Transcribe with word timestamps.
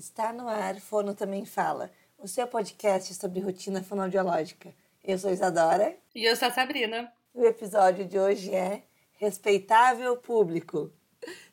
Está 0.00 0.32
no 0.32 0.48
ar, 0.48 0.80
Fono 0.80 1.14
Também 1.14 1.44
Fala, 1.44 1.92
o 2.16 2.26
seu 2.26 2.46
podcast 2.46 3.12
sobre 3.12 3.38
rotina 3.38 3.82
fonoaudiológica. 3.82 4.74
Eu 5.04 5.18
sou 5.18 5.30
Isadora. 5.30 5.94
E 6.14 6.24
eu 6.24 6.34
sou 6.36 6.48
a 6.48 6.50
Sabrina. 6.50 7.12
O 7.34 7.44
episódio 7.44 8.06
de 8.06 8.18
hoje 8.18 8.54
é 8.54 8.82
Respeitável 9.18 10.16
Público. 10.16 10.90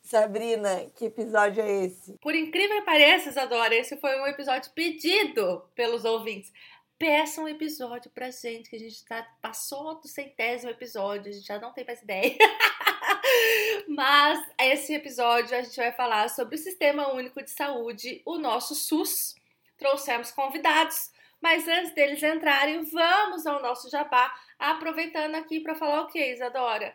Sabrina, 0.00 0.86
que 0.96 1.04
episódio 1.04 1.62
é 1.62 1.84
esse? 1.84 2.16
Por 2.22 2.34
incrível 2.34 2.78
que 2.78 2.86
pareça, 2.86 3.28
Isadora, 3.28 3.74
esse 3.74 3.98
foi 3.98 4.18
um 4.18 4.26
episódio 4.26 4.72
pedido 4.72 5.68
pelos 5.74 6.06
ouvintes. 6.06 6.50
Peça 6.98 7.42
um 7.42 7.48
episódio 7.48 8.10
pra 8.10 8.30
gente, 8.30 8.70
que 8.70 8.76
a 8.76 8.80
gente 8.80 9.04
tá, 9.04 9.28
passou 9.42 10.00
do 10.00 10.08
centésimo 10.08 10.70
episódio, 10.70 11.28
a 11.28 11.34
gente 11.34 11.46
já 11.46 11.60
não 11.60 11.74
tem 11.74 11.84
mais 11.84 12.00
ideia. 12.00 12.34
Mas 13.88 14.46
esse 14.60 14.94
episódio 14.94 15.56
a 15.56 15.62
gente 15.62 15.76
vai 15.76 15.92
falar 15.92 16.28
sobre 16.28 16.54
o 16.54 16.58
Sistema 16.58 17.12
Único 17.12 17.42
de 17.42 17.50
Saúde, 17.50 18.22
o 18.24 18.38
nosso 18.38 18.74
SUS. 18.74 19.34
Trouxemos 19.76 20.30
convidados, 20.30 21.10
mas 21.40 21.66
antes 21.66 21.94
deles 21.94 22.22
entrarem, 22.22 22.82
vamos 22.84 23.46
ao 23.46 23.62
nosso 23.62 23.90
jabá, 23.90 24.32
aproveitando 24.58 25.34
aqui 25.36 25.60
para 25.60 25.74
falar 25.74 26.02
o 26.02 26.06
que, 26.08 26.32
Isadora? 26.32 26.94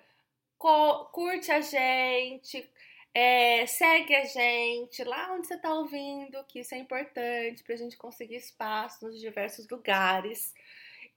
curte 1.12 1.52
a 1.52 1.60
gente, 1.60 2.70
é, 3.14 3.66
segue 3.66 4.16
a 4.16 4.24
gente 4.24 5.04
lá 5.04 5.34
onde 5.34 5.48
você 5.48 5.56
está 5.56 5.74
ouvindo, 5.74 6.44
que 6.46 6.60
isso 6.60 6.74
é 6.74 6.78
importante 6.78 7.64
para 7.64 7.76
a 7.76 7.78
gente 7.78 7.98
conseguir 7.98 8.38
espaço 8.38 9.06
nos 9.06 9.20
diversos 9.20 9.68
lugares. 9.68 10.54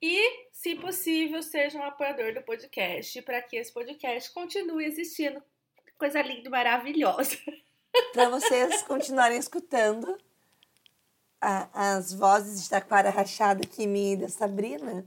E, 0.00 0.48
se 0.52 0.74
possível, 0.77 1.42
seja 1.42 1.78
um 1.78 1.84
apoiador 1.84 2.34
do 2.34 2.42
podcast 2.42 3.20
para 3.23 3.41
que 3.41 3.56
esse 3.56 3.73
podcast 3.73 4.32
continue 4.32 4.84
existindo. 4.84 5.42
Coisa 5.98 6.20
linda 6.20 6.48
e 6.48 6.50
maravilhosa. 6.50 7.36
Para 8.12 8.28
vocês 8.28 8.82
continuarem 8.82 9.38
escutando 9.38 10.19
a, 11.41 11.96
as 11.96 12.12
vozes 12.12 12.62
de 12.62 12.70
Taquara 12.70 13.09
Rachada 13.09 13.66
minha 13.78 14.12
e 14.12 14.16
da 14.16 14.28
Sabrina, 14.28 15.06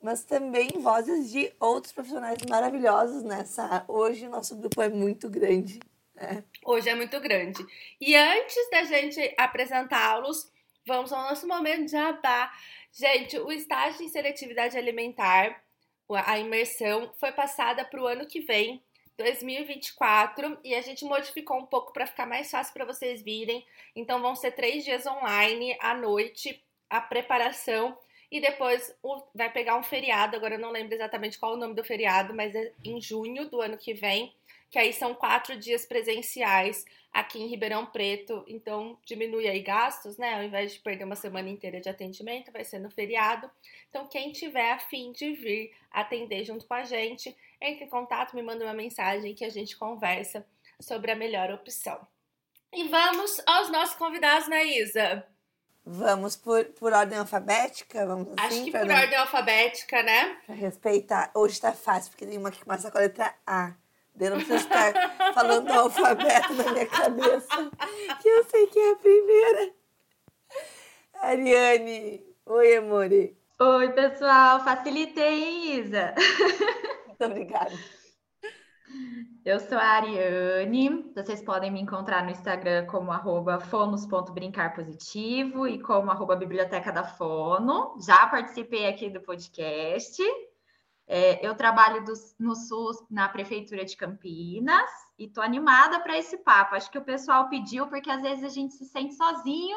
mas 0.00 0.22
também 0.22 0.68
vozes 0.78 1.30
de 1.30 1.52
outros 1.58 1.92
profissionais 1.92 2.38
maravilhosos 2.48 3.22
nessa. 3.24 3.84
Hoje 3.88 4.26
o 4.26 4.30
nosso 4.30 4.56
grupo 4.56 4.80
é 4.80 4.88
muito 4.88 5.28
grande. 5.28 5.80
Né? 6.14 6.44
Hoje 6.64 6.88
é 6.88 6.94
muito 6.94 7.18
grande. 7.20 7.64
E 8.00 8.14
antes 8.14 8.70
da 8.70 8.84
gente 8.84 9.34
apresentá-los, 9.36 10.50
vamos 10.86 11.12
ao 11.12 11.22
nosso 11.22 11.46
momento 11.46 11.86
de 11.86 11.92
jabá. 11.92 12.52
Gente, 12.92 13.38
o 13.38 13.52
estágio 13.52 14.02
em 14.02 14.08
seletividade 14.08 14.76
alimentar, 14.76 15.62
a 16.08 16.38
imersão, 16.38 17.12
foi 17.18 17.32
passada 17.32 17.84
para 17.84 18.02
o 18.02 18.06
ano 18.06 18.26
que 18.26 18.40
vem, 18.40 18.82
2024, 19.16 20.58
e 20.64 20.74
a 20.74 20.80
gente 20.80 21.04
modificou 21.04 21.58
um 21.58 21.66
pouco 21.66 21.92
para 21.92 22.06
ficar 22.06 22.26
mais 22.26 22.50
fácil 22.50 22.72
para 22.72 22.84
vocês 22.84 23.22
virem. 23.22 23.64
Então, 23.94 24.20
vão 24.20 24.34
ser 24.34 24.52
três 24.52 24.84
dias 24.84 25.06
online 25.06 25.76
à 25.80 25.94
noite, 25.94 26.62
a 26.88 27.00
preparação, 27.00 27.96
e 28.30 28.40
depois 28.40 28.96
vai 29.34 29.50
pegar 29.52 29.76
um 29.76 29.82
feriado. 29.82 30.36
Agora 30.36 30.54
eu 30.54 30.58
não 30.60 30.70
lembro 30.70 30.94
exatamente 30.94 31.38
qual 31.38 31.54
o 31.54 31.56
nome 31.56 31.74
do 31.74 31.84
feriado, 31.84 32.34
mas 32.34 32.54
é 32.54 32.72
em 32.84 33.00
junho 33.00 33.48
do 33.48 33.60
ano 33.60 33.76
que 33.76 33.92
vem, 33.92 34.34
que 34.70 34.78
aí 34.78 34.92
são 34.92 35.12
quatro 35.14 35.58
dias 35.58 35.84
presenciais 35.84 36.84
aqui 37.12 37.42
em 37.42 37.48
Ribeirão 37.48 37.84
Preto, 37.86 38.44
então 38.46 38.96
diminui 39.04 39.48
aí 39.48 39.60
gastos, 39.60 40.16
né? 40.16 40.34
Ao 40.34 40.44
invés 40.44 40.72
de 40.72 40.78
perder 40.78 41.04
uma 41.04 41.16
semana 41.16 41.48
inteira 41.48 41.80
de 41.80 41.88
atendimento, 41.88 42.52
vai 42.52 42.64
ser 42.64 42.78
no 42.78 42.88
feriado. 42.88 43.50
Então, 43.88 44.06
quem 44.06 44.30
tiver 44.30 44.70
afim 44.70 45.10
de 45.10 45.32
vir 45.32 45.72
atender 45.90 46.44
junto 46.44 46.66
com 46.66 46.74
a 46.74 46.84
gente, 46.84 47.36
entre 47.60 47.84
em 47.84 47.88
contato, 47.88 48.36
me 48.36 48.42
manda 48.42 48.64
uma 48.64 48.72
mensagem 48.72 49.34
que 49.34 49.44
a 49.44 49.50
gente 49.50 49.76
conversa 49.76 50.46
sobre 50.78 51.10
a 51.10 51.16
melhor 51.16 51.50
opção. 51.50 52.06
E 52.72 52.86
vamos 52.88 53.42
aos 53.44 53.68
nossos 53.70 53.96
convidados, 53.96 54.46
né, 54.46 54.64
Isa? 54.64 55.26
Vamos 55.84 56.36
por, 56.36 56.64
por 56.66 56.92
ordem 56.92 57.18
alfabética? 57.18 58.06
Vamos 58.06 58.28
assim, 58.38 58.60
Acho 58.60 58.64
que 58.64 58.70
por 58.70 58.86
não... 58.86 58.94
ordem 58.94 59.18
alfabética, 59.18 60.02
né? 60.04 60.36
Pra 60.46 60.54
respeitar. 60.54 61.32
Hoje 61.34 61.60
tá 61.60 61.72
fácil, 61.72 62.12
porque 62.12 62.24
tem 62.24 62.38
uma 62.38 62.52
que 62.52 62.64
começa 62.64 62.88
com 62.88 62.98
a 62.98 63.00
letra 63.00 63.34
A. 63.44 63.74
Eu 64.18 64.30
não 64.30 64.38
preciso 64.38 64.58
estar 64.58 64.92
falando 65.34 65.68
o 65.68 65.72
alfabeto 65.72 66.52
na 66.54 66.72
minha 66.72 66.86
cabeça, 66.86 67.70
que 68.20 68.28
eu 68.28 68.44
sei 68.44 68.66
que 68.66 68.78
é 68.78 68.92
a 68.92 68.96
primeira. 68.96 69.72
Ariane. 71.22 72.24
Oi, 72.46 72.76
amore. 72.76 73.36
Oi, 73.60 73.92
pessoal. 73.92 74.64
Facilitei, 74.64 75.44
hein, 75.44 75.80
Isa? 75.80 76.14
Muito 77.06 77.24
obrigada. 77.24 77.72
Eu 79.44 79.60
sou 79.60 79.78
a 79.78 79.84
Ariane. 79.84 81.12
Vocês 81.14 81.40
podem 81.42 81.70
me 81.70 81.80
encontrar 81.80 82.24
no 82.24 82.30
Instagram 82.30 82.86
como 82.86 83.12
arroba 83.12 83.60
fonos.brincarpositivo 83.60 85.68
e 85.68 85.78
como 85.80 86.10
arroba 86.10 86.34
biblioteca 86.36 86.90
da 86.90 87.04
Fono. 87.04 87.98
Já 88.00 88.26
participei 88.26 88.86
aqui 88.86 89.10
do 89.10 89.20
podcast. 89.20 90.22
É, 91.12 91.44
eu 91.44 91.56
trabalho 91.56 92.04
do, 92.04 92.12
no 92.38 92.54
SUS 92.54 92.96
na 93.10 93.28
Prefeitura 93.28 93.84
de 93.84 93.96
Campinas 93.96 94.88
e 95.18 95.24
estou 95.24 95.42
animada 95.42 95.98
para 95.98 96.16
esse 96.16 96.38
papo. 96.38 96.76
Acho 96.76 96.88
que 96.88 96.98
o 96.98 97.04
pessoal 97.04 97.48
pediu, 97.48 97.88
porque 97.88 98.08
às 98.08 98.22
vezes 98.22 98.44
a 98.44 98.48
gente 98.48 98.74
se 98.74 98.84
sente 98.84 99.16
sozinho. 99.16 99.76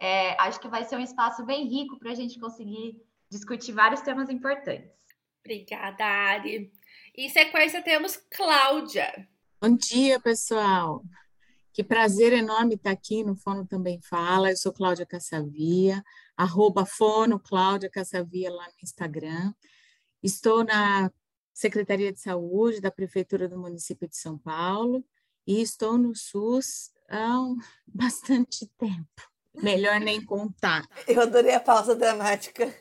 É, 0.00 0.40
acho 0.40 0.58
que 0.58 0.66
vai 0.66 0.82
ser 0.82 0.96
um 0.96 1.02
espaço 1.02 1.44
bem 1.44 1.68
rico 1.68 1.98
para 1.98 2.12
a 2.12 2.14
gente 2.14 2.40
conseguir 2.40 2.98
discutir 3.30 3.72
vários 3.72 4.00
temas 4.00 4.30
importantes. 4.30 4.90
Obrigada, 5.44 6.02
Ari. 6.02 6.72
Em 7.14 7.28
sequência, 7.28 7.82
temos 7.82 8.16
Cláudia. 8.34 9.28
Bom 9.60 9.76
dia, 9.76 10.18
pessoal. 10.18 11.04
Que 11.74 11.84
prazer 11.84 12.32
enorme 12.32 12.76
estar 12.76 12.92
aqui 12.92 13.22
no 13.22 13.36
Fono 13.36 13.66
Também 13.66 14.00
Fala. 14.00 14.48
Eu 14.48 14.56
sou 14.56 14.72
Cláudia 14.72 15.04
Cassavia, 15.04 16.02
arroba 16.34 16.86
Fono 16.86 17.38
Cláudia 17.38 17.90
Cassavia 17.90 18.50
lá 18.50 18.64
no 18.64 18.82
Instagram. 18.82 19.52
Estou 20.24 20.64
na 20.64 21.12
Secretaria 21.52 22.10
de 22.10 22.18
Saúde 22.18 22.80
da 22.80 22.90
Prefeitura 22.90 23.46
do 23.46 23.58
município 23.58 24.08
de 24.08 24.16
São 24.16 24.38
Paulo 24.38 25.04
e 25.46 25.60
estou 25.60 25.98
no 25.98 26.16
SUS 26.16 26.90
há 27.10 27.36
bastante 27.86 28.66
tempo. 28.78 29.30
Melhor 29.62 30.00
nem 30.00 30.24
contar. 30.24 30.88
Eu 31.06 31.20
adorei 31.20 31.54
a 31.54 31.60
pausa 31.60 31.94
dramática. 31.94 32.74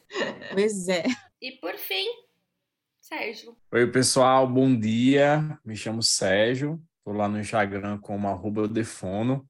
Pois 0.54 0.88
é. 0.88 1.04
E 1.42 1.52
por 1.52 1.76
fim, 1.76 2.08
Sérgio. 3.02 3.58
Oi, 3.74 3.92
pessoal, 3.92 4.48
bom 4.48 4.74
dia. 4.74 5.60
Me 5.66 5.76
chamo 5.76 6.02
Sérgio, 6.02 6.82
estou 7.00 7.14
lá 7.14 7.28
no 7.28 7.42
Instagram 7.42 8.00
como 8.00 8.30
arroba 8.30 8.70
defono. 8.70 9.46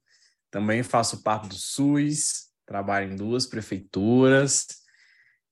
Também 0.49 0.81
faço 0.81 1.21
parte 1.21 1.47
do 1.47 1.55
SUS, 1.55 2.49
trabalho 2.65 3.13
em 3.13 3.15
duas 3.15 3.45
prefeituras 3.45 4.82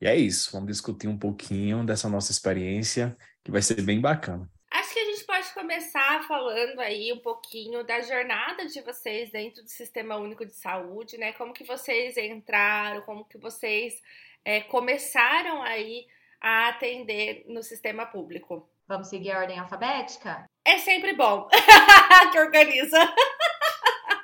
e 0.01 0.07
é 0.07 0.15
isso, 0.15 0.51
vamos 0.51 0.67
discutir 0.67 1.07
um 1.07 1.17
pouquinho 1.17 1.85
dessa 1.85 2.09
nossa 2.09 2.31
experiência, 2.31 3.15
que 3.43 3.51
vai 3.51 3.61
ser 3.61 3.81
bem 3.83 4.01
bacana. 4.01 4.49
Acho 4.71 4.93
que 4.93 4.99
a 4.99 5.05
gente 5.05 5.23
pode 5.25 5.53
começar 5.53 6.23
falando 6.27 6.79
aí 6.79 7.13
um 7.13 7.19
pouquinho 7.19 7.85
da 7.85 8.01
jornada 8.01 8.65
de 8.65 8.81
vocês 8.81 9.29
dentro 9.29 9.61
do 9.61 9.69
Sistema 9.69 10.15
Único 10.15 10.45
de 10.45 10.53
Saúde, 10.53 11.17
né? 11.17 11.33
Como 11.33 11.53
que 11.53 11.63
vocês 11.63 12.17
entraram, 12.17 13.01
como 13.01 13.25
que 13.25 13.37
vocês 13.37 13.93
é, 14.43 14.61
começaram 14.61 15.61
aí 15.61 16.07
a 16.41 16.69
atender 16.69 17.45
no 17.47 17.61
sistema 17.61 18.05
público. 18.05 18.67
Vamos 18.87 19.07
seguir 19.07 19.31
a 19.31 19.39
ordem 19.39 19.59
alfabética? 19.59 20.49
É 20.65 20.79
sempre 20.79 21.13
bom 21.13 21.47
que 22.31 22.39
organiza. 22.39 22.97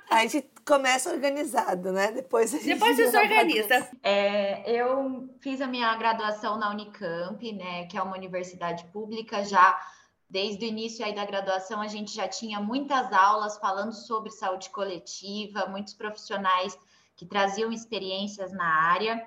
A 0.09 0.26
gente 0.26 0.50
começa 0.67 1.09
organizado, 1.09 1.94
né? 1.94 2.11
Depois 2.11 2.53
a 2.53 2.57
gente 2.57 2.73
Depois 2.73 2.97
você 2.97 3.09
se 3.09 3.17
organiza. 3.17 3.89
É, 4.03 4.69
eu 4.69 5.29
fiz 5.39 5.61
a 5.61 5.67
minha 5.67 5.95
graduação 5.95 6.57
na 6.57 6.69
Unicamp, 6.69 7.51
né? 7.53 7.85
Que 7.85 7.97
é 7.97 8.01
uma 8.01 8.17
universidade 8.17 8.83
pública 8.88 9.44
já. 9.45 9.79
Desde 10.29 10.66
o 10.66 10.67
início 10.67 11.05
aí 11.05 11.16
da 11.16 11.25
graduação, 11.25 11.79
a 11.79 11.88
gente 11.88 12.13
já 12.13 12.28
tinha 12.28 12.59
muitas 12.59 13.13
aulas 13.13 13.57
falando 13.57 13.94
sobre 13.94 14.29
saúde 14.29 14.69
coletiva, 14.69 15.67
muitos 15.67 15.94
profissionais 15.94 16.78
que 17.16 17.25
traziam 17.25 17.72
experiências 17.72 18.52
na 18.52 18.91
área. 18.91 19.25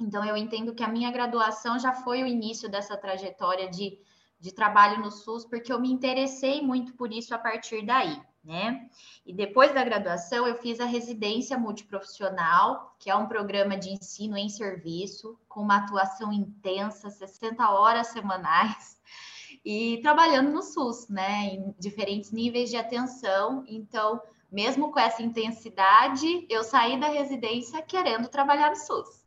Então, 0.00 0.24
eu 0.24 0.36
entendo 0.38 0.74
que 0.74 0.82
a 0.82 0.88
minha 0.88 1.10
graduação 1.10 1.78
já 1.78 1.92
foi 1.92 2.22
o 2.22 2.26
início 2.26 2.66
dessa 2.66 2.96
trajetória 2.96 3.68
de, 3.68 3.98
de 4.40 4.52
trabalho 4.52 5.02
no 5.02 5.10
SUS, 5.10 5.44
porque 5.44 5.70
eu 5.70 5.78
me 5.78 5.92
interessei 5.92 6.62
muito 6.62 6.94
por 6.94 7.12
isso 7.12 7.34
a 7.34 7.38
partir 7.38 7.84
daí 7.84 8.18
né? 8.44 8.88
E 9.26 9.32
depois 9.32 9.74
da 9.74 9.84
graduação, 9.84 10.46
eu 10.46 10.56
fiz 10.56 10.80
a 10.80 10.84
residência 10.84 11.58
multiprofissional, 11.58 12.94
que 12.98 13.10
é 13.10 13.14
um 13.14 13.26
programa 13.26 13.76
de 13.76 13.90
ensino 13.90 14.36
em 14.36 14.48
serviço, 14.48 15.38
com 15.48 15.60
uma 15.60 15.78
atuação 15.78 16.32
intensa, 16.32 17.10
60 17.10 17.68
horas 17.70 18.08
semanais, 18.08 18.98
e 19.64 19.98
trabalhando 20.02 20.50
no 20.50 20.62
SUS, 20.62 21.08
né? 21.08 21.46
Em 21.46 21.74
diferentes 21.78 22.32
níveis 22.32 22.70
de 22.70 22.76
atenção. 22.76 23.64
Então, 23.68 24.20
mesmo 24.50 24.90
com 24.90 24.98
essa 24.98 25.22
intensidade, 25.22 26.46
eu 26.48 26.64
saí 26.64 26.98
da 26.98 27.08
residência 27.08 27.82
querendo 27.82 28.28
trabalhar 28.28 28.70
no 28.70 28.76
SUS. 28.76 29.26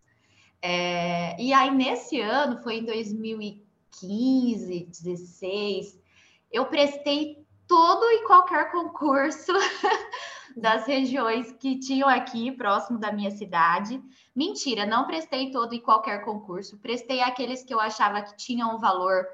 É, 0.62 1.42
e 1.42 1.54
aí, 1.54 1.72
nesse 1.72 2.20
ano, 2.20 2.62
foi 2.62 2.78
em 2.78 2.86
2015, 2.86 4.86
16, 4.86 6.00
eu 6.52 6.66
prestei 6.66 7.41
todo 7.72 8.04
e 8.12 8.28
qualquer 8.28 8.70
concurso 8.70 9.54
das 10.58 10.86
regiões 10.86 11.54
que 11.54 11.80
tinham 11.80 12.10
aqui 12.10 12.52
próximo 12.52 13.00
da 13.00 13.14
minha 13.14 13.32
cidade. 13.32 14.04
Mentira, 14.36 14.86
não 14.86 15.08
prestei 15.08 15.52
todo 15.52 15.74
e 15.74 15.80
qualquer 15.80 16.26
concurso, 16.26 16.78
prestei 16.80 17.22
aqueles 17.22 17.64
que 17.64 17.74
eu 17.74 17.80
achava 17.80 18.22
que 18.24 18.36
tinham 18.36 18.76
um 18.76 18.78
valor 18.78 19.26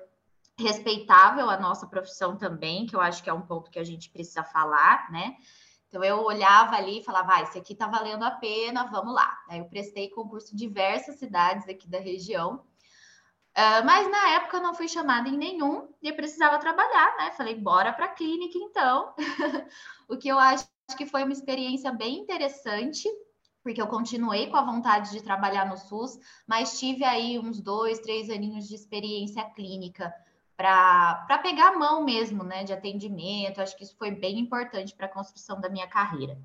respeitável 0.56 1.50
à 1.50 1.57
nossa 1.57 1.88
profissão 1.88 2.38
também, 2.38 2.86
que 2.86 2.95
eu 2.95 3.01
acho 3.01 3.24
que 3.24 3.30
é 3.31 3.34
um 3.34 3.42
ponto 3.42 3.72
que 3.72 3.80
a 3.80 3.84
gente 3.84 4.12
precisa 4.12 4.44
falar, 4.44 5.12
né? 5.12 5.36
Então 5.88 6.04
eu 6.04 6.24
olhava 6.24 6.75
ali 6.75 7.00
e 7.00 7.04
falava, 7.04 7.38
ah, 7.38 7.42
esse 7.42 7.57
aqui 7.57 7.74
tá 7.74 7.88
valendo 7.88 8.22
a 8.22 8.30
pena, 8.30 8.86
vamos 8.86 9.16
lá. 9.16 9.36
Aí 9.50 9.57
eu 9.57 9.66
prestei 9.66 10.12
concurso 10.12 10.54
em 10.54 10.57
diversas 10.57 11.18
cidades 11.18 11.68
aqui 11.68 11.90
da 11.90 12.00
região. 12.00 12.62
Uh, 13.57 13.83
mas 13.83 14.07
na 14.12 14.36
época 14.36 14.57
eu 14.57 14.62
não 14.62 14.75
fui 14.75 14.88
chamada 14.88 15.27
em 15.27 15.36
nenhum 15.36 15.89
e 16.00 16.13
precisava 16.13 16.59
trabalhar, 16.59 17.18
né? 17.18 17.31
Falei, 17.31 17.56
bora 17.56 17.92
para 17.92 18.06
a 18.06 18.09
clínica 18.09 18.56
então. 18.56 19.15
o 20.07 20.15
que 20.15 20.27
eu 20.27 20.38
acho 20.38 20.68
que 20.95 21.07
foi 21.07 21.24
uma 21.24 21.33
experiência 21.33 21.92
bem 21.92 22.19
interessante, 22.19 23.09
porque 23.63 23.81
eu 23.81 23.88
continuei 23.88 24.45
com 24.45 24.57
a 24.57 24.63
vontade 24.63 25.09
de 25.09 25.24
trabalhar 25.24 25.65
no 25.68 25.75
SUS, 25.75 26.19
mas 26.45 26.80
tive 26.80 27.04
aí 27.04 27.39
uns 27.39 27.59
dois, 27.59 27.98
três 28.00 28.30
aninhos 28.30 28.68
de 28.68 28.75
experiência 28.75 29.44
clínica 29.44 30.13
para 30.56 31.39
pegar 31.42 31.69
a 31.69 31.77
mão 31.77 32.04
mesmo, 32.04 32.44
né, 32.44 32.63
de 32.63 32.74
atendimento. 32.74 33.59
Acho 33.59 33.75
que 33.75 33.83
isso 33.83 33.98
foi 33.98 34.12
bem 34.12 34.38
importante 34.38 34.95
para 34.95 35.07
a 35.07 35.12
construção 35.12 35.59
da 35.59 35.68
minha 35.68 35.88
carreira. 35.88 36.38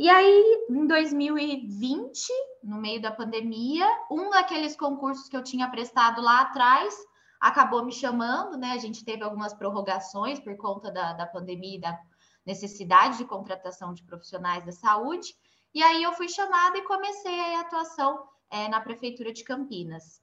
E 0.00 0.08
aí, 0.08 0.66
em 0.70 0.86
2020, 0.86 2.32
no 2.64 2.80
meio 2.80 3.02
da 3.02 3.12
pandemia, 3.12 3.86
um 4.10 4.30
daqueles 4.30 4.74
concursos 4.74 5.28
que 5.28 5.36
eu 5.36 5.44
tinha 5.44 5.70
prestado 5.70 6.22
lá 6.22 6.40
atrás 6.40 6.96
acabou 7.38 7.84
me 7.84 7.92
chamando, 7.92 8.56
né? 8.56 8.72
A 8.72 8.78
gente 8.78 9.04
teve 9.04 9.22
algumas 9.22 9.52
prorrogações 9.52 10.40
por 10.40 10.56
conta 10.56 10.90
da, 10.90 11.12
da 11.12 11.26
pandemia 11.26 11.76
e 11.76 11.80
da 11.82 12.00
necessidade 12.46 13.18
de 13.18 13.26
contratação 13.26 13.92
de 13.92 14.02
profissionais 14.02 14.64
da 14.64 14.72
saúde. 14.72 15.34
E 15.74 15.82
aí 15.82 16.02
eu 16.02 16.14
fui 16.14 16.30
chamada 16.30 16.78
e 16.78 16.84
comecei 16.84 17.56
a 17.56 17.60
atuação 17.60 18.26
é, 18.48 18.68
na 18.68 18.80
Prefeitura 18.80 19.34
de 19.34 19.44
Campinas. 19.44 20.22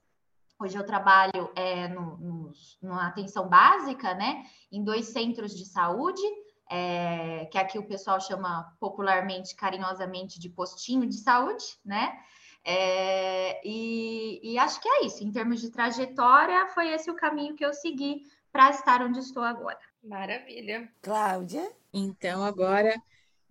Hoje 0.58 0.76
eu 0.76 0.84
trabalho 0.84 1.52
é, 1.54 1.86
no, 1.86 2.52
numa 2.82 3.06
atenção 3.06 3.48
básica, 3.48 4.12
né, 4.14 4.42
em 4.72 4.82
dois 4.82 5.06
centros 5.06 5.56
de 5.56 5.64
saúde, 5.64 6.20
é, 6.70 7.46
que 7.46 7.58
aqui 7.58 7.78
o 7.78 7.86
pessoal 7.86 8.20
chama 8.20 8.74
popularmente, 8.78 9.54
carinhosamente, 9.54 10.38
de 10.38 10.48
postinho 10.48 11.06
de 11.06 11.16
saúde, 11.16 11.64
né? 11.84 12.18
É, 12.64 13.66
e, 13.66 14.40
e, 14.42 14.58
acho 14.58 14.80
que 14.80 14.88
é 14.88 15.06
isso. 15.06 15.24
Em 15.24 15.30
termos 15.30 15.60
de 15.60 15.70
trajetória, 15.70 16.68
foi 16.68 16.88
esse 16.88 17.10
o 17.10 17.16
caminho 17.16 17.54
que 17.54 17.64
eu 17.64 17.72
segui 17.72 18.22
para 18.52 18.70
estar 18.70 19.02
onde 19.02 19.20
estou 19.20 19.42
agora. 19.42 19.78
Maravilha. 20.02 20.90
Cláudia? 21.00 21.70
Então, 21.92 22.44
agora 22.44 22.94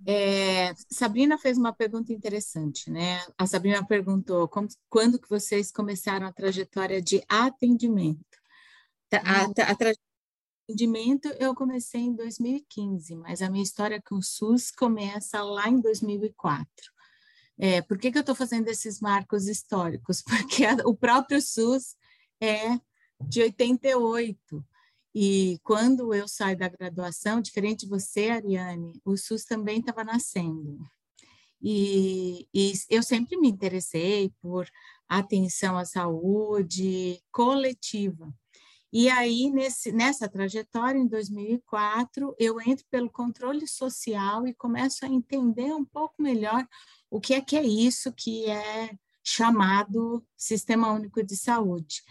é, 0.05 0.73
Sabrina 0.89 1.37
fez 1.37 1.57
uma 1.57 1.73
pergunta 1.73 2.13
interessante, 2.13 2.91
né? 2.91 3.19
A 3.37 3.47
Sabrina 3.47 3.85
perguntou 3.85 4.47
como, 4.47 4.67
quando 4.89 5.19
que 5.19 5.29
vocês 5.29 5.71
começaram 5.71 6.27
a 6.27 6.33
trajetória 6.33 7.01
de 7.01 7.23
atendimento. 7.27 8.19
A, 9.11 9.17
a, 9.17 9.43
a 9.43 9.75
trajetória 9.75 9.93
de 9.93 10.06
atendimento 10.67 11.29
eu 11.39 11.55
comecei 11.55 12.01
em 12.01 12.13
2015, 12.13 13.15
mas 13.15 13.41
a 13.41 13.49
minha 13.49 13.63
história 13.63 14.01
com 14.01 14.15
o 14.15 14.21
SUS 14.21 14.69
começa 14.69 15.41
lá 15.41 15.69
em 15.69 15.79
2004. 15.79 16.67
É, 17.57 17.81
por 17.81 17.97
que, 17.97 18.11
que 18.11 18.17
eu 18.17 18.21
estou 18.21 18.35
fazendo 18.35 18.67
esses 18.67 18.99
marcos 18.99 19.47
históricos? 19.47 20.21
Porque 20.27 20.65
a, 20.65 20.75
o 20.85 20.93
próprio 20.93 21.41
SUS 21.41 21.95
é 22.41 22.79
de 23.21 23.41
88. 23.41 24.65
E 25.15 25.57
quando 25.63 26.13
eu 26.13 26.27
saio 26.27 26.57
da 26.57 26.67
graduação, 26.67 27.41
diferente 27.41 27.85
de 27.85 27.89
você, 27.89 28.29
Ariane, 28.29 29.01
o 29.03 29.17
SUS 29.17 29.45
também 29.45 29.79
estava 29.79 30.03
nascendo. 30.03 30.77
E, 31.61 32.47
e, 32.53 32.73
eu 32.89 33.01
sempre 33.01 33.35
me 33.37 33.47
interessei 33.49 34.31
por 34.41 34.69
atenção 35.07 35.77
à 35.77 35.85
saúde 35.85 37.19
coletiva. 37.31 38.31
E 38.97 39.09
aí, 39.09 39.51
nesse, 39.51 39.91
nessa 39.91 40.27
trajetória, 40.27 40.97
em 40.97 41.07
2004, 41.07 42.35
eu 42.39 42.59
entro 42.59 42.83
pelo 42.89 43.11
controle 43.11 43.67
social 43.67 44.47
e 44.47 44.55
começo 44.55 45.05
a 45.05 45.07
entender 45.07 45.71
um 45.73 45.85
pouco 45.85 46.15
melhor 46.19 46.67
o 47.09 47.19
que 47.19 47.35
é 47.35 47.41
que 47.41 47.55
é 47.55 47.63
isso 47.63 48.11
que 48.11 48.49
é 48.49 48.97
chamado 49.23 50.25
Sistema 50.35 50.91
Único 50.91 51.21
de 51.21 51.35
Saúde 51.35 52.01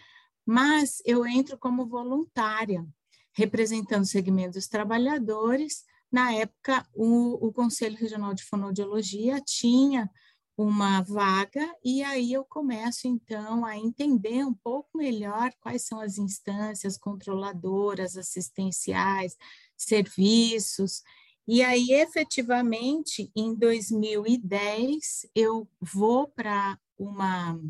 mas 0.47 1.03
eu 1.05 1.27
entro 1.27 1.59
como 1.59 1.85
voluntária, 1.85 2.87
representando 3.33 4.05
o 4.05 4.07
segmento 4.07 4.53
dos 4.53 4.69
trabalhadores. 4.69 5.85
Na 6.11 6.33
época, 6.33 6.87
o, 6.95 7.49
o 7.49 7.53
Conselho 7.53 7.99
Regional 7.99 8.33
de 8.33 8.45
Fonoaudiologia 8.45 9.41
tinha 9.41 10.09
uma 10.57 11.03
vaga, 11.03 11.71
e 11.85 12.03
aí 12.03 12.33
eu 12.33 12.45
começo, 12.45 13.07
então, 13.07 13.65
a 13.65 13.77
entender 13.77 14.45
um 14.45 14.55
pouco 14.55 14.97
melhor 14.97 15.53
quais 15.61 15.83
são 15.83 16.01
as 16.01 16.17
instâncias 16.17 16.97
controladoras, 16.97 18.17
assistenciais, 18.17 19.37
serviços. 19.77 21.03
E 21.47 21.63
aí, 21.63 21.93
efetivamente, 21.93 23.31
em 23.37 23.55
2010, 23.55 25.27
eu 25.35 25.69
vou 25.81 26.29
para 26.29 26.79
uma 26.99 27.61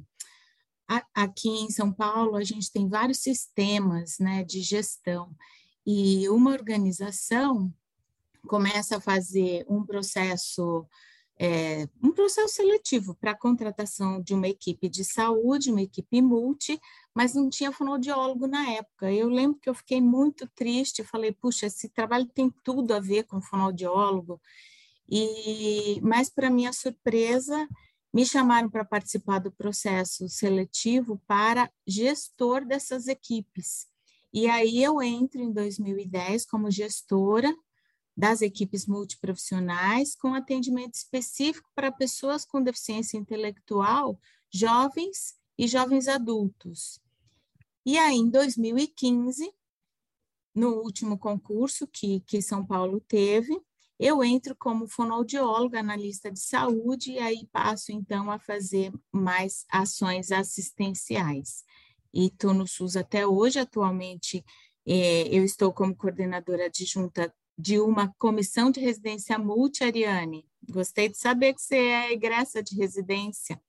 aqui 1.12 1.48
em 1.48 1.68
São 1.68 1.92
Paulo, 1.92 2.36
a 2.36 2.44
gente 2.44 2.70
tem 2.70 2.88
vários 2.88 3.18
sistemas 3.18 4.20
né, 4.20 4.44
de 4.44 4.60
gestão, 4.60 5.34
e 5.84 6.28
uma 6.28 6.52
organização 6.52 7.74
começa 8.46 8.98
a 8.98 9.00
fazer 9.00 9.66
um 9.68 9.84
processo 9.84 10.86
é, 11.38 11.86
um 12.02 12.12
processo 12.12 12.54
seletivo 12.54 13.14
para 13.14 13.32
a 13.32 13.38
contratação 13.38 14.22
de 14.22 14.32
uma 14.32 14.48
equipe 14.48 14.88
de 14.88 15.04
saúde, 15.04 15.70
uma 15.70 15.82
equipe 15.82 16.22
multi, 16.22 16.80
mas 17.14 17.34
não 17.34 17.50
tinha 17.50 17.70
fonoaudiólogo 17.70 18.46
na 18.46 18.70
época. 18.70 19.12
Eu 19.12 19.28
lembro 19.28 19.58
que 19.60 19.68
eu 19.68 19.74
fiquei 19.74 20.00
muito 20.00 20.48
triste, 20.54 21.04
falei, 21.04 21.32
puxa, 21.32 21.66
esse 21.66 21.88
trabalho 21.90 22.26
tem 22.26 22.50
tudo 22.64 22.94
a 22.94 23.00
ver 23.00 23.24
com 23.24 23.40
fonoaudiólogo, 23.40 24.40
e, 25.08 26.00
mas 26.02 26.30
para 26.30 26.50
minha 26.50 26.72
surpresa, 26.72 27.68
me 28.12 28.24
chamaram 28.24 28.70
para 28.70 28.84
participar 28.84 29.38
do 29.38 29.52
processo 29.52 30.28
seletivo 30.28 31.20
para 31.26 31.70
gestor 31.86 32.64
dessas 32.64 33.08
equipes. 33.08 33.86
E 34.32 34.48
aí 34.48 34.82
eu 34.82 35.02
entro 35.02 35.40
em 35.40 35.52
2010 35.52 36.46
como 36.46 36.70
gestora 36.70 37.54
das 38.16 38.40
equipes 38.40 38.86
multiprofissionais 38.86 40.14
com 40.14 40.34
atendimento 40.34 40.94
específico 40.94 41.68
para 41.74 41.92
pessoas 41.92 42.44
com 42.44 42.62
deficiência 42.62 43.18
intelectual, 43.18 44.18
jovens 44.50 45.34
e 45.58 45.68
jovens 45.68 46.08
adultos. 46.08 46.98
E 47.84 47.98
aí, 47.98 48.16
em 48.16 48.30
2015, 48.30 49.52
no 50.54 50.76
último 50.82 51.18
concurso 51.18 51.86
que, 51.86 52.20
que 52.20 52.40
São 52.40 52.64
Paulo 52.64 53.00
teve, 53.00 53.60
eu 53.98 54.22
entro 54.24 54.54
como 54.56 54.88
fonoaudióloga 54.88 55.82
na 55.82 55.96
lista 55.96 56.30
de 56.30 56.40
saúde 56.40 57.12
e 57.12 57.18
aí 57.18 57.46
passo 57.52 57.92
então 57.92 58.30
a 58.30 58.38
fazer 58.38 58.92
mais 59.12 59.64
ações 59.70 60.32
assistenciais. 60.32 61.64
E 62.12 62.26
estou 62.26 62.54
no 62.54 62.66
SUS 62.66 62.96
até 62.96 63.26
hoje, 63.26 63.58
atualmente 63.58 64.44
é, 64.86 65.28
eu 65.28 65.44
estou 65.44 65.72
como 65.72 65.96
coordenadora 65.96 66.66
adjunta 66.66 67.34
de 67.58 67.80
uma 67.80 68.12
comissão 68.18 68.70
de 68.70 68.80
residência 68.80 69.38
multi, 69.38 69.82
Ariane. 69.82 70.46
Gostei 70.68 71.08
de 71.08 71.16
saber 71.16 71.54
que 71.54 71.62
você 71.62 71.76
é 71.76 72.12
egressa 72.12 72.62
de 72.62 72.76
residência, 72.76 73.60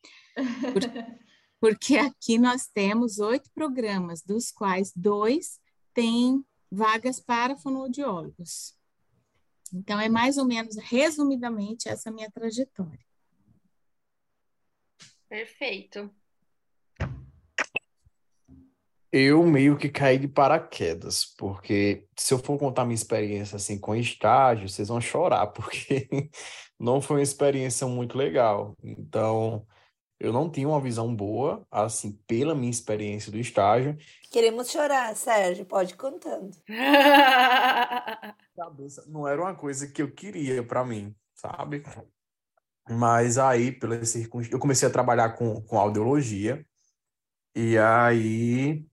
por, 0.73 0.81
porque 1.61 1.97
aqui 1.97 2.37
nós 2.37 2.67
temos 2.67 3.19
oito 3.19 3.49
programas, 3.53 4.21
dos 4.21 4.51
quais 4.51 4.91
dois 4.95 5.59
têm 5.93 6.43
vagas 6.71 7.19
para 7.19 7.55
fonoaudiólogos. 7.55 8.75
Então, 9.73 9.99
é 9.99 10.09
mais 10.09 10.37
ou 10.37 10.45
menos, 10.45 10.77
resumidamente, 10.77 11.89
essa 11.89 12.09
minha 12.11 12.31
trajetória. 12.31 13.05
Perfeito. 15.27 16.09
Eu 19.11 19.43
meio 19.43 19.77
que 19.77 19.89
caí 19.89 20.17
de 20.17 20.27
paraquedas, 20.27 21.25
porque 21.37 22.05
se 22.17 22.33
eu 22.33 22.39
for 22.39 22.57
contar 22.57 22.83
minha 22.83 22.95
experiência 22.95 23.55
assim 23.55 23.79
com 23.79 23.95
estágio, 23.95 24.67
vocês 24.67 24.89
vão 24.89 24.99
chorar, 24.99 25.47
porque 25.53 26.07
não 26.79 27.01
foi 27.01 27.17
uma 27.17 27.23
experiência 27.23 27.87
muito 27.87 28.17
legal. 28.17 28.75
Então, 28.83 29.65
eu 30.19 30.33
não 30.33 30.49
tinha 30.49 30.67
uma 30.67 30.81
visão 30.81 31.15
boa, 31.15 31.65
assim, 31.71 32.13
pela 32.27 32.55
minha 32.55 32.71
experiência 32.71 33.31
do 33.31 33.37
estágio. 33.37 33.95
Queremos 34.31 34.69
chorar, 34.69 35.15
Sérgio, 35.15 35.65
pode 35.65 35.93
ir 35.93 35.97
contando. 35.97 36.57
Cabeça 38.57 39.05
não 39.07 39.27
era 39.27 39.39
uma 39.41 39.55
coisa 39.55 39.87
que 39.87 40.01
eu 40.01 40.11
queria 40.11 40.63
para 40.63 40.83
mim, 40.83 41.15
sabe? 41.35 41.83
Mas 42.89 43.37
aí, 43.37 43.71
pela 43.71 44.03
circunstância, 44.03 44.55
eu 44.55 44.59
comecei 44.59 44.87
a 44.87 44.91
trabalhar 44.91 45.33
com, 45.37 45.61
com 45.61 45.77
audiologia, 45.77 46.65
e 47.55 47.77
aí 47.77 48.85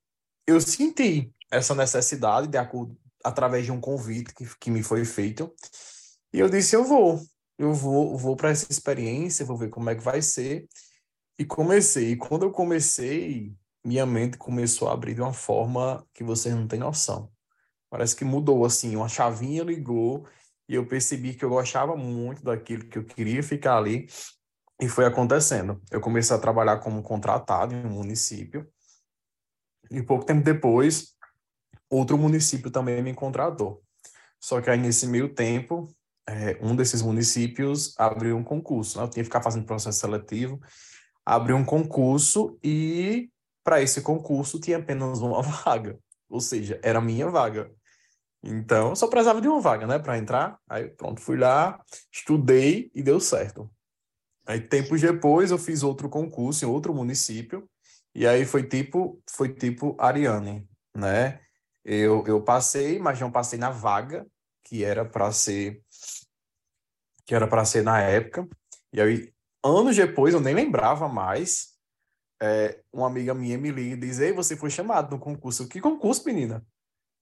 eu 0.47 0.61
senti 0.61 1.33
essa 1.51 1.75
necessidade 1.75 2.49
de 2.49 2.59
através 3.25 3.65
de 3.65 3.73
um 3.73 3.81
convite 3.81 4.35
que, 4.35 4.45
que 4.59 4.71
me 4.71 4.83
foi 4.83 5.05
feito, 5.05 5.53
e 6.33 6.41
eu 6.41 6.49
disse, 6.49 6.75
eu 6.75 6.85
vou. 6.85 7.21
eu 7.57 7.73
vou, 7.73 8.19
vou 8.19 8.37
para 8.37 8.51
essa 8.51 8.67
experiência, 8.71 9.45
vou 9.45 9.57
ver 9.57 9.71
como 9.71 9.89
é 9.89 9.95
que 9.95 10.03
vai 10.03 10.21
ser. 10.21 10.69
E 11.39 11.45
comecei. 11.45 12.13
E 12.13 12.17
quando 12.17 12.43
eu 12.43 12.51
comecei, 12.51 13.55
minha 13.85 14.05
mente 14.05 14.37
começou 14.37 14.89
a 14.89 14.93
abrir 14.93 15.15
de 15.15 15.21
uma 15.21 15.33
forma 15.33 16.05
que 16.13 16.25
vocês 16.25 16.55
não 16.55 16.67
têm 16.67 16.81
noção. 16.81 17.31
Parece 17.89 18.17
que 18.17 18.25
mudou, 18.25 18.65
assim, 18.65 18.97
uma 18.97 19.09
chavinha 19.09 19.63
ligou 19.63 20.27
e 20.69 20.75
eu 20.75 20.87
percebi 20.87 21.35
que 21.35 21.45
eu 21.45 21.51
gostava 21.51 21.97
muito 21.97 22.43
daquilo 22.43 22.87
que 22.89 22.99
eu 22.99 23.05
queria 23.05 23.43
ficar 23.43 23.77
ali 23.79 24.09
e 24.81 24.89
foi 24.89 25.05
acontecendo. 25.05 25.81
Eu 25.91 26.01
comecei 26.01 26.35
a 26.35 26.41
trabalhar 26.41 26.79
como 26.79 27.03
contratado 27.03 27.75
em 27.75 27.87
um 27.87 27.91
município 27.91 28.69
e 29.95 30.03
pouco 30.03 30.25
tempo 30.25 30.43
depois, 30.43 31.15
outro 31.89 32.19
município 32.19 32.71
também 32.71 33.03
me 33.03 33.15
contratou. 33.15 33.83
Só 34.41 34.61
que 34.61 34.69
aí 34.69 34.79
nesse 34.79 35.07
meio 35.07 35.33
tempo, 35.33 35.89
é, 36.29 36.59
um 36.61 36.75
desses 36.75 37.03
municípios 37.03 37.95
abriu 37.99 38.37
um 38.37 38.45
concurso. 38.45 38.99
Né? 38.99 39.05
Eu 39.05 39.09
tinha 39.09 39.23
que 39.23 39.29
ficar 39.29 39.43
fazendo 39.43 39.67
processo 39.67 40.01
seletivo, 40.01 40.61
abriu 41.25 41.57
um 41.57 41.65
concurso 41.65 42.59
e 42.63 43.31
para 43.63 43.81
esse 43.81 44.03
concurso 44.03 44.61
tinha 44.61 44.79
apenas 44.79 45.21
uma 45.21 45.41
vaga, 45.65 45.99
ou 46.29 46.41
seja, 46.41 46.79
era 46.83 46.99
a 46.99 47.03
minha 47.03 47.29
vaga. 47.31 47.71
Então, 48.43 48.91
eu 48.91 48.97
só 48.97 49.07
precisava 49.07 49.41
de 49.41 49.49
uma 49.49 49.61
vaga, 49.61 49.87
né, 49.87 49.99
para 49.99 50.19
entrar. 50.19 50.59
Aí, 50.69 50.89
pronto, 50.91 51.21
fui 51.21 51.39
lá, 51.39 51.83
estudei 52.13 52.91
e 52.95 53.03
deu 53.03 53.19
certo. 53.19 53.71
Aí, 54.47 54.61
tempos 54.61 55.01
depois, 55.01 55.51
eu 55.51 55.57
fiz 55.57 55.83
outro 55.83 56.11
concurso 56.11 56.63
em 56.63 56.69
outro 56.69 56.93
município, 56.93 57.67
e 58.15 58.27
aí 58.27 58.45
foi 58.45 58.63
tipo, 58.69 59.23
foi 59.29 59.53
tipo 59.53 59.97
Ariane, 59.99 60.69
né? 60.97 61.41
Eu, 61.85 62.25
eu 62.27 62.43
passei, 62.43 62.99
mas 62.99 63.21
não 63.21 63.31
passei 63.31 63.59
na 63.59 63.71
vaga, 63.71 64.27
que 64.63 64.85
era 64.85 65.05
para 65.05 65.31
ser 65.33 65.83
que 67.27 67.35
era 67.35 67.47
para 67.49 67.65
ser 67.65 67.83
na 67.83 68.01
época. 68.01 68.49
E 68.93 69.01
aí, 69.01 69.33
anos 69.63 69.97
depois, 69.97 70.35
eu 70.35 70.41
nem 70.41 70.55
lembrava 70.55 71.09
mais. 71.09 71.75
É, 72.43 72.83
uma 72.93 73.07
amiga 73.07 73.33
minha 73.35 73.57
me 73.59 73.71
liga 73.71 73.95
e 73.95 73.97
diz: 73.97 74.19
Ei, 74.21 74.33
você 74.33 74.57
foi 74.57 74.71
chamado 74.71 75.11
no 75.13 75.19
concurso. 75.19 75.69
Que 75.69 75.81
concurso, 75.81 76.25
menina? 76.27 76.65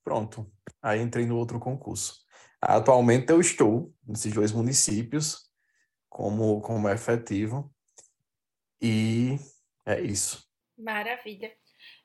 Pronto. 0.04 0.50
Aí 0.82 1.00
entrei 1.00 1.26
no 1.26 1.36
outro 1.36 1.60
concurso. 1.60 2.22
Atualmente 2.60 3.30
eu 3.30 3.40
estou 3.40 3.94
nesses 4.06 4.32
dois 4.32 4.52
municípios 4.52 5.48
como, 6.08 6.60
como 6.60 6.88
efetivo. 6.88 7.72
E 8.80 9.38
é 9.86 10.00
isso. 10.00 10.51
Maravilha. 10.82 11.54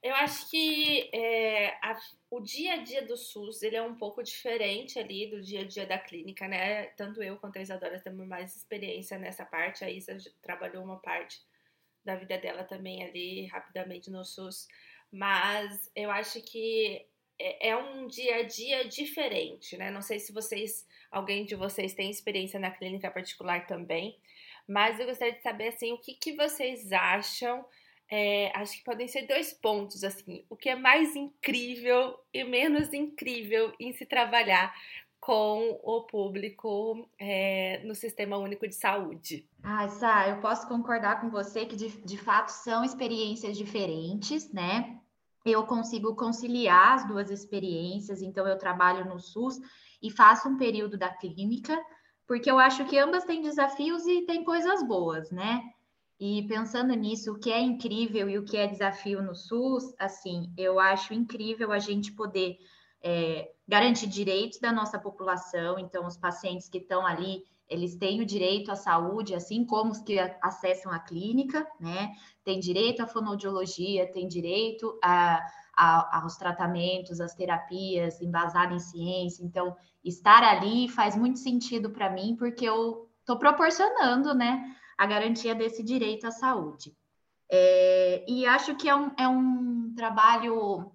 Eu 0.02 0.14
acho 0.16 0.50
que 0.50 1.10
é, 1.14 1.70
a, 1.82 1.98
o 2.32 2.40
dia 2.40 2.74
a 2.74 2.78
dia 2.78 3.06
do 3.06 3.16
SUS 3.16 3.62
ele 3.62 3.76
é 3.76 3.82
um 3.82 3.96
pouco 3.96 4.24
diferente 4.24 4.98
ali 5.00 5.30
do 5.30 5.42
dia 5.42 5.62
a 5.62 5.68
dia 5.68 5.86
da 5.86 5.98
clínica, 5.98 6.48
né? 6.48 6.86
Tanto 6.98 7.22
eu 7.22 7.38
quanto 7.38 7.58
a 7.58 7.62
Isadora 7.62 8.00
temos 8.00 8.28
mais 8.28 8.56
experiência 8.56 9.18
nessa 9.18 9.46
parte. 9.46 9.84
A 9.84 9.90
Isa 9.90 10.18
trabalhou 10.42 10.84
uma 10.84 11.00
parte 11.00 11.40
da 12.04 12.16
vida 12.16 12.38
dela 12.38 12.64
também 12.64 13.04
ali 13.04 13.46
rapidamente 13.48 14.10
no 14.10 14.24
SUS. 14.24 14.68
Mas 15.12 15.92
eu 15.96 16.12
acho 16.12 16.42
que 16.42 17.06
é, 17.40 17.70
é 17.70 17.78
um 17.78 18.08
dia 18.08 18.38
a 18.38 18.44
dia 18.44 18.88
diferente, 18.88 19.78
né? 19.78 19.92
Não 19.92 20.02
sei 20.02 20.20
se 20.20 20.34
vocês, 20.34 20.88
alguém 21.12 21.46
de 21.46 21.56
vocês 21.56 21.94
tem 21.94 22.10
experiência 22.10 22.60
na 22.60 22.72
clínica 22.72 23.12
particular 23.12 23.68
também, 23.68 24.20
mas 24.68 25.00
eu 25.00 25.06
gostaria 25.06 25.34
de 25.34 25.42
saber 25.42 25.70
assim, 25.70 25.94
o 25.94 25.98
que, 25.98 26.14
que 26.14 26.36
vocês 26.36 26.92
acham. 26.92 27.66
É, 28.10 28.52
acho 28.56 28.78
que 28.78 28.84
podem 28.84 29.08
ser 29.08 29.28
dois 29.28 29.54
pontos 29.54 30.04
assim, 30.04 30.46
o 30.50 30.56
que 30.56 30.70
é 30.70 30.76
mais 30.76 31.16
incrível 31.16 32.18
e 32.34 32.44
menos 32.44 32.94
incrível 32.94 33.74
em 33.80 33.92
se 33.92 34.06
trabalhar 34.06 34.74
com 35.20 35.78
o 35.84 36.04
público 36.04 37.10
é, 37.20 37.82
no 37.84 37.94
Sistema 37.94 38.38
Único 38.38 38.68
de 38.68 38.76
Saúde. 38.76 39.46
Ah, 39.62 39.90
Sá, 39.90 40.30
eu 40.30 40.40
posso 40.40 40.68
concordar 40.68 41.20
com 41.20 41.30
você 41.30 41.66
que 41.66 41.76
de, 41.76 41.90
de 42.06 42.18
fato 42.18 42.50
são 42.50 42.84
experiências 42.84 43.58
diferentes, 43.58 44.54
né? 44.54 44.98
eu 45.52 45.66
consigo 45.66 46.16
conciliar 46.16 46.96
as 46.96 47.08
duas 47.08 47.30
experiências, 47.30 48.22
então 48.22 48.48
eu 48.48 48.58
trabalho 48.58 49.06
no 49.06 49.20
SUS 49.20 49.60
e 50.02 50.12
faço 50.12 50.50
um 50.50 50.58
período 50.58 50.98
da 50.98 51.10
clínica, 51.10 51.78
porque 52.26 52.52
eu 52.52 52.60
acho 52.60 52.86
que 52.86 52.98
ambas 52.98 53.24
têm 53.24 53.42
desafios 53.42 54.06
e 54.06 54.24
têm 54.24 54.44
coisas 54.44 54.86
boas, 54.86 55.32
né? 55.32 55.64
E 56.20 56.48
pensando 56.48 56.94
nisso, 56.96 57.34
o 57.34 57.40
que 57.40 57.52
é 57.52 57.62
incrível 57.62 58.30
e 58.30 58.38
o 58.38 58.44
que 58.44 58.58
é 58.58 58.66
desafio 58.66 59.22
no 59.22 59.36
SUS, 59.36 59.94
assim, 60.00 60.52
eu 60.58 60.80
acho 60.80 61.14
incrível 61.14 61.72
a 61.72 61.80
gente 61.80 62.12
poder 62.12 62.58
é, 63.04 63.52
garantir 63.68 64.08
direitos 64.08 64.60
da 64.60 64.72
nossa 64.72 64.98
população, 64.98 65.78
então 65.78 66.08
os 66.08 66.18
pacientes 66.18 66.68
que 66.68 66.80
estão 66.80 67.06
ali 67.06 67.44
eles 67.70 67.96
têm 67.96 68.22
o 68.22 68.26
direito 68.26 68.72
à 68.72 68.76
saúde, 68.76 69.36
assim 69.36 69.66
como 69.66 69.92
os 69.92 70.00
que 70.00 70.18
acessam 70.42 70.92
a 70.92 71.00
clínica, 71.00 71.68
né? 71.80 72.14
Tem 72.44 72.60
direito 72.60 73.02
à 73.02 73.08
fonoaudiologia, 73.08 74.10
tem 74.12 74.28
direito 74.28 74.98
a, 75.04 75.46
a, 75.76 76.22
aos 76.22 76.38
tratamentos, 76.38 77.20
às 77.20 77.36
terapias, 77.36 78.22
embasado 78.22 78.74
em 78.74 78.80
ciência. 78.80 79.44
Então, 79.44 79.76
estar 80.04 80.44
ali 80.44 80.88
faz 80.88 81.16
muito 81.16 81.40
sentido 81.40 81.90
para 81.90 82.10
mim, 82.10 82.38
porque 82.38 82.64
eu 82.64 83.10
estou 83.20 83.38
proporcionando, 83.38 84.34
né, 84.34 84.77
a 84.98 85.06
garantia 85.06 85.54
desse 85.54 85.84
direito 85.84 86.26
à 86.26 86.32
saúde. 86.32 86.96
É, 87.50 88.26
e 88.28 88.46
acho 88.46 88.76
que 88.76 88.90
é 88.90 88.96
um, 88.96 89.12
é 89.18 89.28
um 89.28 89.94
trabalho 89.96 90.92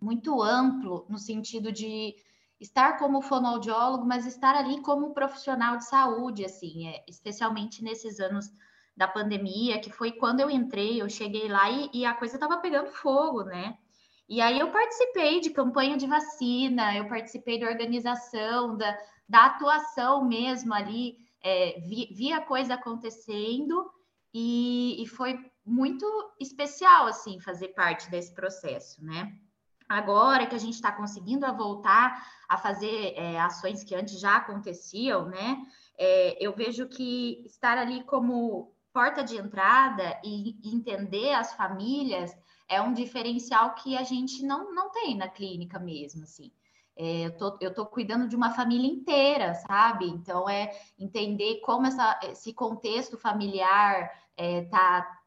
muito 0.00 0.42
amplo 0.42 1.06
no 1.08 1.18
sentido 1.18 1.70
de 1.70 2.14
estar 2.58 2.98
como 2.98 3.22
fonoaudiólogo, 3.22 4.06
mas 4.06 4.26
estar 4.26 4.54
ali 4.54 4.80
como 4.80 5.12
profissional 5.12 5.76
de 5.76 5.84
saúde, 5.84 6.44
assim, 6.44 6.88
é, 6.88 7.04
especialmente 7.08 7.82
nesses 7.82 8.20
anos 8.20 8.50
da 8.96 9.08
pandemia, 9.08 9.80
que 9.80 9.90
foi 9.90 10.12
quando 10.12 10.40
eu 10.40 10.50
entrei, 10.50 11.00
eu 11.00 11.08
cheguei 11.08 11.48
lá 11.48 11.70
e, 11.70 11.90
e 11.92 12.04
a 12.04 12.14
coisa 12.14 12.36
estava 12.36 12.58
pegando 12.58 12.90
fogo, 12.90 13.42
né? 13.44 13.76
E 14.28 14.40
aí 14.40 14.58
eu 14.58 14.70
participei 14.70 15.40
de 15.40 15.50
campanha 15.50 15.96
de 15.96 16.06
vacina, 16.06 16.96
eu 16.96 17.06
participei 17.08 17.58
da 17.58 17.68
organização, 17.68 18.76
da, 18.76 18.98
da 19.28 19.46
atuação 19.46 20.24
mesmo 20.24 20.72
ali, 20.72 21.16
é, 21.42 21.80
vi, 21.80 22.08
vi, 22.14 22.32
a 22.32 22.40
coisa 22.40 22.74
acontecendo 22.74 23.90
e, 24.32 25.02
e 25.02 25.06
foi 25.06 25.38
muito 25.64 26.06
especial, 26.40 27.06
assim, 27.06 27.40
fazer 27.40 27.68
parte 27.68 28.10
desse 28.10 28.34
processo, 28.34 29.04
né? 29.04 29.38
agora 29.92 30.46
que 30.46 30.54
a 30.54 30.58
gente 30.58 30.74
está 30.74 30.90
conseguindo 30.90 31.44
a 31.44 31.52
voltar 31.52 32.26
a 32.48 32.56
fazer 32.56 33.14
é, 33.14 33.38
ações 33.38 33.84
que 33.84 33.94
antes 33.94 34.18
já 34.18 34.36
aconteciam, 34.36 35.26
né? 35.26 35.62
É, 35.98 36.44
eu 36.44 36.54
vejo 36.54 36.88
que 36.88 37.42
estar 37.44 37.76
ali 37.76 38.02
como 38.04 38.74
porta 38.92 39.22
de 39.22 39.36
entrada 39.36 40.18
e, 40.24 40.56
entender 40.64 41.32
as 41.34 41.52
famílias 41.54 42.36
é 42.68 42.80
um 42.80 42.92
diferencial 42.92 43.74
que 43.74 43.96
a 43.96 44.02
gente 44.02 44.44
não, 44.44 44.74
não 44.74 44.90
tem 44.90 45.16
na 45.16 45.28
clínica 45.28 45.78
mesmo, 45.78 46.22
assim. 46.22 46.50
É, 46.96 47.26
eu, 47.26 47.36
tô, 47.36 47.58
eu 47.60 47.72
tô 47.72 47.86
cuidando 47.86 48.28
de 48.28 48.36
uma 48.36 48.50
família 48.50 48.90
inteira, 48.90 49.54
sabe? 49.54 50.06
Então, 50.06 50.48
é 50.48 50.70
entender 50.98 51.60
como 51.60 51.86
essa, 51.86 52.18
esse 52.24 52.52
contexto 52.52 53.16
familiar 53.16 54.10
é, 54.36 54.62
tá 54.64 55.18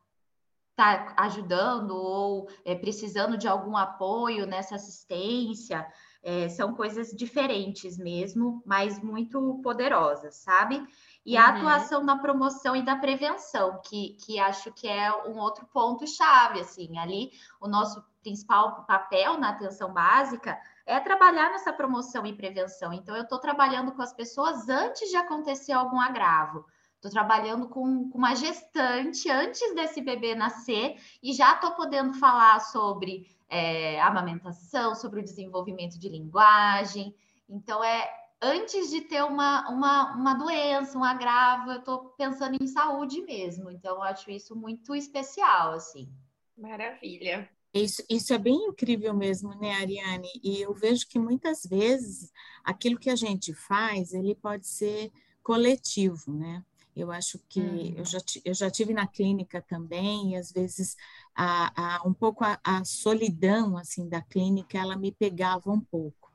está 0.76 1.14
ajudando 1.16 1.92
ou 1.92 2.50
é, 2.66 2.76
precisando 2.76 3.38
de 3.38 3.48
algum 3.48 3.78
apoio 3.78 4.46
nessa 4.46 4.76
assistência. 4.76 5.88
É, 6.22 6.50
são 6.50 6.74
coisas 6.74 7.12
diferentes 7.12 7.98
mesmo, 7.98 8.62
mas 8.66 9.02
muito 9.02 9.62
poderosas, 9.64 10.36
sabe? 10.36 10.86
E 11.26 11.38
a 11.38 11.46
uhum. 11.46 11.56
atuação 11.58 12.04
na 12.04 12.18
promoção 12.18 12.76
e 12.76 12.84
da 12.84 12.96
prevenção, 12.96 13.80
que, 13.86 14.18
que 14.20 14.40
acho 14.40 14.72
que 14.74 14.88
é 14.88 15.12
um 15.28 15.38
outro 15.38 15.66
ponto-chave, 15.72 16.60
assim, 16.60 16.98
ali 16.98 17.32
o 17.62 17.68
nosso 17.68 18.04
principal 18.22 18.86
papel 18.86 19.40
na 19.40 19.50
atenção 19.50 19.94
básica 19.94 20.60
é 20.86 21.00
trabalhar 21.00 21.52
nessa 21.52 21.74
promoção 21.74 22.26
e 22.26 22.34
prevenção. 22.34 22.94
Então, 22.94 23.16
eu 23.16 23.24
estou 23.24 23.40
trabalhando 23.40 23.92
com 23.92 24.02
as 24.02 24.14
pessoas 24.14 24.70
antes 24.70 25.10
de 25.10 25.18
acontecer 25.18 25.74
algum 25.74 26.00
agravo. 26.00 26.66
Estou 26.96 27.12
trabalhando 27.12 27.68
com, 27.68 28.10
com, 28.10 28.18
uma 28.18 28.36
gestante 28.36 29.30
antes 29.30 29.74
desse 29.76 30.02
bebê 30.02 30.36
nascer 30.36 30.96
e 31.22 31.34
já 31.34 31.54
estou 31.54 31.72
podendo 31.72 32.14
falar 32.14 32.60
sobre 32.60 33.28
é, 33.50 34.00
amamentação, 34.02 34.96
sobre 34.96 35.20
o 35.20 35.24
desenvolvimento 35.24 36.00
de 36.00 36.10
linguagem. 36.10 37.16
Então, 37.50 37.84
é 37.84 38.10
antes 38.42 38.90
de 38.90 39.02
ter 39.02 39.24
uma, 39.24 39.70
uma, 39.70 40.16
uma 40.16 40.34
doença, 40.34 40.98
um 40.98 41.04
agravo, 41.04 41.72
eu 41.72 41.80
estou 41.80 42.10
pensando 42.18 42.58
em 42.62 42.68
saúde 42.68 43.22
mesmo. 43.22 43.72
Então, 43.72 43.96
eu 43.96 44.04
acho 44.04 44.30
isso 44.32 44.56
muito 44.56 44.96
especial, 44.96 45.74
assim. 45.74 46.12
Maravilha. 46.58 47.50
Isso, 47.76 48.02
isso 48.10 48.34
é 48.34 48.38
bem 48.38 48.56
incrível 48.56 49.14
mesmo, 49.14 49.54
né, 49.56 49.74
Ariane? 49.74 50.30
E 50.42 50.62
eu 50.62 50.74
vejo 50.74 51.06
que 51.10 51.20
muitas 51.20 51.64
vezes 51.64 52.32
aquilo 52.64 52.98
que 52.98 53.10
a 53.10 53.18
gente 53.18 53.54
faz, 53.54 54.14
ele 54.14 54.34
pode 54.34 54.66
ser 54.66 55.12
coletivo, 55.44 56.34
né? 56.34 56.64
Eu 56.96 57.12
acho 57.12 57.38
que 57.50 57.60
hum. 57.60 57.94
eu, 57.98 58.06
já, 58.06 58.20
eu 58.46 58.54
já 58.54 58.72
tive 58.72 58.94
na 58.94 59.06
clínica 59.06 59.62
também, 59.62 60.32
e 60.32 60.36
às 60.38 60.54
vezes 60.54 60.96
a, 61.36 61.98
a 61.98 62.08
um 62.08 62.14
pouco 62.14 62.46
a, 62.46 62.58
a, 62.64 62.86
solidão 62.86 63.78
assim 63.78 64.08
da 64.08 64.22
clínica 64.22 64.78
ela 64.78 64.96
me 64.96 65.12
pegava 65.12 65.70
um 65.70 65.82
pouco. 65.82 66.32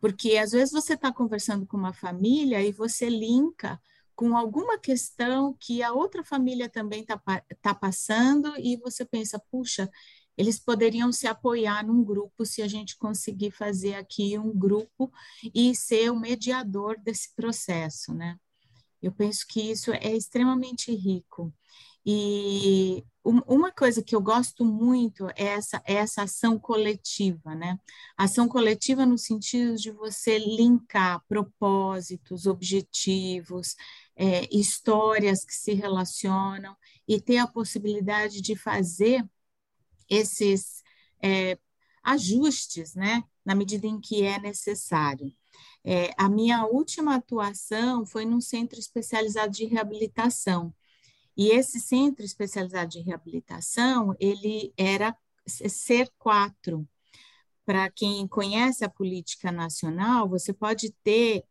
Porque 0.00 0.36
às 0.38 0.50
vezes 0.50 0.72
você 0.72 0.94
está 0.94 1.12
conversando 1.12 1.64
com 1.66 1.76
uma 1.76 1.92
família 1.92 2.60
e 2.60 2.72
você 2.72 3.08
linka 3.08 3.80
com 4.16 4.36
alguma 4.36 4.76
questão 4.76 5.56
que 5.58 5.82
a 5.82 5.92
outra 5.92 6.24
família 6.24 6.68
também 6.68 7.02
está 7.02 7.18
tá 7.62 7.74
passando 7.74 8.52
e 8.58 8.76
você 8.76 9.04
pensa, 9.04 9.38
puxa, 9.50 9.88
eles 10.40 10.58
poderiam 10.58 11.12
se 11.12 11.26
apoiar 11.26 11.86
num 11.86 12.02
grupo 12.02 12.46
se 12.46 12.62
a 12.62 12.66
gente 12.66 12.96
conseguir 12.96 13.50
fazer 13.50 13.92
aqui 13.92 14.38
um 14.38 14.50
grupo 14.50 15.12
e 15.54 15.74
ser 15.74 16.10
o 16.10 16.18
mediador 16.18 16.98
desse 16.98 17.34
processo, 17.34 18.14
né? 18.14 18.38
Eu 19.02 19.12
penso 19.12 19.44
que 19.46 19.60
isso 19.60 19.92
é 19.92 20.16
extremamente 20.16 20.94
rico. 20.94 21.52
E 22.06 23.04
uma 23.22 23.70
coisa 23.70 24.02
que 24.02 24.16
eu 24.16 24.20
gosto 24.22 24.64
muito 24.64 25.28
é 25.36 25.44
essa, 25.44 25.82
é 25.84 25.96
essa 25.96 26.22
ação 26.22 26.58
coletiva, 26.58 27.54
né? 27.54 27.78
Ação 28.16 28.48
coletiva 28.48 29.04
no 29.04 29.18
sentido 29.18 29.76
de 29.76 29.90
você 29.90 30.38
linkar 30.38 31.22
propósitos, 31.28 32.46
objetivos, 32.46 33.76
é, 34.16 34.48
histórias 34.50 35.44
que 35.44 35.52
se 35.54 35.74
relacionam 35.74 36.74
e 37.06 37.20
ter 37.20 37.36
a 37.36 37.46
possibilidade 37.46 38.40
de 38.40 38.56
fazer 38.56 39.22
esses 40.10 40.82
é, 41.22 41.56
ajustes, 42.02 42.94
né? 42.94 43.24
Na 43.44 43.54
medida 43.54 43.86
em 43.86 44.00
que 44.00 44.22
é 44.22 44.38
necessário. 44.38 45.32
É, 45.82 46.12
a 46.18 46.28
minha 46.28 46.66
última 46.66 47.14
atuação 47.14 48.04
foi 48.04 48.24
num 48.24 48.40
centro 48.40 48.78
especializado 48.78 49.52
de 49.52 49.64
reabilitação. 49.64 50.74
E 51.36 51.48
esse 51.48 51.80
centro 51.80 52.24
especializado 52.24 52.90
de 52.90 53.00
reabilitação, 53.00 54.14
ele 54.20 54.74
era 54.76 55.16
ser 55.46 56.10
quatro. 56.18 56.86
Para 57.64 57.88
quem 57.90 58.26
conhece 58.26 58.84
a 58.84 58.90
política 58.90 59.50
nacional, 59.52 60.28
você 60.28 60.52
pode 60.52 60.92
ter 61.02 61.44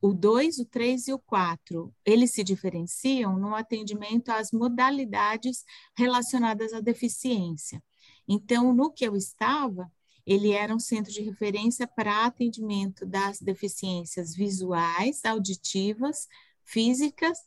o 0.00 0.12
2, 0.12 0.58
o 0.58 0.64
3 0.66 1.08
e 1.08 1.12
o 1.12 1.18
4. 1.18 1.94
Eles 2.04 2.32
se 2.32 2.44
diferenciam 2.44 3.38
no 3.38 3.54
atendimento 3.54 4.30
às 4.30 4.50
modalidades 4.52 5.64
relacionadas 5.96 6.72
à 6.72 6.80
deficiência. 6.80 7.82
Então, 8.28 8.72
no 8.72 8.90
que 8.90 9.04
eu 9.04 9.16
estava, 9.16 9.90
ele 10.24 10.52
era 10.52 10.74
um 10.74 10.78
centro 10.78 11.12
de 11.12 11.22
referência 11.22 11.86
para 11.86 12.26
atendimento 12.26 13.04
das 13.04 13.40
deficiências 13.40 14.34
visuais, 14.34 15.24
auditivas, 15.24 16.28
físicas 16.64 17.38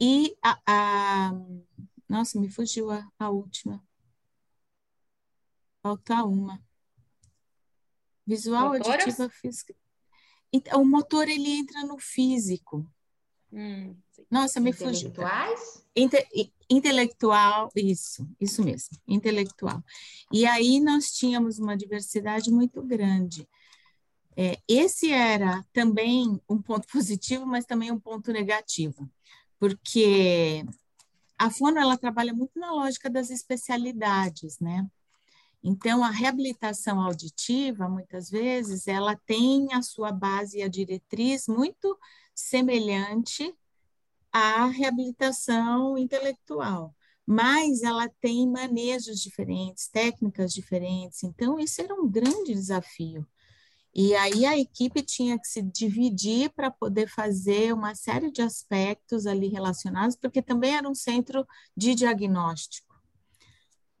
e 0.00 0.36
a, 0.42 0.60
a 0.66 1.32
nossa, 2.08 2.40
me 2.40 2.48
fugiu 2.48 2.90
a, 2.90 3.06
a 3.18 3.30
última. 3.30 3.82
Falta 5.82 6.24
uma. 6.24 6.62
Visual, 8.26 8.72
Motoras? 8.72 9.00
auditiva, 9.02 9.28
física. 9.28 9.74
Então, 10.52 10.82
o 10.82 10.86
motor 10.86 11.28
ele 11.28 11.50
entra 11.50 11.84
no 11.84 11.98
físico. 11.98 12.88
Hum, 13.52 13.96
Nossa, 14.30 14.60
me 14.60 14.72
fugiu. 14.72 15.08
Intelectuais? 15.10 15.86
Inte, 15.94 16.28
intelectual, 16.68 17.70
isso, 17.74 18.26
isso 18.40 18.62
mesmo, 18.64 18.98
intelectual. 19.06 19.82
E 20.32 20.46
aí 20.46 20.80
nós 20.80 21.10
tínhamos 21.12 21.58
uma 21.58 21.76
diversidade 21.76 22.50
muito 22.50 22.82
grande. 22.82 23.48
É, 24.36 24.58
esse 24.68 25.10
era 25.10 25.64
também 25.72 26.40
um 26.48 26.60
ponto 26.60 26.86
positivo, 26.92 27.46
mas 27.46 27.64
também 27.64 27.90
um 27.90 28.00
ponto 28.00 28.32
negativo, 28.32 29.08
porque 29.58 30.64
a 31.38 31.50
Fono 31.50 31.78
ela 31.78 31.96
trabalha 31.96 32.34
muito 32.34 32.58
na 32.58 32.72
lógica 32.72 33.08
das 33.08 33.30
especialidades, 33.30 34.58
né? 34.58 34.86
Então, 35.62 36.04
a 36.04 36.10
reabilitação 36.10 37.00
auditiva, 37.00 37.88
muitas 37.88 38.30
vezes, 38.30 38.86
ela 38.86 39.16
tem 39.26 39.72
a 39.72 39.82
sua 39.82 40.12
base 40.12 40.58
e 40.58 40.62
a 40.62 40.68
diretriz 40.68 41.48
muito 41.48 41.98
semelhante 42.34 43.52
à 44.36 44.66
reabilitação 44.66 45.96
intelectual, 45.96 46.94
mas 47.24 47.82
ela 47.82 48.06
tem 48.20 48.46
manejos 48.46 49.18
diferentes, 49.18 49.88
técnicas 49.88 50.52
diferentes. 50.52 51.22
Então, 51.24 51.58
isso 51.58 51.80
era 51.80 51.94
um 51.94 52.06
grande 52.06 52.52
desafio. 52.52 53.26
E 53.94 54.14
aí 54.14 54.44
a 54.44 54.58
equipe 54.58 55.02
tinha 55.02 55.38
que 55.38 55.48
se 55.48 55.62
dividir 55.62 56.50
para 56.50 56.70
poder 56.70 57.08
fazer 57.08 57.72
uma 57.72 57.94
série 57.94 58.30
de 58.30 58.42
aspectos 58.42 59.26
ali 59.26 59.48
relacionados, 59.48 60.16
porque 60.16 60.42
também 60.42 60.76
era 60.76 60.86
um 60.86 60.94
centro 60.94 61.46
de 61.74 61.94
diagnóstico. 61.94 62.94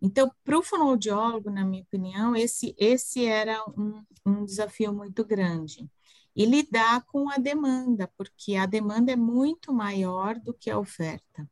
Então, 0.02 0.30
para 0.44 0.58
o 0.58 0.62
fonoaudiólogo, 0.62 1.50
na 1.50 1.64
minha 1.64 1.82
opinião, 1.82 2.36
esse, 2.36 2.74
esse 2.78 3.24
era 3.24 3.64
um, 3.70 4.04
um 4.26 4.44
desafio 4.44 4.92
muito 4.92 5.24
grande. 5.24 5.90
E 6.36 6.44
lidar 6.44 7.02
com 7.06 7.30
a 7.30 7.38
demanda, 7.38 8.12
porque 8.16 8.54
a 8.56 8.66
demanda 8.66 9.10
é 9.10 9.16
muito 9.16 9.72
maior 9.72 10.38
do 10.38 10.52
que 10.52 10.70
a 10.70 10.78
oferta. 10.78 11.48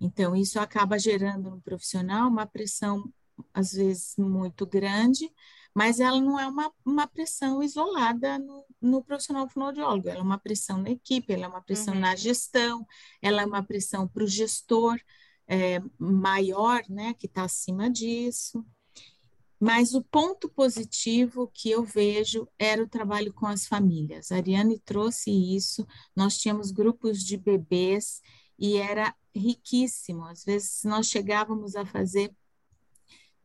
Então, 0.00 0.34
isso 0.34 0.58
acaba 0.58 0.98
gerando 0.98 1.50
no 1.50 1.60
profissional 1.60 2.28
uma 2.28 2.46
pressão, 2.46 3.04
às 3.54 3.72
vezes, 3.72 4.14
muito 4.16 4.66
grande, 4.66 5.30
mas 5.74 6.00
ela 6.00 6.20
não 6.20 6.38
é 6.38 6.46
uma, 6.46 6.72
uma 6.84 7.06
pressão 7.06 7.62
isolada 7.62 8.38
no, 8.38 8.64
no 8.80 9.04
profissional 9.04 9.48
fonoaudiólogo, 9.48 10.08
ela 10.08 10.18
é 10.18 10.22
uma 10.22 10.38
pressão 10.38 10.78
na 10.78 10.90
equipe, 10.90 11.32
ela 11.32 11.44
é 11.44 11.48
uma 11.48 11.62
pressão 11.62 11.94
uhum. 11.94 12.00
na 12.00 12.16
gestão, 12.16 12.86
ela 13.20 13.42
é 13.42 13.46
uma 13.46 13.62
pressão 13.62 14.08
para 14.08 14.24
o 14.24 14.26
gestor 14.26 14.98
é, 15.46 15.80
maior, 15.98 16.82
né, 16.88 17.14
que 17.14 17.26
está 17.26 17.44
acima 17.44 17.90
disso. 17.90 18.64
Mas 19.64 19.94
o 19.94 20.02
ponto 20.02 20.48
positivo 20.48 21.48
que 21.54 21.70
eu 21.70 21.84
vejo 21.84 22.48
era 22.58 22.82
o 22.82 22.88
trabalho 22.88 23.32
com 23.32 23.46
as 23.46 23.64
famílias. 23.64 24.32
A 24.32 24.36
Ariane 24.38 24.76
trouxe 24.80 25.30
isso, 25.30 25.86
nós 26.16 26.36
tínhamos 26.36 26.72
grupos 26.72 27.22
de 27.22 27.36
bebês 27.36 28.20
e 28.58 28.76
era 28.76 29.14
riquíssimo. 29.32 30.24
Às 30.24 30.44
vezes 30.44 30.82
nós 30.82 31.06
chegávamos 31.06 31.76
a 31.76 31.86
fazer 31.86 32.34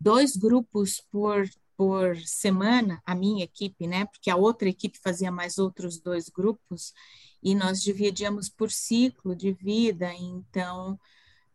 dois 0.02 0.36
grupos 0.36 1.00
por 1.12 1.48
por 1.78 2.18
semana, 2.26 3.00
a 3.06 3.14
minha 3.14 3.44
equipe, 3.44 3.86
né? 3.86 4.06
Porque 4.06 4.32
a 4.32 4.36
outra 4.36 4.68
equipe 4.68 4.98
fazia 4.98 5.32
mais 5.32 5.60
outros 5.60 6.00
dois 6.00 6.28
grupos, 6.28 6.92
e 7.44 7.54
nós 7.54 7.84
dividíamos 7.84 8.50
por 8.50 8.72
ciclo 8.72 9.36
de 9.36 9.54
vida, 9.54 10.12
então, 10.16 11.00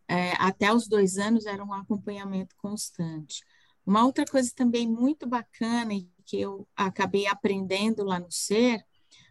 é, 0.07 0.31
até 0.38 0.72
os 0.72 0.87
dois 0.87 1.18
anos 1.18 1.44
era 1.44 1.64
um 1.64 1.72
acompanhamento 1.72 2.55
constante. 2.57 3.42
Uma 3.87 4.05
outra 4.05 4.25
coisa 4.25 4.51
também 4.55 4.87
muito 4.87 5.27
bacana 5.27 5.92
e 5.92 6.09
que 6.25 6.40
eu 6.40 6.66
acabei 6.77 7.27
aprendendo 7.27 8.05
lá 8.05 8.18
no 8.18 8.31
SER 8.31 8.85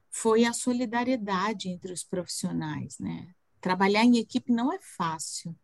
foi 0.10 0.44
a 0.44 0.54
solidariedade 0.54 1.70
entre 1.70 1.94
os 1.94 2.04
profissionais, 2.04 3.00
né? 3.00 3.34
Trabalhar 3.62 4.04
em 4.04 4.18
equipe 4.18 4.52
não 4.52 4.74
é 4.74 4.80
fácil, 4.80 5.56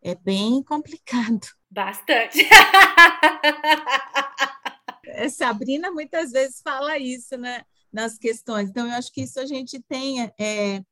é 0.00 0.14
bem 0.14 0.62
complicado. 0.64 1.46
Bastante. 1.70 2.46
É, 5.04 5.28
Sabrina 5.28 5.90
muitas 5.90 6.30
vezes 6.30 6.60
fala 6.62 6.98
isso, 6.98 7.36
né? 7.36 7.64
Nas 7.92 8.18
questões. 8.18 8.68
Então, 8.68 8.86
eu 8.86 8.92
acho 8.92 9.10
que 9.12 9.22
isso 9.22 9.40
a 9.40 9.46
gente 9.46 9.80
tem 9.80 10.30
é, 10.38 10.82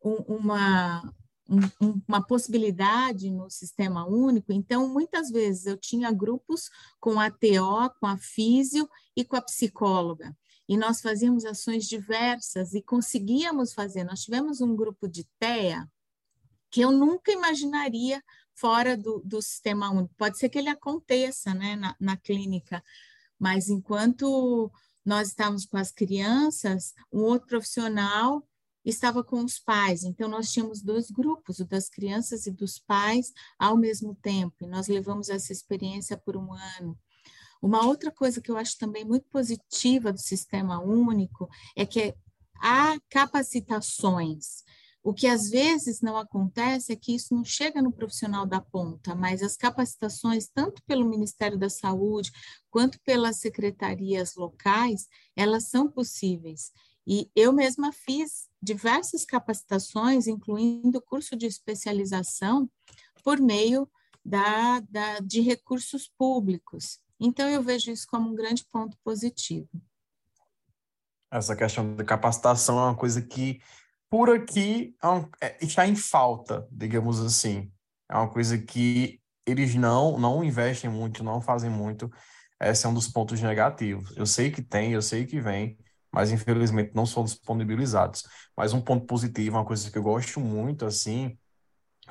uma, 0.00 1.02
um, 1.48 2.00
uma 2.06 2.24
possibilidade 2.24 3.30
no 3.30 3.48
sistema 3.50 4.06
único. 4.06 4.52
Então, 4.52 4.88
muitas 4.88 5.30
vezes 5.30 5.66
eu 5.66 5.76
tinha 5.76 6.10
grupos 6.12 6.68
com 7.00 7.20
a 7.20 7.30
TO, 7.30 7.90
com 8.00 8.06
a 8.06 8.18
físio 8.18 8.88
e 9.16 9.24
com 9.24 9.36
a 9.36 9.42
psicóloga. 9.42 10.36
E 10.68 10.76
nós 10.76 11.00
fazíamos 11.00 11.44
ações 11.44 11.86
diversas 11.86 12.74
e 12.74 12.82
conseguíamos 12.82 13.72
fazer. 13.72 14.04
Nós 14.04 14.22
tivemos 14.22 14.60
um 14.60 14.74
grupo 14.74 15.08
de 15.08 15.24
TEA 15.38 15.88
que 16.70 16.80
eu 16.80 16.90
nunca 16.90 17.30
imaginaria 17.30 18.22
fora 18.54 18.96
do, 18.96 19.22
do 19.24 19.40
sistema 19.40 19.90
único. 19.90 20.14
Pode 20.16 20.38
ser 20.38 20.48
que 20.48 20.58
ele 20.58 20.68
aconteça 20.68 21.54
né, 21.54 21.76
na, 21.76 21.94
na 22.00 22.16
clínica, 22.16 22.82
mas 23.38 23.68
enquanto 23.68 24.70
nós 25.04 25.28
estávamos 25.28 25.64
com 25.64 25.76
as 25.76 25.92
crianças, 25.92 26.92
um 27.12 27.20
outro 27.20 27.46
profissional 27.46 28.42
estava 28.90 29.24
com 29.24 29.44
os 29.44 29.58
pais. 29.58 30.04
Então, 30.04 30.28
nós 30.28 30.52
tínhamos 30.52 30.82
dois 30.82 31.10
grupos, 31.10 31.58
o 31.58 31.64
das 31.64 31.88
crianças 31.88 32.46
e 32.46 32.50
dos 32.50 32.78
pais, 32.78 33.32
ao 33.58 33.76
mesmo 33.76 34.14
tempo. 34.14 34.54
E 34.62 34.66
nós 34.66 34.88
levamos 34.88 35.28
essa 35.28 35.52
experiência 35.52 36.16
por 36.16 36.36
um 36.36 36.52
ano. 36.52 36.98
Uma 37.60 37.86
outra 37.86 38.10
coisa 38.12 38.40
que 38.40 38.50
eu 38.50 38.56
acho 38.56 38.78
também 38.78 39.04
muito 39.04 39.26
positiva 39.28 40.12
do 40.12 40.20
sistema 40.20 40.80
único 40.80 41.48
é 41.74 41.84
que 41.84 42.14
há 42.60 42.98
capacitações. 43.08 44.64
O 45.02 45.14
que 45.14 45.28
às 45.28 45.50
vezes 45.50 46.00
não 46.00 46.16
acontece 46.16 46.92
é 46.92 46.96
que 46.96 47.14
isso 47.14 47.32
não 47.32 47.44
chega 47.44 47.80
no 47.80 47.92
profissional 47.92 48.44
da 48.44 48.60
ponta, 48.60 49.14
mas 49.14 49.40
as 49.40 49.56
capacitações, 49.56 50.48
tanto 50.52 50.82
pelo 50.84 51.08
Ministério 51.08 51.56
da 51.56 51.70
Saúde 51.70 52.32
quanto 52.70 53.00
pelas 53.02 53.36
secretarias 53.38 54.34
locais, 54.34 55.06
elas 55.36 55.68
são 55.68 55.88
possíveis. 55.88 56.72
E 57.06 57.30
eu 57.36 57.52
mesma 57.52 57.92
fiz 57.92 58.48
diversas 58.60 59.24
capacitações, 59.24 60.26
incluindo 60.26 61.00
curso 61.00 61.36
de 61.36 61.46
especialização, 61.46 62.68
por 63.22 63.40
meio 63.40 63.88
da, 64.24 64.80
da, 64.80 65.20
de 65.20 65.40
recursos 65.40 66.10
públicos. 66.18 66.98
Então, 67.18 67.48
eu 67.48 67.62
vejo 67.62 67.90
isso 67.90 68.06
como 68.08 68.30
um 68.30 68.34
grande 68.34 68.64
ponto 68.64 68.98
positivo. 69.04 69.68
Essa 71.30 71.54
questão 71.54 71.94
da 71.94 72.04
capacitação 72.04 72.78
é 72.78 72.82
uma 72.82 72.96
coisa 72.96 73.22
que 73.22 73.60
por 74.10 74.30
aqui 74.30 74.94
é 75.40 75.46
é, 75.46 75.64
está 75.64 75.86
em 75.86 75.96
falta, 75.96 76.66
digamos 76.70 77.20
assim. 77.20 77.70
É 78.08 78.16
uma 78.16 78.28
coisa 78.28 78.58
que 78.58 79.20
eles 79.44 79.74
não, 79.74 80.18
não 80.18 80.42
investem 80.42 80.90
muito, 80.90 81.22
não 81.22 81.40
fazem 81.40 81.70
muito. 81.70 82.10
Esse 82.60 82.86
é 82.86 82.88
um 82.88 82.94
dos 82.94 83.08
pontos 83.08 83.40
negativos. 83.40 84.16
Eu 84.16 84.26
sei 84.26 84.50
que 84.50 84.62
tem, 84.62 84.92
eu 84.92 85.02
sei 85.02 85.26
que 85.26 85.40
vem, 85.40 85.76
mas 86.16 86.32
infelizmente 86.32 86.92
não 86.94 87.04
são 87.04 87.22
disponibilizados. 87.24 88.26
Mas 88.56 88.72
um 88.72 88.80
ponto 88.80 89.04
positivo, 89.04 89.58
uma 89.58 89.66
coisa 89.66 89.90
que 89.90 89.98
eu 89.98 90.02
gosto 90.02 90.40
muito, 90.40 90.86
assim, 90.86 91.36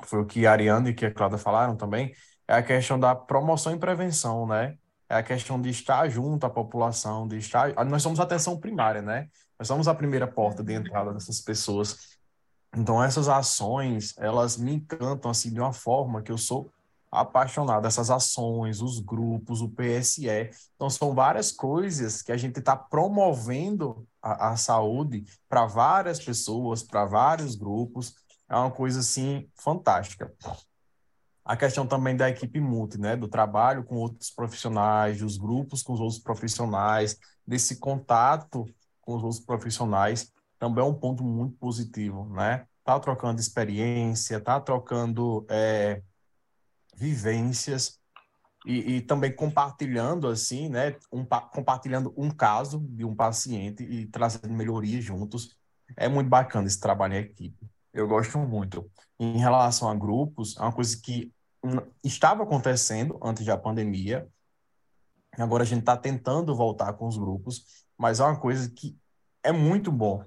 foi 0.04 0.20
o 0.20 0.24
que 0.24 0.46
a 0.46 0.52
Ariane 0.52 0.90
e 0.90 0.94
que 0.94 1.04
a 1.04 1.12
Cláudia 1.12 1.38
falaram 1.38 1.74
também, 1.74 2.14
é 2.46 2.54
a 2.54 2.62
questão 2.62 3.00
da 3.00 3.16
promoção 3.16 3.74
e 3.74 3.78
prevenção, 3.80 4.46
né? 4.46 4.76
É 5.08 5.16
a 5.16 5.24
questão 5.24 5.60
de 5.60 5.70
estar 5.70 6.08
junto 6.08 6.46
à 6.46 6.50
população, 6.50 7.26
de 7.26 7.36
estar. 7.38 7.74
Nós 7.84 8.00
somos 8.00 8.20
atenção 8.20 8.60
primária, 8.60 9.02
né? 9.02 9.26
Nós 9.58 9.66
somos 9.66 9.88
a 9.88 9.94
primeira 9.94 10.28
porta 10.28 10.62
de 10.62 10.72
entrada 10.72 11.12
dessas 11.12 11.40
pessoas. 11.40 12.16
Então, 12.76 13.02
essas 13.02 13.28
ações, 13.28 14.14
elas 14.18 14.56
me 14.56 14.74
encantam, 14.74 15.32
assim, 15.32 15.52
de 15.52 15.58
uma 15.58 15.72
forma 15.72 16.22
que 16.22 16.30
eu 16.30 16.38
sou 16.38 16.70
apaixonado. 17.20 17.86
Essas 17.86 18.10
ações, 18.10 18.80
os 18.80 19.00
grupos, 19.00 19.60
o 19.60 19.68
PSE. 19.68 20.28
Então, 20.74 20.90
são 20.90 21.14
várias 21.14 21.52
coisas 21.52 22.22
que 22.22 22.32
a 22.32 22.36
gente 22.36 22.58
está 22.58 22.76
promovendo 22.76 24.06
a, 24.22 24.50
a 24.50 24.56
saúde 24.56 25.24
para 25.48 25.66
várias 25.66 26.18
pessoas, 26.22 26.82
para 26.82 27.04
vários 27.04 27.54
grupos. 27.54 28.14
É 28.48 28.56
uma 28.56 28.70
coisa, 28.70 29.00
assim, 29.00 29.48
fantástica. 29.54 30.32
A 31.44 31.56
questão 31.56 31.86
também 31.86 32.16
da 32.16 32.28
equipe 32.28 32.60
multi, 32.60 32.98
né? 32.98 33.16
Do 33.16 33.28
trabalho 33.28 33.84
com 33.84 33.96
outros 33.96 34.30
profissionais, 34.30 35.20
dos 35.20 35.36
grupos 35.36 35.82
com 35.82 35.92
os 35.92 36.00
outros 36.00 36.18
profissionais, 36.18 37.16
desse 37.46 37.76
contato 37.78 38.64
com 39.00 39.14
os 39.14 39.22
outros 39.22 39.40
profissionais, 39.40 40.32
também 40.58 40.84
é 40.84 40.86
um 40.86 40.94
ponto 40.94 41.22
muito 41.22 41.56
positivo, 41.56 42.28
né? 42.30 42.66
Tá 42.84 42.98
trocando 42.98 43.40
experiência, 43.40 44.40
tá 44.40 44.60
trocando 44.60 45.46
é, 45.48 46.02
vivências 46.96 48.00
e, 48.66 48.96
e, 48.96 49.00
também 49.00 49.34
compartilhando 49.34 50.26
assim, 50.26 50.68
né? 50.68 50.96
Um, 51.12 51.24
compartilhando 51.24 52.12
um 52.16 52.30
caso 52.30 52.80
de 52.80 53.04
um 53.04 53.14
paciente 53.14 53.84
e 53.84 54.06
trazendo 54.06 54.52
melhorias 54.52 55.04
juntos. 55.04 55.56
É 55.96 56.08
muito 56.08 56.28
bacana 56.28 56.66
esse 56.66 56.80
trabalho 56.80 57.14
em 57.14 57.18
equipe. 57.18 57.70
Eu 57.92 58.08
gosto 58.08 58.38
muito. 58.38 58.90
Em 59.20 59.38
relação 59.38 59.88
a 59.88 59.94
grupos, 59.94 60.56
é 60.56 60.62
uma 60.62 60.72
coisa 60.72 61.00
que 61.00 61.32
estava 62.02 62.42
acontecendo 62.42 63.18
antes 63.22 63.46
da 63.46 63.56
pandemia. 63.56 64.28
Agora 65.38 65.62
a 65.62 65.66
gente 65.66 65.80
está 65.80 65.96
tentando 65.96 66.56
voltar 66.56 66.92
com 66.94 67.06
os 67.06 67.16
grupos 67.16 67.86
mas 67.98 68.20
é 68.20 68.24
uma 68.24 68.38
coisa 68.38 68.70
que 68.70 68.96
é 69.42 69.52
muito 69.52 69.90
bom. 69.90 70.24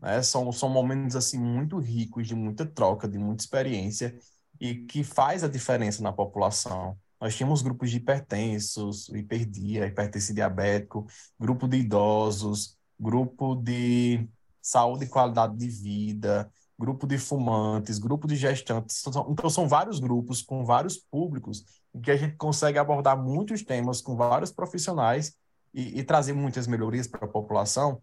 Né? 0.00 0.22
São, 0.22 0.50
são 0.52 0.68
momentos 0.68 1.16
assim 1.16 1.38
muito 1.38 1.78
ricos, 1.78 2.26
de 2.26 2.34
muita 2.34 2.64
troca, 2.64 3.08
de 3.08 3.18
muita 3.18 3.42
experiência 3.42 4.16
e 4.60 4.74
que 4.74 5.04
faz 5.04 5.44
a 5.44 5.48
diferença 5.48 6.02
na 6.02 6.12
população. 6.12 6.96
Nós 7.20 7.36
tínhamos 7.36 7.62
grupos 7.62 7.90
de 7.90 7.96
hipertensos, 7.96 9.08
hiperdia, 9.08 9.86
hipertensão 9.86 10.34
diabético, 10.34 11.06
grupo 11.38 11.66
de 11.66 11.78
idosos, 11.78 12.76
grupo 12.98 13.54
de 13.54 14.28
saúde 14.62 15.04
e 15.04 15.08
qualidade 15.08 15.56
de 15.56 15.68
vida, 15.68 16.50
grupo 16.78 17.06
de 17.06 17.18
fumantes, 17.18 17.98
grupo 17.98 18.28
de 18.28 18.36
gestantes. 18.36 19.02
Então, 19.06 19.50
são 19.50 19.66
vários 19.66 19.98
grupos 19.98 20.42
com 20.42 20.64
vários 20.64 20.96
públicos 20.96 21.64
em 21.94 22.00
que 22.00 22.10
a 22.10 22.16
gente 22.16 22.36
consegue 22.36 22.78
abordar 22.78 23.20
muitos 23.20 23.62
temas 23.62 24.00
com 24.00 24.14
vários 24.16 24.52
profissionais 24.52 25.34
e, 25.74 25.98
e 25.98 26.04
trazer 26.04 26.32
muitas 26.32 26.66
melhorias 26.66 27.06
para 27.06 27.24
a 27.24 27.28
população. 27.28 28.00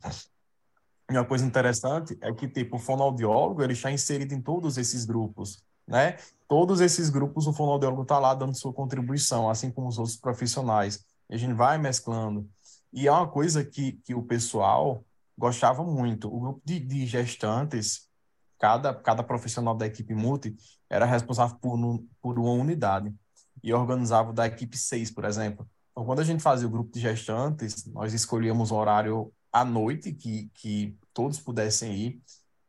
E 1.09 1.13
uma 1.13 1.25
coisa 1.25 1.45
interessante 1.45 2.17
é 2.19 2.33
que, 2.33 2.47
tipo, 2.47 2.77
o 2.77 2.79
fonoaudiólogo, 2.79 3.63
ele 3.63 3.73
está 3.73 3.91
inserido 3.91 4.33
em 4.33 4.41
todos 4.41 4.77
esses 4.77 5.05
grupos, 5.05 5.63
né? 5.87 6.17
Todos 6.47 6.79
esses 6.81 7.09
grupos, 7.09 7.47
o 7.47 7.53
fonoaudiólogo 7.53 8.03
está 8.03 8.19
lá 8.19 8.33
dando 8.33 8.55
sua 8.55 8.71
contribuição, 8.71 9.49
assim 9.49 9.71
como 9.71 9.87
os 9.87 9.97
outros 9.97 10.17
profissionais. 10.17 11.03
E 11.29 11.35
a 11.35 11.37
gente 11.37 11.53
vai 11.53 11.77
mesclando. 11.77 12.47
E 12.93 13.07
é 13.07 13.11
uma 13.11 13.27
coisa 13.27 13.63
que, 13.63 13.93
que 14.03 14.13
o 14.13 14.21
pessoal 14.21 15.03
gostava 15.37 15.83
muito. 15.83 16.33
O 16.33 16.39
grupo 16.39 16.61
de, 16.63 16.79
de 16.79 17.05
gestantes, 17.05 18.07
cada, 18.59 18.93
cada 18.93 19.23
profissional 19.23 19.75
da 19.75 19.85
equipe 19.85 20.13
multi 20.13 20.55
era 20.89 21.05
responsável 21.05 21.57
por, 21.57 21.77
por 22.21 22.39
uma 22.39 22.51
unidade. 22.51 23.13
E 23.63 23.73
organizava 23.73 24.31
da 24.31 24.45
equipe 24.45 24.77
6, 24.77 25.11
por 25.11 25.25
exemplo. 25.25 25.67
Então, 25.91 26.05
quando 26.05 26.19
a 26.19 26.23
gente 26.23 26.43
fazia 26.43 26.67
o 26.67 26.71
grupo 26.71 26.91
de 26.91 26.99
gestantes, 26.99 27.85
nós 27.87 28.13
escolhíamos 28.13 28.69
um 28.69 28.75
horário 28.75 29.33
à 29.51 29.65
noite 29.65 30.13
que, 30.13 30.51
que 30.53 30.95
todos 31.13 31.39
pudessem 31.39 31.93
ir. 31.93 32.21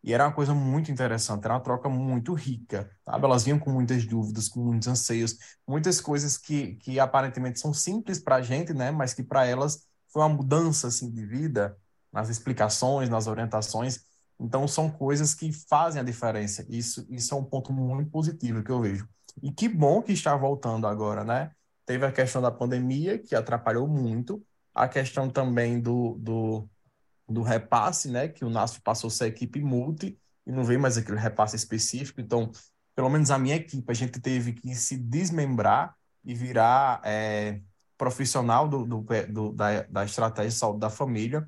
E 0.06 0.12
era 0.12 0.24
uma 0.24 0.32
coisa 0.32 0.54
muito 0.54 0.88
interessante, 0.92 1.44
era 1.44 1.54
uma 1.54 1.60
troca 1.60 1.88
muito 1.88 2.32
rica, 2.32 2.88
sabe? 3.04 3.24
Elas 3.24 3.42
vinham 3.42 3.58
com 3.58 3.72
muitas 3.72 4.06
dúvidas, 4.06 4.48
com 4.48 4.60
muitos 4.60 4.86
anseios, 4.86 5.36
muitas 5.66 6.00
coisas 6.00 6.38
que, 6.38 6.76
que 6.76 7.00
aparentemente 7.00 7.58
são 7.58 7.74
simples 7.74 8.20
para 8.20 8.36
a 8.36 8.40
gente, 8.42 8.72
né? 8.72 8.92
Mas 8.92 9.12
que 9.12 9.24
para 9.24 9.44
elas 9.46 9.84
foi 10.12 10.22
uma 10.22 10.28
mudança 10.28 10.86
assim 10.86 11.10
de 11.10 11.26
vida 11.26 11.76
nas 12.12 12.28
explicações, 12.28 13.08
nas 13.08 13.26
orientações. 13.26 13.98
Então 14.38 14.68
são 14.68 14.88
coisas 14.88 15.34
que 15.34 15.52
fazem 15.52 16.00
a 16.00 16.04
diferença. 16.04 16.64
Isso, 16.68 17.04
isso 17.10 17.34
é 17.34 17.36
um 17.36 17.44
ponto 17.44 17.72
muito 17.72 18.08
positivo 18.08 18.62
que 18.62 18.70
eu 18.70 18.80
vejo. 18.80 19.08
E 19.42 19.50
que 19.50 19.68
bom 19.68 20.00
que 20.00 20.12
está 20.12 20.36
voltando 20.36 20.86
agora, 20.86 21.24
né? 21.24 21.50
Teve 21.84 22.06
a 22.06 22.12
questão 22.12 22.40
da 22.40 22.52
pandemia, 22.52 23.18
que 23.18 23.34
atrapalhou 23.34 23.88
muito, 23.88 24.40
a 24.72 24.86
questão 24.86 25.28
também 25.28 25.80
do, 25.80 26.16
do, 26.20 26.68
do 27.28 27.42
repasse, 27.42 28.10
né? 28.10 28.28
Que 28.28 28.44
o 28.44 28.50
NASF 28.50 28.80
passou 28.80 29.08
a 29.08 29.10
ser 29.10 29.26
equipe 29.26 29.60
multi 29.60 30.18
e 30.46 30.52
não 30.52 30.64
veio 30.64 30.80
mais 30.80 30.96
aquele 30.96 31.18
repasse 31.18 31.56
específico. 31.56 32.20
Então, 32.20 32.50
pelo 32.94 33.08
menos 33.10 33.30
a 33.30 33.38
minha 33.38 33.56
equipe, 33.56 33.90
a 33.90 33.94
gente 33.94 34.20
teve 34.20 34.52
que 34.52 34.74
se 34.74 34.96
desmembrar 34.96 35.94
e 36.24 36.34
virar 36.34 37.00
é, 37.04 37.60
profissional 37.98 38.68
do, 38.68 38.84
do, 38.84 39.06
do, 39.28 39.52
da, 39.52 39.82
da 39.82 40.04
estratégia 40.04 40.50
de 40.50 40.56
saúde 40.56 40.80
da 40.80 40.90
família. 40.90 41.46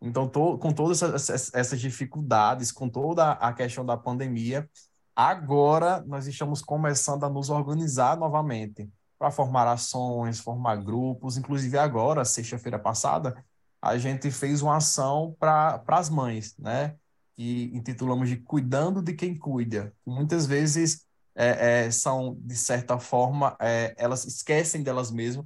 Então, 0.00 0.28
tô, 0.28 0.58
com 0.58 0.72
todas 0.72 1.02
essas, 1.02 1.54
essas 1.54 1.80
dificuldades, 1.80 2.70
com 2.70 2.88
toda 2.88 3.32
a 3.32 3.52
questão 3.52 3.84
da 3.84 3.96
pandemia, 3.96 4.68
agora 5.14 6.04
nós 6.06 6.26
estamos 6.26 6.60
começando 6.60 7.24
a 7.24 7.30
nos 7.30 7.48
organizar 7.48 8.16
novamente 8.16 8.88
para 9.18 9.30
formar 9.30 9.66
ações, 9.66 10.38
formar 10.38 10.76
grupos. 10.76 11.36
Inclusive, 11.36 11.78
agora, 11.78 12.24
sexta-feira 12.24 12.78
passada, 12.78 13.42
a 13.88 13.98
gente 13.98 14.30
fez 14.30 14.62
uma 14.62 14.76
ação 14.76 15.36
para 15.38 15.82
as 15.88 16.10
mães, 16.10 16.56
né? 16.58 16.96
Que 17.34 17.70
intitulamos 17.74 18.28
de 18.28 18.36
Cuidando 18.36 19.02
de 19.02 19.12
Quem 19.12 19.36
Cuida. 19.36 19.94
Muitas 20.04 20.46
vezes 20.46 21.06
é, 21.34 21.84
é, 21.84 21.90
são, 21.90 22.36
de 22.40 22.56
certa 22.56 22.98
forma, 22.98 23.56
é, 23.60 23.94
elas 23.98 24.24
esquecem 24.24 24.82
delas 24.82 25.10
mesmas 25.10 25.44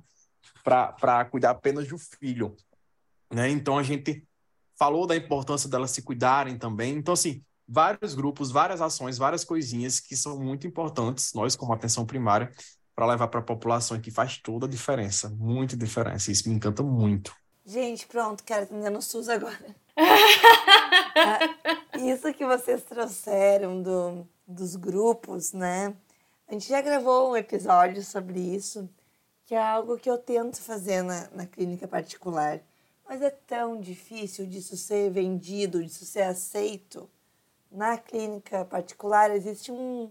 para 0.62 1.24
cuidar 1.24 1.50
apenas 1.50 1.88
do 1.88 1.98
filho. 1.98 2.54
Né? 3.32 3.50
Então, 3.50 3.76
a 3.76 3.82
gente 3.82 4.24
falou 4.78 5.06
da 5.06 5.16
importância 5.16 5.68
delas 5.68 5.90
se 5.90 6.02
cuidarem 6.02 6.56
também. 6.56 6.94
Então, 6.94 7.14
assim, 7.14 7.42
vários 7.66 8.14
grupos, 8.14 8.50
várias 8.50 8.80
ações, 8.80 9.18
várias 9.18 9.44
coisinhas 9.44 10.00
que 10.00 10.16
são 10.16 10.38
muito 10.38 10.66
importantes, 10.66 11.32
nós, 11.34 11.56
como 11.56 11.72
atenção 11.72 12.06
primária, 12.06 12.52
para 12.94 13.06
levar 13.06 13.28
para 13.28 13.40
a 13.40 13.44
população 13.44 14.00
que 14.00 14.10
faz 14.10 14.38
toda 14.38 14.66
a 14.66 14.68
diferença, 14.68 15.28
muita 15.30 15.76
diferença. 15.76 16.30
Isso 16.30 16.48
me 16.48 16.54
encanta 16.54 16.82
muito. 16.82 17.34
Gente, 17.70 18.04
pronto, 18.04 18.42
quero 18.42 18.64
atender 18.64 18.90
no 18.90 19.00
SUS 19.00 19.28
agora. 19.28 19.76
Ah, 21.12 21.98
isso 21.98 22.32
que 22.32 22.46
vocês 22.46 22.82
trouxeram 22.84 23.82
do, 23.82 24.26
dos 24.46 24.76
grupos, 24.76 25.52
né? 25.52 25.94
A 26.48 26.52
gente 26.52 26.68
já 26.68 26.80
gravou 26.80 27.30
um 27.32 27.36
episódio 27.36 28.02
sobre 28.02 28.38
isso, 28.38 28.88
que 29.44 29.54
é 29.54 29.62
algo 29.62 29.98
que 29.98 30.08
eu 30.08 30.16
tento 30.16 30.60
fazer 30.60 31.02
na, 31.02 31.28
na 31.30 31.46
clínica 31.46 31.86
particular. 31.86 32.60
Mas 33.06 33.20
é 33.20 33.30
tão 33.30 33.78
difícil 33.78 34.46
disso 34.46 34.76
ser 34.76 35.10
vendido, 35.10 35.84
disso 35.84 36.06
ser 36.06 36.22
aceito. 36.22 37.10
Na 37.70 37.98
clínica 37.98 38.64
particular 38.64 39.30
existe 39.32 39.70
um, 39.70 40.10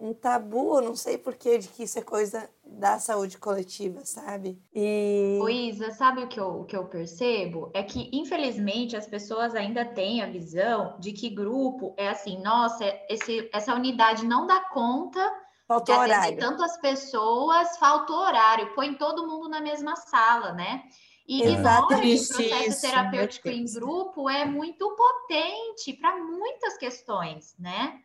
um 0.00 0.12
tabu, 0.12 0.78
eu 0.78 0.82
não 0.82 0.96
sei 0.96 1.16
porquê, 1.16 1.58
de 1.58 1.68
que 1.68 1.84
isso 1.84 1.98
é 1.98 2.02
coisa 2.02 2.48
da 2.78 2.98
saúde 2.98 3.38
coletiva, 3.38 4.04
sabe? 4.04 4.60
E. 4.74 5.38
Luísa, 5.40 5.90
sabe 5.90 6.22
o 6.22 6.28
que, 6.28 6.38
eu, 6.40 6.60
o 6.60 6.64
que 6.64 6.76
eu 6.76 6.86
percebo? 6.86 7.70
É 7.74 7.82
que, 7.82 8.10
infelizmente, 8.12 8.96
as 8.96 9.06
pessoas 9.06 9.54
ainda 9.54 9.84
têm 9.84 10.22
a 10.22 10.30
visão 10.30 10.96
de 10.98 11.12
que 11.12 11.30
grupo 11.30 11.94
é 11.96 12.08
assim, 12.08 12.40
nossa, 12.42 12.84
esse, 13.08 13.48
essa 13.52 13.74
unidade 13.74 14.24
não 14.24 14.46
dá 14.46 14.60
conta 14.70 15.20
Faltou 15.66 15.94
de 15.94 16.00
horário. 16.00 16.38
tantas 16.38 16.76
pessoas, 16.78 17.78
faltou 17.78 18.16
horário, 18.16 18.74
põe 18.74 18.94
todo 18.94 19.26
mundo 19.26 19.48
na 19.48 19.60
mesma 19.60 19.96
sala, 19.96 20.52
né? 20.52 20.82
E 21.26 21.40
que 21.40 21.48
o 21.48 21.62
processo 21.62 22.80
terapêutico 22.82 23.48
em 23.48 23.64
grupo 23.64 24.28
é 24.28 24.44
muito 24.44 24.94
potente 24.96 25.92
para 25.94 26.16
muitas 26.18 26.76
questões, 26.76 27.54
né? 27.58 28.00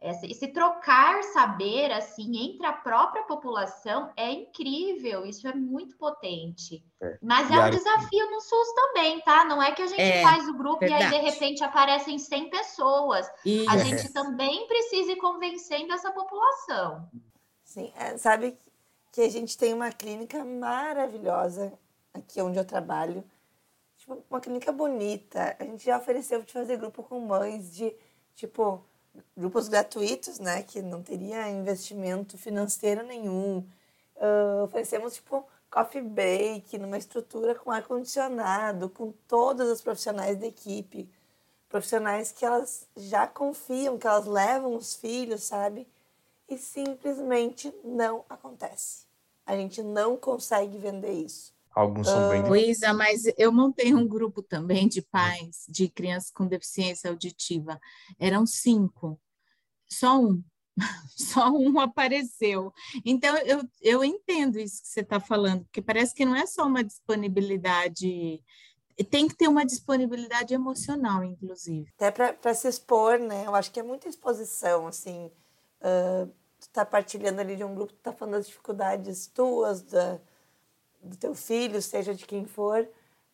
Esse 0.00 0.48
trocar 0.48 1.24
saber 1.24 1.90
assim 1.90 2.36
entre 2.36 2.64
a 2.64 2.72
própria 2.72 3.24
população 3.24 4.12
é 4.16 4.30
incrível, 4.30 5.26
isso 5.26 5.48
é 5.48 5.52
muito 5.52 5.96
potente. 5.96 6.84
É. 7.00 7.18
Mas 7.20 7.50
é 7.50 7.58
um 7.58 7.70
desafio 7.70 8.30
no 8.30 8.40
SUS 8.40 8.72
também, 8.74 9.20
tá? 9.22 9.44
Não 9.44 9.60
é 9.60 9.72
que 9.72 9.82
a 9.82 9.86
gente 9.88 10.00
é, 10.00 10.22
faz 10.22 10.48
o 10.48 10.56
grupo 10.56 10.78
verdade. 10.78 11.02
e 11.02 11.06
aí 11.06 11.10
de 11.10 11.30
repente 11.30 11.64
aparecem 11.64 12.16
100 12.16 12.48
pessoas. 12.48 13.28
Isso. 13.44 13.68
A 13.68 13.76
gente 13.78 14.12
também 14.12 14.68
precisa 14.68 15.12
ir 15.12 15.16
convencendo 15.16 15.92
essa 15.92 16.12
população. 16.12 17.08
Sim, 17.64 17.92
é, 17.96 18.16
sabe 18.16 18.56
que 19.10 19.20
a 19.20 19.28
gente 19.28 19.58
tem 19.58 19.74
uma 19.74 19.90
clínica 19.90 20.44
maravilhosa 20.44 21.76
aqui 22.14 22.40
onde 22.40 22.56
eu 22.56 22.64
trabalho. 22.64 23.24
Tipo, 23.96 24.22
uma 24.30 24.40
clínica 24.40 24.70
bonita. 24.70 25.56
A 25.58 25.64
gente 25.64 25.84
já 25.84 25.98
ofereceu 25.98 26.40
de 26.42 26.52
fazer 26.52 26.76
grupo 26.76 27.02
com 27.02 27.18
mães 27.18 27.74
de, 27.74 27.92
tipo, 28.36 28.84
grupos 29.36 29.68
gratuitos, 29.68 30.38
né, 30.38 30.62
que 30.62 30.82
não 30.82 31.02
teria 31.02 31.48
investimento 31.48 32.36
financeiro 32.38 33.02
nenhum. 33.02 33.66
Uh, 34.16 34.64
oferecemos 34.64 35.14
tipo 35.14 35.46
coffee 35.70 36.02
break 36.02 36.78
numa 36.78 36.98
estrutura 36.98 37.54
com 37.54 37.70
ar 37.70 37.82
condicionado, 37.82 38.88
com 38.88 39.12
todas 39.26 39.68
as 39.68 39.80
profissionais 39.80 40.38
da 40.38 40.46
equipe, 40.46 41.08
profissionais 41.68 42.32
que 42.32 42.44
elas 42.44 42.86
já 42.96 43.26
confiam, 43.26 43.98
que 43.98 44.06
elas 44.06 44.26
levam 44.26 44.74
os 44.74 44.96
filhos, 44.96 45.44
sabe? 45.44 45.86
E 46.48 46.56
simplesmente 46.56 47.74
não 47.84 48.24
acontece. 48.28 49.06
A 49.44 49.54
gente 49.56 49.82
não 49.82 50.16
consegue 50.16 50.78
vender 50.78 51.12
isso. 51.12 51.54
Alguns 51.74 52.06
são 52.06 52.28
bem. 52.30 52.42
Luísa, 52.42 52.92
mas 52.92 53.22
eu 53.36 53.52
montei 53.52 53.94
um 53.94 54.06
grupo 54.06 54.42
também 54.42 54.88
de 54.88 55.02
pais 55.02 55.64
de 55.68 55.88
crianças 55.88 56.30
com 56.30 56.46
deficiência 56.46 57.10
auditiva. 57.10 57.80
Eram 58.18 58.46
cinco, 58.46 59.20
só 59.88 60.18
um. 60.20 60.42
Só 61.16 61.50
um 61.50 61.80
apareceu. 61.80 62.72
Então, 63.04 63.36
eu, 63.38 63.68
eu 63.82 64.04
entendo 64.04 64.60
isso 64.60 64.80
que 64.80 64.86
você 64.86 65.00
está 65.00 65.18
falando, 65.18 65.64
porque 65.64 65.82
parece 65.82 66.14
que 66.14 66.24
não 66.24 66.36
é 66.36 66.46
só 66.46 66.64
uma 66.68 66.84
disponibilidade 66.84 68.40
tem 69.04 69.28
que 69.28 69.34
ter 69.36 69.48
uma 69.48 69.64
disponibilidade 69.64 70.54
emocional, 70.54 71.22
inclusive. 71.22 71.92
Até 71.96 72.32
para 72.32 72.54
se 72.54 72.68
expor, 72.68 73.18
né? 73.18 73.46
Eu 73.46 73.54
acho 73.54 73.70
que 73.70 73.78
é 73.78 73.82
muita 73.82 74.08
exposição, 74.08 74.86
assim. 74.86 75.30
Uh, 75.80 76.26
tu 76.58 76.68
tá 76.70 76.84
partilhando 76.84 77.40
ali 77.40 77.56
de 77.56 77.64
um 77.64 77.74
grupo, 77.74 77.92
tu 77.92 78.00
tá 78.00 78.12
falando 78.12 78.34
das 78.34 78.46
dificuldades 78.46 79.26
tuas, 79.28 79.82
da, 79.82 80.20
do 81.02 81.16
teu 81.16 81.34
filho, 81.34 81.80
seja 81.80 82.14
de 82.14 82.26
quem 82.26 82.44
for, 82.44 82.88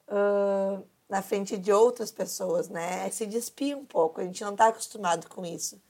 uh, 0.09 0.85
na 1.09 1.23
frente 1.23 1.57
de 1.57 1.73
outras 1.73 2.11
pessoas, 2.11 2.69
né? 2.69 3.07
É 3.07 3.11
se 3.11 3.27
despir 3.27 3.77
um 3.77 3.85
pouco, 3.85 4.21
a 4.21 4.25
gente 4.25 4.43
não 4.43 4.53
está 4.53 4.69
acostumado 4.69 5.29
com 5.29 5.45
isso. 5.45 5.81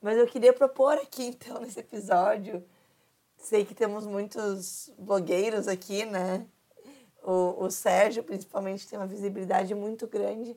Mas 0.00 0.16
eu 0.16 0.26
queria 0.26 0.52
propor 0.52 0.94
aqui, 0.94 1.24
então, 1.28 1.60
nesse 1.60 1.80
episódio, 1.80 2.64
sei 3.36 3.64
que 3.64 3.74
temos 3.74 4.06
muitos 4.06 4.90
blogueiros 4.98 5.68
aqui, 5.68 6.04
né? 6.04 6.46
O, 7.22 7.64
o 7.64 7.70
Sérgio, 7.70 8.22
principalmente, 8.24 8.88
tem 8.88 8.98
uma 8.98 9.06
visibilidade 9.06 9.74
muito 9.74 10.06
grande, 10.06 10.56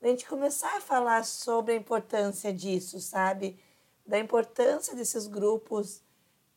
da 0.00 0.08
gente 0.08 0.26
começar 0.26 0.76
a 0.76 0.80
falar 0.80 1.24
sobre 1.24 1.72
a 1.72 1.76
importância 1.76 2.52
disso, 2.52 3.00
sabe? 3.00 3.58
Da 4.06 4.18
importância 4.18 4.94
desses 4.94 5.26
grupos 5.26 6.02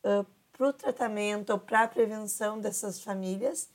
uh, 0.04 0.26
para 0.58 0.68
o 0.68 0.72
tratamento 0.72 1.50
ou 1.50 1.58
para 1.58 1.84
a 1.84 1.88
prevenção 1.88 2.58
dessas 2.60 3.00
famílias. 3.00 3.70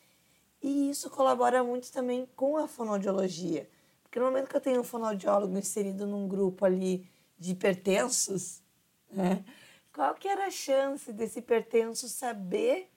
E 0.62 0.90
isso 0.90 1.10
colabora 1.10 1.64
muito 1.64 1.90
também 1.92 2.28
com 2.36 2.58
a 2.58 2.68
fonoaudiologia. 2.68 3.70
Porque 4.04 4.20
no 4.20 4.26
momento 4.26 4.50
que 4.50 4.56
eu 4.58 4.62
tenho 4.62 4.82
um 4.82 4.84
fonoaudiólogo 4.84 5.58
inserido 5.58 6.06
num 6.06 6.28
grupo 6.28 6.66
ali 6.66 7.10
de 7.40 7.54
hipertensos, 7.54 8.62
né, 9.10 9.44
qual 9.94 10.14
que 10.14 10.28
era 10.28 10.48
a 10.48 10.52
chance 10.52 11.12
desse 11.14 11.40
hipertenso 11.40 12.10
saber 12.10 12.92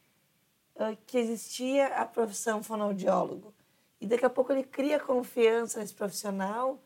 uh, 0.74 0.96
que 1.06 1.16
existia 1.16 1.86
a 1.88 2.04
profissão 2.04 2.62
fonoaudiólogo? 2.62 3.54
E 4.00 4.06
daqui 4.06 4.24
a 4.24 4.30
pouco 4.30 4.52
ele 4.52 4.64
cria 4.64 4.98
confiança 4.98 5.78
nesse 5.78 5.94
profissional 5.94 6.82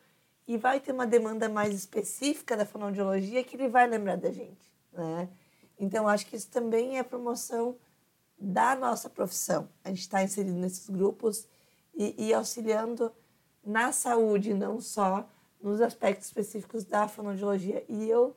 e 0.47 0.57
vai 0.57 0.81
ter 0.81 0.93
uma 0.93 1.07
demanda 1.07 1.49
mais 1.49 1.75
específica 1.75 2.57
da 2.57 2.67
fonoaudiologia 2.67 3.43
que 3.43 3.57
ele 3.57 3.69
vai 3.69 3.87
lembrar 3.87 4.17
da 4.17 4.31
gente, 4.31 4.71
né? 4.93 5.29
Então, 5.81 6.07
acho 6.07 6.27
que 6.27 6.37
isso 6.37 6.51
também 6.51 6.99
é 6.99 7.03
promoção 7.03 7.79
da 8.39 8.77
nossa 8.77 9.09
profissão. 9.09 9.67
A 9.83 9.89
gente 9.89 10.01
está 10.01 10.23
inserido 10.23 10.59
nesses 10.59 10.91
grupos 10.91 11.49
e, 11.95 12.27
e, 12.29 12.35
auxiliando 12.35 13.11
na 13.65 13.91
saúde, 13.91 14.53
não 14.53 14.79
só 14.79 15.27
nos 15.61 15.81
aspectos 15.81 16.27
específicos 16.27 16.85
da 16.85 17.09
fonoaudiologia. 17.09 17.83
E 17.89 18.09
eu 18.11 18.37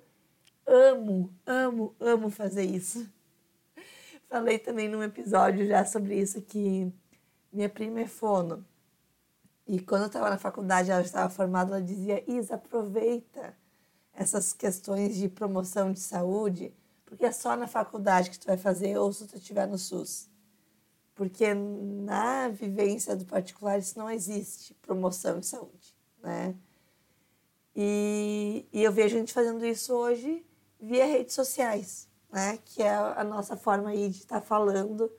amo, 0.66 1.34
amo, 1.46 1.94
amo 2.00 2.30
fazer 2.30 2.64
isso. 2.64 3.12
Falei 4.30 4.58
também 4.58 4.88
num 4.88 5.04
episódio 5.04 5.68
já 5.68 5.84
sobre 5.84 6.18
isso 6.18 6.42
que 6.42 6.90
minha 7.52 7.68
prima 7.68 8.00
é 8.00 8.08
fono. 8.08 8.66
E 9.68 9.82
quando 9.82 10.04
eu 10.04 10.08
estava 10.08 10.30
na 10.30 10.38
faculdade, 10.38 10.92
ela 10.92 11.02
estava 11.02 11.30
formada, 11.30 11.72
ela 11.72 11.82
dizia: 11.82 12.24
Isa, 12.26 12.56
aproveita 12.56 13.54
essas 14.14 14.54
questões 14.54 15.18
de 15.18 15.28
promoção 15.28 15.92
de 15.92 16.00
saúde 16.00 16.74
porque 17.14 17.26
é 17.26 17.32
só 17.32 17.56
na 17.56 17.68
faculdade 17.68 18.32
que 18.32 18.40
tu 18.40 18.48
vai 18.48 18.58
fazer 18.58 18.98
ou 18.98 19.14
se 19.14 19.28
tu 19.28 19.38
estiver 19.38 19.68
no 19.68 19.78
SUS. 19.78 20.30
Porque 21.14 21.54
na 21.54 22.50
vivência 22.50 23.16
do 23.16 23.24
particular 23.24 23.78
isso 23.78 24.00
não 24.00 24.10
existe, 24.10 24.74
promoção 24.82 25.40
de 25.40 25.46
saúde, 25.46 25.96
né? 26.24 26.56
E, 27.76 28.66
e 28.74 28.84
eu 28.84 28.92
vejo 28.92 29.16
a 29.16 29.20
gente 29.20 29.32
fazendo 29.32 29.64
isso 29.64 29.94
hoje 29.94 30.44
via 30.82 31.06
redes 31.06 31.36
sociais, 31.36 32.10
né? 32.32 32.58
Que 32.66 32.82
é 32.82 32.96
a 32.96 33.24
nossa 33.24 33.56
forma 33.56 33.92
aí 33.92 34.10
de 34.10 34.18
estar 34.18 34.42
tá 34.42 34.46
falando 34.46 35.12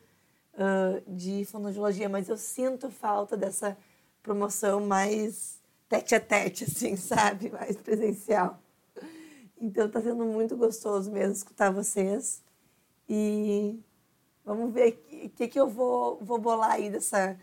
uh, 0.55 1.15
de 1.15 1.45
fonoaudiologia, 1.45 2.09
mas 2.09 2.29
eu 2.29 2.37
sinto 2.37 2.91
falta 2.91 3.37
dessa 3.37 3.77
promoção 4.21 4.85
mais 4.85 5.63
tete 5.89 6.17
a 6.17 6.21
tete, 6.21 6.65
assim, 6.65 6.97
sabe? 6.99 7.51
Mais 7.51 7.77
presencial. 7.77 8.59
Então 9.65 9.87
está 9.87 9.99
sendo 10.03 10.27
muito 10.27 10.59
gostoso 10.59 11.11
mesmo 11.11 11.33
escutar 11.33 11.71
vocês. 11.71 12.45
E 13.09 13.81
vamos 14.45 14.75
ver 14.75 15.03
o 15.25 15.31
que, 15.31 15.49
que 15.49 15.59
eu 15.59 15.67
vou, 15.67 16.19
vou 16.23 16.39
bolar 16.39 16.73
aí 16.73 16.91
dessa 16.91 17.35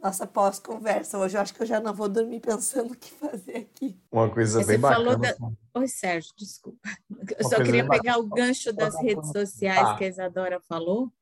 nossa 0.00 0.26
pós-conversa. 0.26 1.18
Hoje 1.18 1.36
eu 1.36 1.42
acho 1.42 1.54
que 1.54 1.62
eu 1.62 1.66
já 1.66 1.78
não 1.78 1.92
vou 1.92 2.08
dormir 2.08 2.40
pensando 2.40 2.94
o 2.94 2.96
que 2.96 3.10
fazer 3.10 3.56
aqui. 3.58 4.00
Uma 4.10 4.30
coisa 4.30 4.60
Você 4.62 4.66
bem 4.66 4.80
bacana. 4.80 5.18
Da... 5.18 5.36
Oi, 5.74 5.88
Sérgio, 5.88 6.32
desculpa. 6.38 6.88
Eu 7.10 7.36
Uma 7.42 7.50
só 7.50 7.56
queria 7.56 7.86
pegar 7.86 8.14
bacana. 8.14 8.18
o 8.18 8.28
gancho 8.28 8.72
das 8.72 8.98
redes 9.02 9.30
sociais 9.30 9.88
ah. 9.88 9.94
que 9.96 10.04
a 10.04 10.08
Isadora 10.08 10.60
falou 10.60 11.12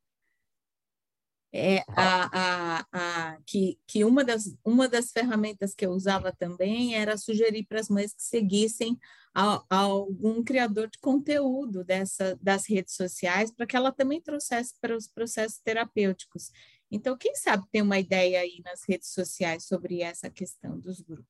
é 1.52 1.82
a, 1.88 2.28
a, 2.32 2.86
a, 2.92 3.38
que, 3.44 3.80
que 3.84 4.04
uma, 4.04 4.22
das, 4.22 4.56
uma 4.64 4.88
das 4.88 5.10
ferramentas 5.10 5.74
que 5.74 5.86
eu 5.86 5.90
usava 5.90 6.30
também 6.30 6.94
era 6.94 7.16
sugerir 7.16 7.64
para 7.64 7.80
as 7.80 7.88
mães 7.88 8.12
que 8.12 8.22
seguissem 8.22 8.96
a, 9.38 9.62
a 9.68 9.76
algum 9.80 10.42
criador 10.42 10.88
de 10.88 10.98
conteúdo 10.98 11.84
dessa, 11.84 12.38
das 12.40 12.66
redes 12.66 12.94
sociais 12.94 13.50
para 13.50 13.66
que 13.66 13.76
ela 13.76 13.92
também 13.92 14.18
trouxesse 14.18 14.72
para 14.80 14.96
os 14.96 15.06
processos 15.06 15.58
terapêuticos. 15.58 16.50
Então, 16.90 17.14
quem 17.18 17.34
sabe 17.34 17.66
tem 17.70 17.82
uma 17.82 17.98
ideia 17.98 18.40
aí 18.40 18.62
nas 18.64 18.80
redes 18.88 19.12
sociais 19.12 19.66
sobre 19.66 20.00
essa 20.00 20.30
questão 20.30 20.80
dos 20.80 21.02
grupos. 21.02 21.26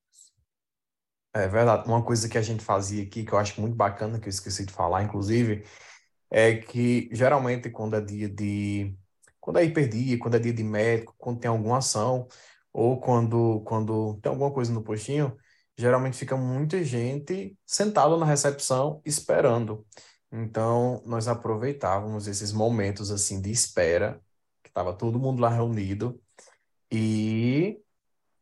É 1.35 1.49
verdade. 1.49 1.89
Uma 1.89 2.01
coisa 2.01 2.29
que 2.29 2.39
a 2.39 2.43
gente 2.43 2.63
fazia 2.63 3.03
aqui, 3.03 3.25
que 3.25 3.33
eu 3.33 3.39
acho 3.39 3.61
muito 3.61 3.75
bacana, 3.75 4.21
que 4.21 4.29
eu 4.29 4.31
esqueci 4.31 4.65
de 4.65 4.73
falar, 4.73 5.03
inclusive, 5.03 5.65
é 6.31 6.55
que 6.55 7.09
geralmente 7.11 7.71
quando 7.71 7.97
é 7.97 8.01
dia 8.01 8.29
de 8.29 8.97
quando 9.41 9.59
é 9.59 9.65
hiperdia, 9.65 10.17
quando 10.19 10.37
é 10.37 10.39
dia 10.39 10.53
de 10.53 10.63
médico, 10.63 11.15
quando 11.19 11.41
tem 11.41 11.51
alguma 11.51 11.79
ação, 11.79 12.29
ou 12.73 13.01
quando, 13.01 13.63
quando 13.63 14.15
tem 14.23 14.31
alguma 14.31 14.53
coisa 14.53 14.73
no 14.73 14.83
postinho, 14.83 15.37
geralmente 15.77 16.17
fica 16.17 16.37
muita 16.37 16.83
gente 16.85 17.57
sentada 17.67 18.17
na 18.17 18.27
recepção 18.27 19.01
esperando. 19.05 19.87
Então, 20.33 21.03
nós 21.07 21.29
aproveitávamos 21.29 22.27
esses 22.27 22.53
momentos 22.53 23.11
assim 23.11 23.41
de 23.41 23.51
espera, 23.51 24.21
que 24.63 24.71
estava 24.71 24.93
todo 24.93 25.19
mundo 25.19 25.41
lá 25.41 25.49
reunido, 25.49 26.21
e 26.91 27.81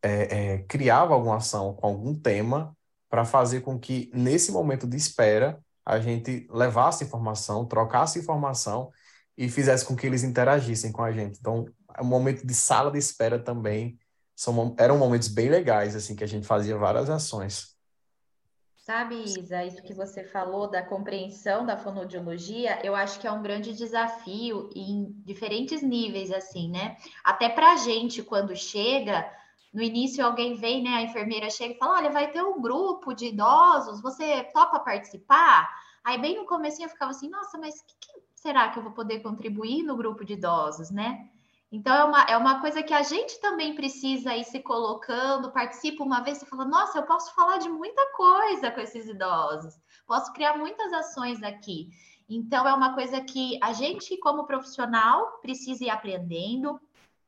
é, 0.01 0.53
é, 0.53 0.57
criava 0.63 1.13
alguma 1.13 1.37
ação 1.37 1.73
com 1.73 1.87
algum 1.87 2.13
tema 2.15 2.75
para 3.09 3.25
fazer 3.25 3.61
com 3.61 3.79
que, 3.79 4.09
nesse 4.13 4.51
momento 4.51 4.87
de 4.87 4.97
espera, 4.97 5.59
a 5.85 5.99
gente 5.99 6.47
levasse 6.49 7.03
informação, 7.03 7.65
trocasse 7.65 8.19
informação 8.19 8.91
e 9.37 9.49
fizesse 9.49 9.85
com 9.85 9.95
que 9.95 10.07
eles 10.07 10.23
interagissem 10.23 10.91
com 10.91 11.03
a 11.03 11.11
gente. 11.11 11.37
Então, 11.39 11.65
é 11.97 12.03
momento 12.03 12.45
de 12.45 12.53
sala 12.53 12.91
de 12.91 12.97
espera 12.97 13.39
também 13.39 13.97
são, 14.35 14.75
eram 14.77 14.97
momentos 14.97 15.27
bem 15.27 15.49
legais, 15.49 15.95
assim, 15.95 16.15
que 16.15 16.23
a 16.23 16.27
gente 16.27 16.45
fazia 16.45 16.77
várias 16.77 17.09
ações. 17.09 17.75
Sabe, 18.85 19.15
Isa, 19.23 19.65
isso 19.65 19.81
que 19.81 19.95
você 19.95 20.23
falou 20.23 20.69
da 20.69 20.83
compreensão 20.83 21.65
da 21.65 21.75
fonoaudiologia, 21.75 22.85
eu 22.85 22.95
acho 22.95 23.19
que 23.19 23.25
é 23.25 23.31
um 23.31 23.41
grande 23.41 23.73
desafio 23.73 24.69
em 24.75 25.11
diferentes 25.25 25.81
níveis, 25.81 26.31
assim, 26.31 26.69
né? 26.69 26.95
Até 27.23 27.49
para 27.49 27.73
a 27.73 27.77
gente, 27.77 28.21
quando 28.21 28.55
chega, 28.55 29.27
no 29.73 29.81
início 29.81 30.23
alguém 30.23 30.53
vem, 30.53 30.83
né? 30.83 30.91
A 30.91 31.01
enfermeira 31.01 31.49
chega 31.49 31.73
e 31.73 31.77
fala: 31.79 31.95
olha, 31.95 32.11
vai 32.11 32.31
ter 32.31 32.43
um 32.43 32.61
grupo 32.61 33.15
de 33.15 33.29
idosos, 33.29 34.03
você 34.03 34.43
topa 34.53 34.79
participar? 34.79 35.67
Aí, 36.03 36.21
bem 36.21 36.35
no 36.35 36.45
começo, 36.45 36.83
eu 36.83 36.87
ficava 36.87 37.09
assim, 37.09 37.27
nossa, 37.27 37.57
mas 37.57 37.81
que, 37.81 37.95
que 37.99 38.21
será 38.35 38.69
que 38.69 38.77
eu 38.77 38.83
vou 38.83 38.91
poder 38.91 39.21
contribuir 39.21 39.81
no 39.81 39.97
grupo 39.97 40.23
de 40.23 40.33
idosos, 40.33 40.91
né? 40.91 41.27
Então, 41.75 41.93
é 41.93 42.03
uma, 42.05 42.21
é 42.29 42.37
uma 42.37 42.61
coisa 42.61 42.81
que 42.81 42.93
a 42.93 43.03
gente 43.03 43.37
também 43.41 43.75
precisa 43.75 44.33
ir 44.33 44.45
se 44.45 44.61
colocando, 44.61 45.51
participa 45.51 46.05
uma 46.05 46.21
vez 46.21 46.41
e 46.41 46.45
fala, 46.45 46.63
nossa, 46.63 46.99
eu 46.99 47.03
posso 47.03 47.35
falar 47.35 47.57
de 47.57 47.67
muita 47.67 48.01
coisa 48.13 48.71
com 48.71 48.79
esses 48.79 49.09
idosos, 49.09 49.73
posso 50.07 50.31
criar 50.31 50.57
muitas 50.57 50.93
ações 50.93 51.43
aqui. 51.43 51.89
Então, 52.29 52.65
é 52.65 52.73
uma 52.73 52.95
coisa 52.95 53.19
que 53.19 53.59
a 53.61 53.73
gente, 53.73 54.15
como 54.19 54.45
profissional, 54.45 55.39
precisa 55.41 55.83
ir 55.83 55.89
aprendendo, 55.89 56.79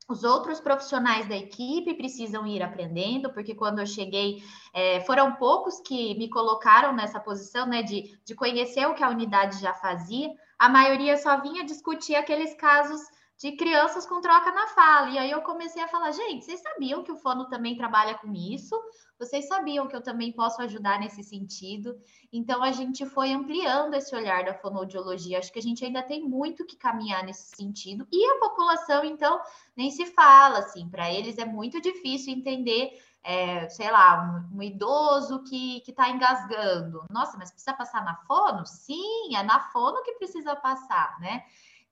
os 0.07 0.23
outros 0.23 0.61
profissionais 0.61 1.27
da 1.27 1.35
equipe 1.35 1.95
precisam 1.95 2.47
ir 2.47 2.63
aprendendo, 2.63 3.29
porque 3.33 3.53
quando 3.53 3.79
eu 3.79 3.85
cheguei, 3.85 4.41
é, 4.73 5.01
foram 5.01 5.33
poucos 5.33 5.81
que 5.81 6.17
me 6.17 6.29
colocaram 6.29 6.93
nessa 6.95 7.19
posição, 7.19 7.67
né, 7.67 7.83
de, 7.83 8.17
de 8.23 8.33
conhecer 8.33 8.87
o 8.87 8.93
que 8.93 9.03
a 9.03 9.09
unidade 9.09 9.59
já 9.59 9.73
fazia. 9.73 10.29
A 10.57 10.69
maioria 10.69 11.17
só 11.17 11.41
vinha 11.41 11.65
discutir 11.65 12.15
aqueles 12.15 12.53
casos 12.55 13.01
de 13.37 13.51
crianças 13.51 14.05
com 14.05 14.19
troca 14.19 14.51
na 14.51 14.67
fala. 14.67 15.09
E 15.11 15.17
aí 15.17 15.29
eu 15.29 15.41
comecei 15.41 15.81
a 15.81 15.87
falar, 15.87 16.11
gente, 16.11 16.43
vocês 16.43 16.59
sabiam 16.59 17.03
que 17.03 17.11
o 17.11 17.17
Fono 17.17 17.47
também 17.47 17.77
trabalha 17.77 18.15
com 18.15 18.33
isso? 18.33 18.75
Vocês 19.19 19.47
sabiam 19.47 19.87
que 19.87 19.95
eu 19.95 20.01
também 20.01 20.31
posso 20.31 20.61
ajudar 20.61 20.99
nesse 20.99 21.23
sentido? 21.23 21.95
Então 22.33 22.63
a 22.63 22.71
gente 22.71 23.05
foi 23.05 23.31
ampliando 23.31 23.93
esse 23.93 24.15
olhar 24.15 24.43
da 24.43 24.55
fonoaudiologia. 24.55 25.37
Acho 25.37 25.53
que 25.53 25.59
a 25.59 25.61
gente 25.61 25.85
ainda 25.85 26.01
tem 26.01 26.27
muito 26.27 26.65
que 26.65 26.75
caminhar 26.75 27.23
nesse 27.23 27.55
sentido. 27.55 28.07
E 28.11 28.25
a 28.25 28.39
população, 28.39 29.05
então, 29.05 29.39
nem 29.75 29.91
se 29.91 30.07
fala 30.07 30.59
assim, 30.59 30.89
para 30.89 31.11
eles 31.11 31.37
é 31.37 31.45
muito 31.45 31.79
difícil 31.79 32.33
entender 32.33 32.99
é, 33.23 33.67
sei 33.67 33.91
lá, 33.91 34.47
um, 34.53 34.57
um 34.57 34.63
idoso 34.63 35.43
que 35.43 35.83
está 35.85 36.09
engasgando. 36.09 37.03
Nossa, 37.09 37.37
mas 37.37 37.51
precisa 37.51 37.73
passar 37.73 38.01
na 38.05 38.15
fono? 38.15 38.65
Sim, 38.65 39.35
é 39.35 39.43
na 39.43 39.59
fono 39.59 40.01
que 40.01 40.13
precisa 40.13 40.55
passar, 40.55 41.19
né? 41.19 41.43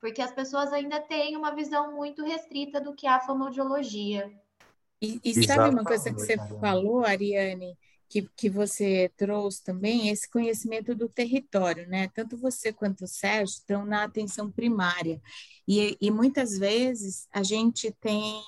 Porque 0.06 0.22
as 0.22 0.32
pessoas 0.32 0.72
ainda 0.72 1.02
têm 1.02 1.36
uma 1.36 1.56
visão 1.56 1.96
muito 1.96 2.24
restrita 2.24 2.80
do 2.80 2.94
que 2.94 3.08
é 3.08 3.10
a 3.10 3.20
fonoaudiologia. 3.20 4.32
E, 5.02 5.20
e 5.24 5.44
sabe 5.44 5.74
uma 5.74 5.84
coisa 5.84 6.13
que 6.13 6.20
você 6.20 6.38
falou, 6.60 7.04
Ariane, 7.04 7.76
que, 8.08 8.22
que 8.38 8.48
você 8.48 9.12
trouxe 9.18 9.63
também, 9.63 10.10
esse 10.10 10.30
conhecimento 10.30 10.94
do 10.94 11.10
território, 11.10 11.88
né? 11.88 12.08
Tanto 12.13 12.38
você 12.38 12.72
quanto 12.72 13.06
o 13.06 13.08
Sérgio 13.08 13.56
estão 13.56 13.84
na 13.84 14.04
atenção 14.04 14.52
primária. 14.52 15.20
E, 15.68 15.98
e 16.00 16.12
muitas 16.12 16.56
vezes 16.56 17.28
a 17.32 17.41
gente 17.41 17.91
tem, 18.00 18.44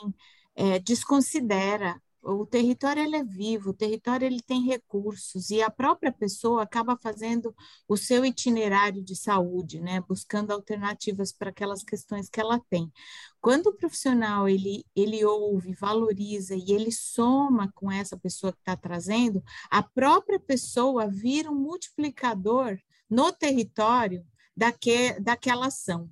é, 0.56 0.78
desconsidera 0.78 2.00
o 2.28 2.46
território 2.46 3.02
ele 3.02 3.16
é 3.16 3.24
vivo, 3.24 3.70
o 3.70 3.74
território 3.74 4.26
ele 4.26 4.42
tem 4.42 4.66
recursos 4.66 5.50
e 5.50 5.62
a 5.62 5.70
própria 5.70 6.12
pessoa 6.12 6.64
acaba 6.64 6.98
fazendo 6.98 7.56
o 7.88 7.96
seu 7.96 8.26
itinerário 8.26 9.02
de 9.02 9.16
saúde, 9.16 9.80
né, 9.80 10.02
buscando 10.02 10.52
alternativas 10.52 11.32
para 11.32 11.50
aquelas 11.50 11.84
questões 11.84 12.30
que 12.30 12.42
ela 12.42 12.60
tem. 12.70 12.92
Quando 13.40 13.68
o 13.68 13.74
profissional 13.74 14.50
ele 14.50 14.86
ele 14.96 15.24
ouve, 15.24 15.74
valoriza 15.74 16.54
e 16.56 16.72
ele 16.72 16.92
soma 16.92 17.72
com 17.74 17.90
essa 17.92 18.18
pessoa 18.18 18.52
que 18.52 18.60
está 18.60 18.76
trazendo, 18.76 19.42
a 19.70 19.82
própria 19.82 20.40
pessoa 20.40 21.08
vira 21.08 21.50
um 21.50 21.56
multiplicador 21.56 22.78
no 23.10 23.32
território 23.32 24.26
daque, 24.56 25.18
daquela 25.22 25.68
ação. 25.68 26.10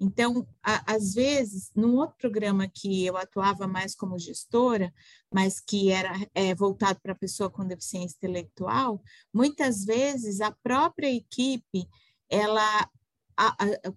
Então, 0.00 0.46
a, 0.62 0.94
às 0.94 1.14
vezes, 1.14 1.70
num 1.74 1.96
outro 1.96 2.16
programa 2.18 2.68
que 2.68 3.04
eu 3.04 3.16
atuava 3.16 3.66
mais 3.66 3.94
como 3.94 4.18
gestora, 4.18 4.92
mas 5.32 5.60
que 5.60 5.90
era 5.90 6.12
é, 6.34 6.54
voltado 6.54 7.00
para 7.00 7.12
a 7.12 7.18
pessoa 7.18 7.50
com 7.50 7.66
deficiência 7.66 8.16
intelectual, 8.16 9.02
muitas 9.32 9.84
vezes 9.84 10.40
a 10.40 10.52
própria 10.52 11.12
equipe 11.12 11.88
ela 12.30 12.88
a, 13.36 13.48
a, 13.48 13.92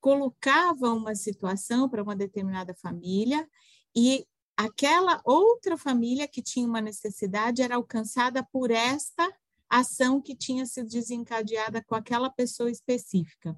colocava 0.00 0.92
uma 0.92 1.14
situação 1.14 1.88
para 1.88 2.02
uma 2.02 2.16
determinada 2.16 2.74
família 2.74 3.46
e 3.94 4.26
aquela 4.56 5.20
outra 5.24 5.76
família 5.76 6.26
que 6.26 6.42
tinha 6.42 6.66
uma 6.66 6.80
necessidade 6.80 7.62
era 7.62 7.76
alcançada 7.76 8.42
por 8.42 8.70
esta 8.70 9.28
ação 9.68 10.20
que 10.20 10.34
tinha 10.34 10.66
sido 10.66 10.88
desencadeada 10.88 11.82
com 11.84 11.94
aquela 11.94 12.30
pessoa 12.30 12.70
específica 12.70 13.56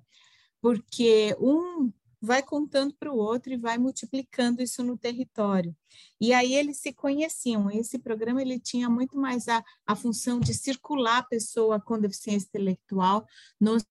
porque 0.64 1.36
um 1.38 1.92
vai 2.22 2.42
contando 2.42 2.94
para 2.94 3.12
o 3.12 3.18
outro 3.18 3.52
e 3.52 3.58
vai 3.58 3.76
multiplicando 3.76 4.62
isso 4.62 4.82
no 4.82 4.96
território. 4.96 5.76
E 6.18 6.32
aí 6.32 6.54
eles 6.54 6.78
se 6.78 6.90
conheciam. 6.90 7.70
Esse 7.70 7.98
programa 7.98 8.40
ele 8.40 8.58
tinha 8.58 8.88
muito 8.88 9.18
mais 9.18 9.46
a, 9.46 9.62
a 9.86 9.94
função 9.94 10.40
de 10.40 10.54
circular 10.54 11.18
a 11.18 11.22
pessoa 11.22 11.78
com 11.78 12.00
deficiência 12.00 12.46
intelectual 12.46 13.26
nos 13.60 13.84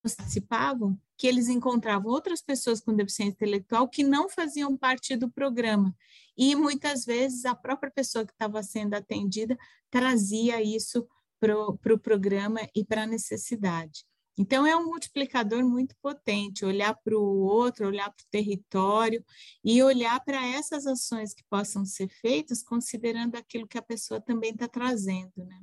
participavam, 0.00 0.96
que 1.16 1.26
eles 1.26 1.48
encontravam 1.48 2.08
outras 2.12 2.40
pessoas 2.40 2.80
com 2.80 2.94
deficiência 2.94 3.32
intelectual 3.32 3.88
que 3.88 4.04
não 4.04 4.28
faziam 4.28 4.76
parte 4.76 5.16
do 5.16 5.28
programa. 5.28 5.92
E 6.38 6.54
muitas 6.54 7.04
vezes 7.04 7.44
a 7.44 7.52
própria 7.56 7.90
pessoa 7.90 8.24
que 8.24 8.32
estava 8.32 8.62
sendo 8.62 8.94
atendida 8.94 9.58
trazia 9.90 10.62
isso 10.62 11.04
para 11.40 11.58
o 11.58 11.76
pro 11.76 11.98
programa 11.98 12.60
e 12.72 12.84
para 12.84 13.02
a 13.02 13.06
necessidade. 13.08 14.04
Então, 14.36 14.66
é 14.66 14.76
um 14.76 14.86
multiplicador 14.86 15.64
muito 15.64 15.94
potente, 16.02 16.64
olhar 16.64 16.94
para 16.94 17.16
o 17.16 17.40
outro, 17.40 17.86
olhar 17.86 18.10
para 18.10 18.22
o 18.22 18.30
território 18.30 19.24
e 19.64 19.82
olhar 19.82 20.18
para 20.24 20.44
essas 20.46 20.86
ações 20.86 21.32
que 21.32 21.44
possam 21.48 21.84
ser 21.84 22.08
feitas, 22.08 22.62
considerando 22.62 23.36
aquilo 23.36 23.68
que 23.68 23.78
a 23.78 23.82
pessoa 23.82 24.20
também 24.20 24.50
está 24.50 24.66
trazendo, 24.66 25.32
né? 25.36 25.60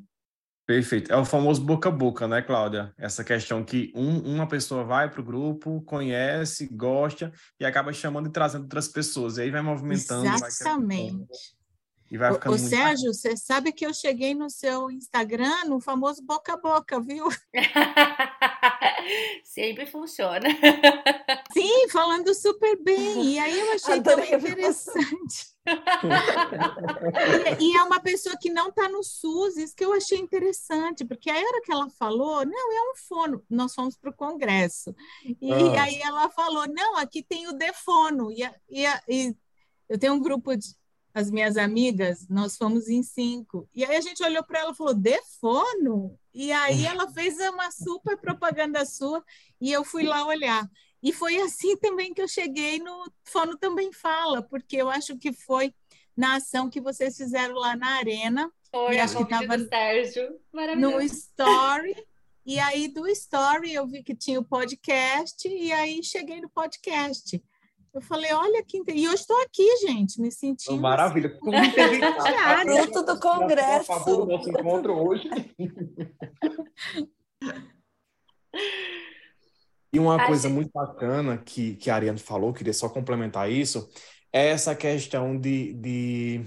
Perfeito. 0.65 1.11
É 1.11 1.17
o 1.17 1.25
famoso 1.25 1.61
boca 1.61 1.89
a 1.89 1.91
boca, 1.91 2.27
né, 2.29 2.41
Cláudia? 2.41 2.93
Essa 2.97 3.25
questão 3.25 3.61
que 3.61 3.91
um, 3.93 4.19
uma 4.35 4.47
pessoa 4.47 4.85
vai 4.85 5.09
para 5.09 5.19
o 5.19 5.23
grupo, 5.23 5.81
conhece, 5.81 6.65
gosta 6.71 7.33
e 7.59 7.65
acaba 7.65 7.91
chamando 7.91 8.27
e 8.27 8.31
trazendo 8.31 8.63
outras 8.63 8.87
pessoas. 8.87 9.37
E 9.37 9.41
aí 9.41 9.51
vai 9.51 9.61
movimentando. 9.61 10.25
Exatamente. 10.25 11.17
Vai 11.17 11.60
e 12.11 12.17
vai 12.17 12.33
ficando 12.33 12.57
o, 12.57 12.59
muito... 12.59 12.69
Sérgio, 12.69 13.13
você 13.13 13.37
sabe 13.37 13.71
que 13.71 13.85
eu 13.85 13.93
cheguei 13.93 14.35
no 14.35 14.49
seu 14.49 14.91
Instagram 14.91 15.63
no 15.65 15.79
famoso 15.79 16.21
boca 16.21 16.53
a 16.53 16.57
boca, 16.57 16.99
viu? 16.99 17.29
Sempre 19.45 19.85
funciona. 19.85 20.49
Sim, 21.53 21.87
falando 21.87 22.35
super 22.35 22.77
bem. 22.83 23.35
E 23.35 23.39
aí 23.39 23.57
eu 23.57 23.71
achei 23.71 23.93
Adorei 23.93 24.27
tão 24.29 24.39
interessante. 24.39 25.51
e, 27.59 27.63
e, 27.63 27.77
é 27.77 27.83
uma 27.83 28.01
pessoa 28.01 28.35
que 28.37 28.49
não 28.49 28.67
está 28.67 28.89
no 28.89 29.01
SUS, 29.03 29.55
isso 29.55 29.75
que 29.75 29.85
eu 29.85 29.93
achei 29.93 30.17
interessante, 30.17 31.05
porque 31.05 31.29
a 31.29 31.35
hora 31.35 31.61
que 31.63 31.71
ela 31.71 31.89
falou, 31.91 32.45
não, 32.45 32.73
é 32.73 32.91
um 32.91 32.95
fono, 33.07 33.41
nós 33.49 33.73
fomos 33.73 33.95
para 33.95 34.09
o 34.09 34.15
Congresso. 34.15 34.93
E 35.41 35.53
ah. 35.53 35.83
aí 35.83 36.01
ela 36.01 36.29
falou, 36.29 36.67
não, 36.67 36.97
aqui 36.97 37.23
tem 37.23 37.47
o 37.47 37.53
defono. 37.53 38.33
E, 38.33 38.43
e, 38.69 38.85
e 39.07 39.33
eu 39.87 39.97
tenho 39.97 40.13
um 40.13 40.19
grupo 40.19 40.57
de, 40.57 40.75
as 41.13 41.29
minhas 41.29 41.57
amigas, 41.57 42.27
nós 42.29 42.57
fomos 42.57 42.87
em 42.87 43.03
cinco. 43.03 43.67
E 43.73 43.83
aí 43.83 43.95
a 43.95 44.01
gente 44.01 44.23
olhou 44.23 44.43
para 44.43 44.59
ela 44.59 44.71
e 44.71 44.75
falou, 44.75 44.93
Defono? 44.93 46.17
E 46.33 46.51
aí 46.51 46.85
ela 46.85 47.11
fez 47.11 47.37
uma 47.37 47.69
super 47.71 48.17
propaganda 48.17 48.85
sua 48.85 49.23
e 49.59 49.71
eu 49.71 49.83
fui 49.83 50.03
lá 50.03 50.25
olhar. 50.25 50.69
E 51.03 51.11
foi 51.11 51.37
assim 51.37 51.75
também 51.77 52.13
que 52.13 52.21
eu 52.21 52.27
cheguei 52.27 52.79
no 52.79 53.11
Fono 53.23 53.57
Também 53.57 53.91
Fala, 53.91 54.41
porque 54.41 54.77
eu 54.77 54.89
acho 54.89 55.17
que 55.17 55.33
foi 55.33 55.73
na 56.15 56.35
ação 56.35 56.69
que 56.69 56.79
vocês 56.79 57.17
fizeram 57.17 57.55
lá 57.55 57.75
na 57.75 57.97
Arena. 57.97 58.51
Foi, 58.69 58.99
acho 58.99 59.17
que 59.17 59.25
tava 59.25 59.57
do 59.57 59.67
Sérgio. 59.67 60.39
Maravilhoso. 60.53 60.95
No 60.95 61.01
Story. 61.01 62.07
E 62.45 62.59
aí 62.59 62.87
do 62.87 63.07
Story 63.07 63.73
eu 63.73 63.85
vi 63.85 64.03
que 64.03 64.15
tinha 64.15 64.39
o 64.39 64.45
podcast 64.45 65.47
e 65.47 65.71
aí 65.71 66.03
cheguei 66.03 66.39
no 66.39 66.49
podcast. 66.49 67.43
Eu 67.93 68.01
falei, 68.01 68.31
olha 68.33 68.63
que 68.63 68.81
E 68.87 69.07
hoje 69.07 69.21
estou 69.21 69.39
aqui, 69.41 69.77
gente, 69.85 70.21
me 70.21 70.31
sentindo. 70.31 70.79
Maravilha. 70.79 71.37
Assim, 71.37 72.83
Fruto 72.83 73.03
do 73.03 73.19
Congresso. 73.19 73.85
Por 73.85 73.99
favor, 73.99 74.27
nosso 74.27 74.49
encontro 74.49 74.93
hoje. 74.97 75.29
E 79.93 79.99
uma 79.99 80.25
coisa 80.25 80.47
muito 80.47 80.71
bacana 80.73 81.37
que, 81.37 81.75
que 81.75 81.89
a 81.89 81.95
Ariane 81.95 82.17
falou, 82.17 82.53
queria 82.53 82.73
só 82.73 82.87
complementar 82.87 83.51
isso, 83.51 83.89
é 84.31 84.47
essa 84.47 84.73
questão 84.73 85.37
de, 85.37 85.73
de 85.73 86.45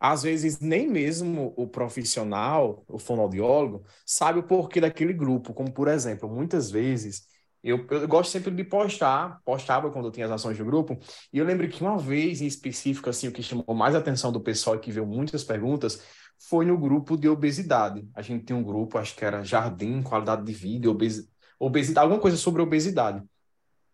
às 0.00 0.24
vezes 0.24 0.58
nem 0.58 0.88
mesmo 0.88 1.54
o 1.56 1.68
profissional, 1.68 2.84
o 2.88 2.98
fonoaudiólogo, 2.98 3.84
sabe 4.04 4.40
o 4.40 4.42
porquê 4.42 4.80
daquele 4.80 5.12
grupo. 5.12 5.54
Como, 5.54 5.72
por 5.72 5.86
exemplo, 5.86 6.28
muitas 6.28 6.68
vezes 6.68 7.28
eu, 7.64 7.86
eu 7.90 8.06
gosto 8.06 8.30
sempre 8.30 8.50
de 8.50 8.62
postar, 8.62 9.40
postava 9.42 9.90
quando 9.90 10.06
eu 10.06 10.12
tinha 10.12 10.26
as 10.26 10.32
ações 10.32 10.58
do 10.58 10.64
grupo, 10.64 10.98
e 11.32 11.38
eu 11.38 11.44
lembro 11.46 11.66
que 11.66 11.82
uma 11.82 11.98
vez 11.98 12.42
em 12.42 12.46
específico, 12.46 13.08
assim, 13.08 13.26
o 13.28 13.32
que 13.32 13.42
chamou 13.42 13.74
mais 13.74 13.94
a 13.94 13.98
atenção 13.98 14.30
do 14.30 14.40
pessoal 14.40 14.76
e 14.76 14.80
que 14.80 14.92
veio 14.92 15.06
muitas 15.06 15.42
perguntas 15.42 16.02
foi 16.48 16.66
no 16.66 16.76
grupo 16.76 17.16
de 17.16 17.26
obesidade. 17.26 18.06
A 18.14 18.20
gente 18.20 18.44
tem 18.44 18.54
um 18.54 18.62
grupo, 18.62 18.98
acho 18.98 19.16
que 19.16 19.24
era 19.24 19.42
Jardim, 19.42 20.02
Qualidade 20.02 20.44
de 20.44 20.52
Vida, 20.52 20.90
obes... 20.90 21.26
obesidade, 21.58 22.04
alguma 22.04 22.20
coisa 22.20 22.36
sobre 22.36 22.60
obesidade. 22.60 23.22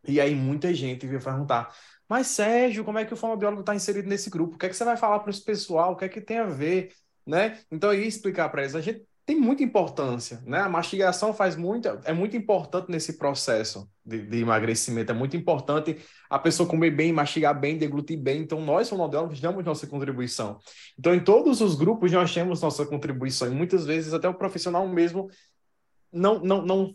E 0.06 0.20
aí 0.20 0.34
muita 0.34 0.74
gente 0.74 1.06
veio 1.06 1.22
perguntar, 1.22 1.72
mas 2.08 2.26
Sérgio, 2.26 2.84
como 2.84 2.98
é 2.98 3.04
que 3.04 3.14
o 3.14 3.16
fonoaudiólogo 3.16 3.60
está 3.60 3.72
inserido 3.74 4.08
nesse 4.08 4.30
grupo? 4.30 4.56
O 4.56 4.58
que 4.58 4.66
é 4.66 4.68
que 4.68 4.74
você 4.74 4.84
vai 4.84 4.96
falar 4.96 5.20
para 5.20 5.30
esse 5.30 5.44
pessoal? 5.44 5.92
O 5.92 5.96
que 5.96 6.04
é 6.04 6.08
que 6.08 6.20
tem 6.20 6.38
a 6.38 6.46
ver? 6.46 6.92
Né? 7.24 7.60
Então 7.70 7.92
eu 7.92 8.00
ia 8.00 8.08
explicar 8.08 8.48
para 8.48 8.62
eles, 8.62 8.74
a 8.74 8.80
gente 8.80 9.04
tem 9.30 9.38
muita 9.38 9.62
importância, 9.62 10.42
né? 10.44 10.58
A 10.58 10.68
mastigação 10.68 11.32
faz 11.32 11.54
muito, 11.54 11.86
é 12.04 12.12
muito 12.12 12.36
importante 12.36 12.90
nesse 12.90 13.16
processo 13.16 13.88
de, 14.04 14.26
de, 14.26 14.40
emagrecimento, 14.40 15.12
é 15.12 15.14
muito 15.14 15.36
importante 15.36 15.96
a 16.28 16.36
pessoa 16.36 16.68
comer 16.68 16.90
bem, 16.90 17.12
mastigar 17.12 17.56
bem, 17.56 17.78
deglutir 17.78 18.18
bem. 18.18 18.40
Então, 18.40 18.60
nós, 18.60 18.88
fonoaudiólogos, 18.88 19.40
damos 19.40 19.64
nossa 19.64 19.86
contribuição. 19.86 20.58
Então, 20.98 21.14
em 21.14 21.22
todos 21.22 21.60
os 21.60 21.76
grupos, 21.76 22.10
nós 22.10 22.34
temos 22.34 22.60
nossa 22.60 22.84
contribuição, 22.84 23.46
e 23.46 23.54
muitas 23.54 23.86
vezes 23.86 24.12
até 24.12 24.28
o 24.28 24.34
profissional 24.34 24.88
mesmo 24.88 25.30
não, 26.12 26.40
não, 26.40 26.62
não 26.62 26.94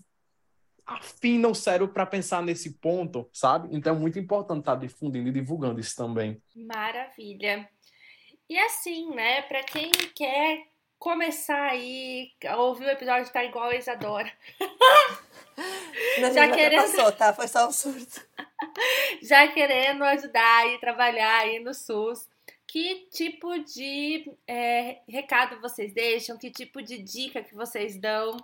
afina 0.86 1.48
o 1.48 1.56
cérebro 1.56 1.94
para 1.94 2.06
pensar 2.06 2.44
nesse 2.44 2.78
ponto, 2.80 3.30
sabe? 3.32 3.70
Então, 3.72 3.96
é 3.96 3.98
muito 3.98 4.20
importante 4.20 4.60
estar 4.60 4.76
difundindo 4.76 5.30
e 5.30 5.32
divulgando 5.32 5.80
isso 5.80 5.96
também. 5.96 6.42
Maravilha. 6.54 7.66
E 8.50 8.60
assim, 8.60 9.16
né, 9.16 9.42
para 9.44 9.64
quem 9.64 9.90
quer 10.14 10.75
começar 11.00 11.72
aí 11.72 12.32
a 12.48 12.58
ouvir 12.58 12.86
o 12.86 12.90
episódio 12.90 13.32
tá 13.32 13.44
igual 13.44 13.70
a 13.70 13.76
Isadora. 13.76 14.32
Não, 16.20 16.34
já 16.34 16.52
querendo... 16.52 16.82
passou, 16.82 17.12
tá? 17.12 17.34
Foi 17.34 17.48
só 17.48 17.68
um 17.68 17.72
surto. 17.72 18.22
já 19.24 19.48
querendo 19.48 20.04
ajudar 20.04 20.68
e 20.68 20.80
trabalhar 20.80 21.40
aí 21.42 21.60
no 21.60 21.74
SUS. 21.74 22.28
Que 22.68 23.08
tipo 23.12 23.58
de 23.60 24.30
é, 24.48 25.00
recado 25.08 25.62
vocês 25.62 25.94
deixam? 25.94 26.38
Que 26.38 26.52
tipo 26.52 26.82
de 26.82 26.98
dica 26.98 27.42
que 27.42 27.56
vocês 27.56 27.98
dão 27.98 28.36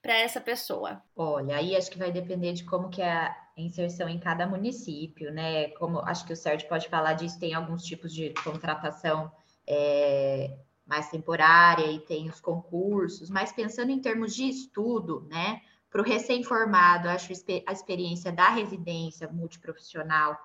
para 0.00 0.14
essa 0.14 0.40
pessoa? 0.40 1.02
Olha, 1.14 1.56
aí 1.56 1.76
acho 1.76 1.90
que 1.90 1.98
vai 1.98 2.10
depender 2.10 2.54
de 2.54 2.64
como 2.64 2.88
que 2.88 3.02
é 3.02 3.10
a 3.10 3.36
inserção 3.56 4.08
em 4.08 4.18
cada 4.18 4.46
município, 4.46 5.30
né? 5.32 5.68
Como 5.70 5.98
acho 6.00 6.24
que 6.24 6.32
o 6.32 6.36
Sérgio 6.36 6.68
pode 6.68 6.88
falar 6.88 7.14
disso, 7.14 7.38
tem 7.38 7.52
alguns 7.52 7.84
tipos 7.84 8.14
de 8.14 8.30
contratação 8.42 9.30
é, 9.66 10.56
mais 10.88 11.10
temporária 11.10 11.86
e 11.92 12.00
tem 12.00 12.28
os 12.28 12.40
concursos, 12.40 13.28
mas 13.28 13.52
pensando 13.52 13.90
em 13.90 14.00
termos 14.00 14.34
de 14.34 14.48
estudo, 14.48 15.26
né? 15.28 15.60
Para 15.90 16.00
o 16.00 16.04
recém-formado, 16.04 17.08
acho 17.08 17.32
a 17.66 17.72
experiência 17.72 18.32
da 18.32 18.48
residência 18.48 19.28
multiprofissional 19.28 20.36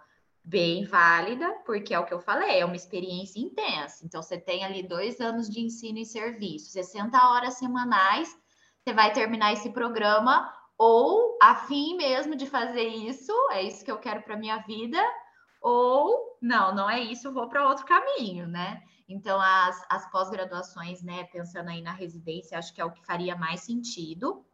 bem 0.44 0.84
válida, 0.84 1.50
porque 1.66 1.94
é 1.94 2.00
o 2.00 2.06
que 2.06 2.14
eu 2.14 2.20
falei, 2.20 2.60
é 2.60 2.66
uma 2.66 2.76
experiência 2.76 3.39
intensa. 3.39 4.06
Então, 4.06 4.22
você 4.22 4.38
tem 4.38 4.66
ali 4.66 4.84
dois 4.84 5.22
anos 5.22 5.50
de 5.50 5.62
ensino 5.62 6.00
e 6.00 6.06
serviço, 6.06 6.72
60 6.72 7.18
horas 7.30 7.54
semanais, 7.56 8.38
você 8.84 8.94
vai 8.94 9.14
terminar 9.14 9.54
esse 9.54 9.70
programa 9.70 10.54
ou 10.78 11.38
a 11.41 11.56
fim 11.56 11.96
mesmo 11.96 12.36
de 12.36 12.46
fazer 12.46 12.88
isso, 12.88 13.32
é 13.52 13.64
isso 13.64 13.86
que 13.86 13.91
eu 13.91 13.98
quero 13.98 14.22
para 14.24 14.36
minha 14.36 14.58
vida, 14.58 15.02
ou 15.62 16.38
não, 16.41 16.76
não 16.76 16.89
é 16.89 17.00
isso, 17.00 17.32
vou 17.32 17.48
para 17.48 17.68
outro 17.68 17.86
caminho, 17.86 18.46
né? 18.46 18.82
Então, 19.08 19.39
as, 19.39 19.86
as 19.89 20.10
pós-graduações, 20.12 21.01
né, 21.01 21.26
pensando 21.26 21.70
aí 21.70 21.82
na 21.82 21.93
residência, 21.93 22.58
acho 22.58 22.74
que 22.74 22.82
é 22.82 22.86
o 22.86 22.91
que 22.91 23.06
faria 23.06 23.36
mais 23.36 23.62
sentido. 23.62 24.45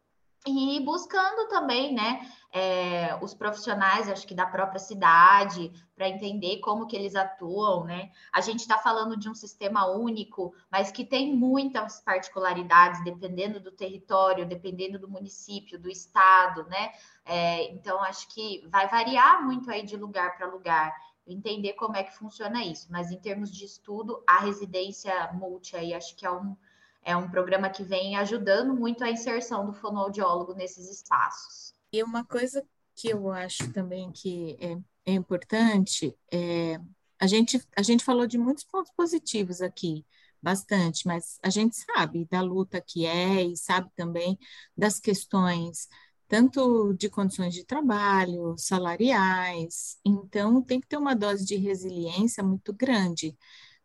E 0.46 0.80
buscando 0.80 1.48
também, 1.48 1.94
né, 1.94 2.26
é, 2.50 3.18
os 3.20 3.34
profissionais, 3.34 4.08
acho 4.08 4.26
que 4.26 4.34
da 4.34 4.46
própria 4.46 4.78
cidade, 4.78 5.70
para 5.94 6.08
entender 6.08 6.60
como 6.60 6.86
que 6.86 6.96
eles 6.96 7.14
atuam, 7.14 7.84
né? 7.84 8.10
A 8.32 8.40
gente 8.40 8.60
está 8.60 8.78
falando 8.78 9.18
de 9.18 9.28
um 9.28 9.34
sistema 9.34 9.86
único, 9.86 10.54
mas 10.70 10.90
que 10.90 11.04
tem 11.04 11.36
muitas 11.36 12.00
particularidades, 12.00 13.04
dependendo 13.04 13.60
do 13.60 13.70
território, 13.70 14.46
dependendo 14.46 14.98
do 14.98 15.10
município, 15.10 15.78
do 15.78 15.90
estado, 15.90 16.64
né? 16.64 16.90
É, 17.26 17.70
então, 17.72 18.00
acho 18.02 18.26
que 18.28 18.66
vai 18.68 18.88
variar 18.88 19.44
muito 19.44 19.70
aí 19.70 19.82
de 19.82 19.96
lugar 19.96 20.38
para 20.38 20.46
lugar 20.46 20.90
entender 21.32 21.74
como 21.74 21.96
é 21.96 22.04
que 22.04 22.16
funciona 22.16 22.64
isso. 22.64 22.88
Mas 22.90 23.10
em 23.10 23.18
termos 23.18 23.50
de 23.50 23.64
estudo, 23.64 24.22
a 24.26 24.40
residência 24.40 25.32
multi 25.32 25.76
aí 25.76 25.94
acho 25.94 26.16
que 26.16 26.26
é 26.26 26.30
um, 26.30 26.56
é 27.02 27.16
um 27.16 27.30
programa 27.30 27.70
que 27.70 27.82
vem 27.82 28.16
ajudando 28.16 28.74
muito 28.74 29.04
a 29.04 29.10
inserção 29.10 29.66
do 29.66 29.72
fonoaudiólogo 29.72 30.54
nesses 30.54 30.90
espaços. 30.90 31.74
E 31.92 32.02
uma 32.02 32.24
coisa 32.24 32.64
que 32.94 33.08
eu 33.08 33.30
acho 33.30 33.72
também 33.72 34.12
que 34.12 34.56
é, 34.60 35.12
é 35.12 35.14
importante 35.14 36.16
é 36.32 36.78
a 37.18 37.26
gente, 37.26 37.62
a 37.76 37.82
gente 37.82 38.02
falou 38.02 38.26
de 38.26 38.38
muitos 38.38 38.64
pontos 38.64 38.90
positivos 38.96 39.60
aqui, 39.60 40.06
bastante, 40.42 41.06
mas 41.06 41.38
a 41.42 41.50
gente 41.50 41.76
sabe 41.76 42.26
da 42.30 42.40
luta 42.40 42.80
que 42.80 43.04
é 43.04 43.42
e 43.42 43.56
sabe 43.56 43.90
também 43.94 44.38
das 44.74 44.98
questões 44.98 45.86
tanto 46.30 46.94
de 46.94 47.10
condições 47.10 47.52
de 47.52 47.64
trabalho, 47.64 48.54
salariais. 48.56 49.98
Então, 50.04 50.62
tem 50.62 50.80
que 50.80 50.86
ter 50.86 50.96
uma 50.96 51.14
dose 51.16 51.44
de 51.44 51.56
resiliência 51.56 52.42
muito 52.42 52.72
grande 52.72 53.36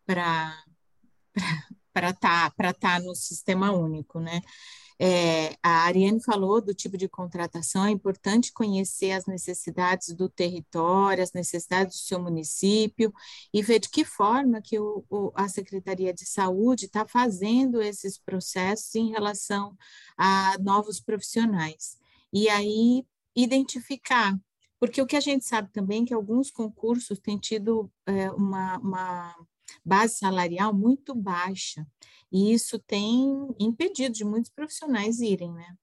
para 0.06 0.56
para 1.94 2.10
estar 2.12 2.52
tá, 2.52 2.74
tá 2.74 3.00
no 3.00 3.16
sistema 3.16 3.72
único, 3.72 4.20
né? 4.20 4.42
É, 5.00 5.56
a 5.64 5.86
Ariane 5.86 6.22
falou 6.24 6.62
do 6.62 6.74
tipo 6.74 6.98
de 6.98 7.08
contratação, 7.10 7.86
é 7.86 7.92
importante 7.92 8.54
conhecer 8.54 9.12
as 9.12 9.26
necessidades 9.26 10.14
do 10.14 10.30
território, 10.30 11.24
as 11.24 11.34
necessidades 11.34 11.98
do 11.98 12.04
seu 12.06 12.20
município 12.22 13.14
e 13.54 13.62
ver 13.62 13.80
de 13.80 13.90
que 13.90 14.06
forma 14.06 14.62
que 14.62 14.80
o, 14.80 15.04
o, 15.10 15.32
a 15.36 15.50
Secretaria 15.50 16.14
de 16.14 16.26
Saúde 16.26 16.86
está 16.86 17.08
fazendo 17.08 17.82
esses 17.82 18.18
processos 18.18 18.94
em 18.96 19.12
relação 19.12 19.76
a 20.18 20.58
novos 20.60 21.00
profissionais 21.02 21.98
e 22.34 22.50
aí 22.50 23.06
identificar, 23.36 24.38
porque 24.80 25.02
o 25.02 25.06
que 25.06 25.16
a 25.16 25.22
gente 25.22 25.46
sabe 25.46 25.72
também 25.72 26.04
é 26.04 26.06
que 26.06 26.14
alguns 26.14 26.52
concursos 26.52 27.20
têm 27.20 27.38
tido 27.38 27.92
é, 28.06 28.32
uma, 28.32 28.78
uma 28.78 29.36
base 29.84 30.18
salarial 30.18 30.74
muito 30.74 31.14
baixa, 31.16 31.86
e 32.32 32.54
isso 32.54 32.80
tem 32.80 33.56
impedido 33.60 34.14
de 34.14 34.26
muitos 34.26 34.52
profissionais 34.52 35.20
irem, 35.20 35.52
né? 35.54 35.76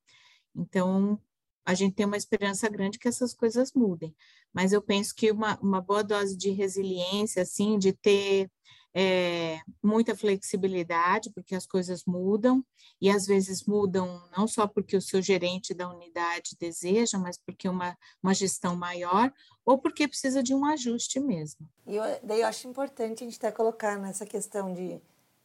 Então, 0.54 1.18
a 1.64 1.74
gente 1.74 1.94
tem 1.94 2.06
uma 2.06 2.16
esperança 2.16 2.68
grande 2.68 2.98
que 2.98 3.08
essas 3.08 3.32
coisas 3.32 3.72
mudem, 3.72 4.14
mas 4.52 4.72
eu 4.72 4.82
penso 4.82 5.14
que 5.14 5.30
uma, 5.30 5.58
uma 5.60 5.80
boa 5.80 6.02
dose 6.02 6.36
de 6.36 6.50
resiliência, 6.50 7.42
assim, 7.42 7.78
de 7.78 7.92
ter 7.92 8.50
é, 8.94 9.58
muita 9.82 10.14
flexibilidade, 10.14 11.30
porque 11.30 11.54
as 11.54 11.66
coisas 11.66 12.04
mudam, 12.06 12.64
e 13.00 13.10
às 13.10 13.26
vezes 13.26 13.64
mudam 13.64 14.22
não 14.36 14.46
só 14.46 14.66
porque 14.66 14.96
o 14.96 15.02
seu 15.02 15.22
gerente 15.22 15.72
da 15.72 15.88
unidade 15.88 16.56
deseja, 16.60 17.18
mas 17.18 17.38
porque 17.38 17.68
uma, 17.68 17.96
uma 18.22 18.34
gestão 18.34 18.76
maior, 18.76 19.32
ou 19.64 19.78
porque 19.78 20.06
precisa 20.06 20.42
de 20.42 20.54
um 20.54 20.64
ajuste 20.64 21.18
mesmo. 21.18 21.66
E 21.86 21.96
eu, 21.96 22.04
daí 22.22 22.40
eu 22.40 22.46
acho 22.46 22.68
importante 22.68 23.22
a 23.22 23.26
gente 23.26 23.38
até 23.38 23.50
colocar 23.50 23.98
nessa 23.98 24.26
questão 24.26 24.72
de 24.72 25.00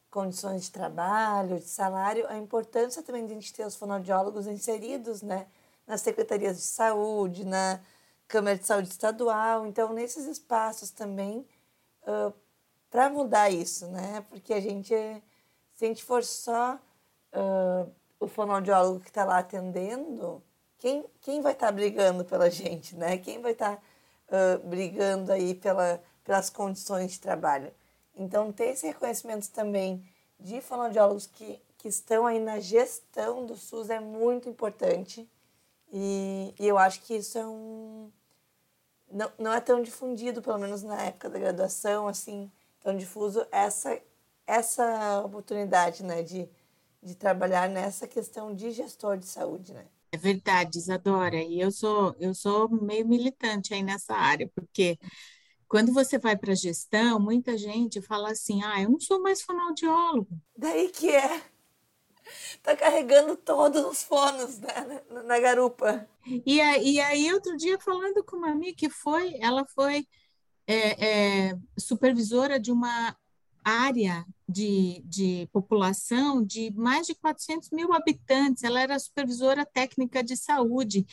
condições 0.10 0.64
de 0.64 0.72
trabalho, 0.72 1.60
de 1.60 1.68
salário, 1.68 2.26
a 2.28 2.38
importância 2.38 3.04
também 3.04 3.26
de 3.26 3.32
a 3.32 3.36
gente 3.36 3.54
ter 3.54 3.66
os 3.66 3.76
fonoaudiólogos 3.76 4.48
inseridos, 4.48 5.22
né, 5.22 5.48
nas 5.86 6.02
secretarias 6.02 6.58
de 6.58 6.64
saúde, 6.64 7.46
na 7.46 7.80
Câmara 8.28 8.58
de 8.58 8.66
Saúde 8.66 8.90
Estadual, 8.90 9.66
então 9.66 9.94
nesses 9.94 10.26
espaços 10.26 10.92
também 10.92 11.48
uh, 12.04 12.34
para 12.98 13.12
mudar 13.12 13.52
isso, 13.52 13.86
né? 13.90 14.26
Porque 14.28 14.52
a 14.52 14.60
gente, 14.60 14.90
se 15.76 15.86
a 15.86 15.88
gente 15.88 16.04
for 16.04 16.24
só 16.24 16.80
uh, 17.32 17.92
o 18.20 18.28
fonoaudiólogo 18.28 19.02
que 19.02 19.10
está 19.10 19.24
lá 19.24 19.38
atendendo, 19.38 20.42
quem, 20.80 21.06
quem 21.22 21.40
vai 21.40 21.52
estar 21.54 21.68
tá 21.68 21.72
brigando 21.72 22.26
pela 22.26 22.50
gente, 22.50 22.96
né? 22.96 23.20
Quem 23.20 23.40
vai 23.40 23.52
estar 23.52 23.76
tá, 23.76 23.82
uh, 24.36 24.68
brigando 24.68 25.32
aí 25.32 25.54
pela, 25.54 26.02
pelas 26.24 26.50
condições 26.50 27.12
de 27.12 27.20
trabalho? 27.20 27.72
Então, 28.16 28.52
ter 28.52 28.70
esse 28.70 28.88
reconhecimento 28.88 29.48
também 29.52 30.04
de 30.40 30.60
fonoaudiólogos 30.60 31.28
que, 31.28 31.62
que 31.78 31.88
estão 31.88 32.26
aí 32.26 32.40
na 32.40 32.60
gestão 32.60 33.46
do 33.46 33.56
SUS 33.56 33.92
é 33.92 34.00
muito 34.00 34.50
importante. 34.50 35.30
E, 35.94 36.52
e 36.60 36.68
eu 36.68 36.80
acho 36.80 37.02
que 37.04 37.14
isso 37.14 37.38
é 37.38 37.46
um... 37.46 38.12
Não, 39.12 39.32
não 39.38 39.54
é 39.54 39.62
tão 39.62 39.84
difundido, 39.84 40.42
pelo 40.42 40.58
menos 40.58 40.82
na 40.82 41.00
época 41.04 41.30
da 41.30 41.38
graduação, 41.38 42.08
assim, 42.08 42.52
tão 42.88 42.96
difuso 42.96 43.46
essa, 43.52 44.02
essa 44.46 45.22
oportunidade, 45.26 46.04
né, 46.04 46.24
de, 46.24 46.48
de 47.04 47.16
trabalhar 47.16 47.68
nessa 47.68 48.08
questão 48.08 48.56
de 48.56 48.72
gestor 48.72 49.18
de 49.18 49.26
saúde, 49.26 49.74
né? 49.74 49.86
É 50.10 50.18
verdade, 50.18 50.78
Isadora, 50.78 51.36
e 51.36 51.60
eu 51.60 51.70
sou, 51.70 52.16
eu 52.18 52.34
sou 52.34 52.70
meio 52.70 53.06
militante 53.06 53.74
aí 53.74 53.84
nessa 53.84 54.16
área, 54.16 54.50
porque 54.56 54.98
quando 55.68 55.94
você 55.94 56.18
vai 56.18 56.38
para 56.38 56.56
gestão, 56.56 57.20
muita 57.20 57.58
gente 57.58 58.02
fala 58.02 58.32
assim, 58.32 58.64
ah, 58.64 58.82
eu 58.82 58.90
não 58.90 59.02
sou 59.02 59.22
mais 59.22 59.42
fonoaudiólogo. 59.42 60.30
Daí 60.56 60.88
que 60.88 61.14
é. 61.14 61.42
Tá 62.64 62.74
carregando 62.74 63.36
todos 63.36 63.84
os 63.86 64.04
fonos 64.04 64.60
né, 64.60 65.04
na, 65.10 65.24
na 65.24 65.40
garupa. 65.40 66.08
E, 66.26 66.56
e 66.56 67.00
aí, 67.02 67.34
outro 67.34 67.56
dia, 67.58 67.78
falando 67.80 68.24
com 68.24 68.38
uma 68.38 68.52
amiga 68.52 68.78
que 68.78 68.90
foi, 68.90 69.36
ela 69.42 69.66
foi 69.74 70.06
é, 70.68 71.50
é, 71.50 71.58
supervisora 71.80 72.60
de 72.60 72.72
uma 72.72 73.16
área 73.64 74.26
de, 74.48 75.02
de 75.06 75.50
população 75.52 76.44
de 76.44 76.72
mais 76.74 77.08
de 77.08 77.16
400 77.16 77.70
mil 77.72 77.94
habitantes. 77.94 78.64
Ela 78.64 78.82
era 78.82 79.00
supervisora 79.00 79.66
técnica 79.66 80.24
de 80.24 80.38
saúde. 80.38 81.06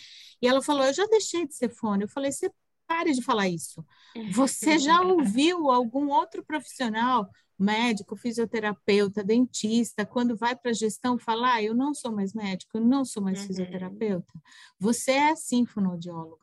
E 0.43 0.47
ela 0.47 0.63
falou: 0.63 0.85
Eu 0.85 0.93
já 0.93 1.07
deixei 1.07 1.47
de 1.47 1.55
ser 1.55 1.71
fone. 1.71 2.05
Eu 2.05 2.09
falei: 2.09 2.31
Você 2.31 2.51
pare 2.87 3.13
de 3.13 3.23
falar 3.23 3.49
isso. 3.49 3.85
Você 4.33 4.79
já 4.79 5.01
ouviu 5.03 5.71
algum 5.71 6.11
outro 6.11 6.45
profissional, 6.45 7.29
médico, 7.59 8.17
fisioterapeuta, 8.17 9.23
dentista, 9.23 10.05
quando 10.05 10.37
vai 10.37 10.57
para 10.57 10.71
a 10.71 10.75
gestão 10.75 11.19
falar, 11.19 11.55
ah, 11.55 11.63
eu 11.63 11.75
não 11.75 11.95
sou 11.95 12.13
mais 12.13 12.35
médico, 12.35 12.79
eu 12.79 12.81
não 12.81 13.05
sou 13.05 13.23
mais 13.23 13.41
uhum. 13.41 13.47
fisioterapeuta? 13.47 14.33
Você 14.79 15.13
é 15.13 15.37
sim 15.37 15.65
fonoaudiólogo. 15.65 16.41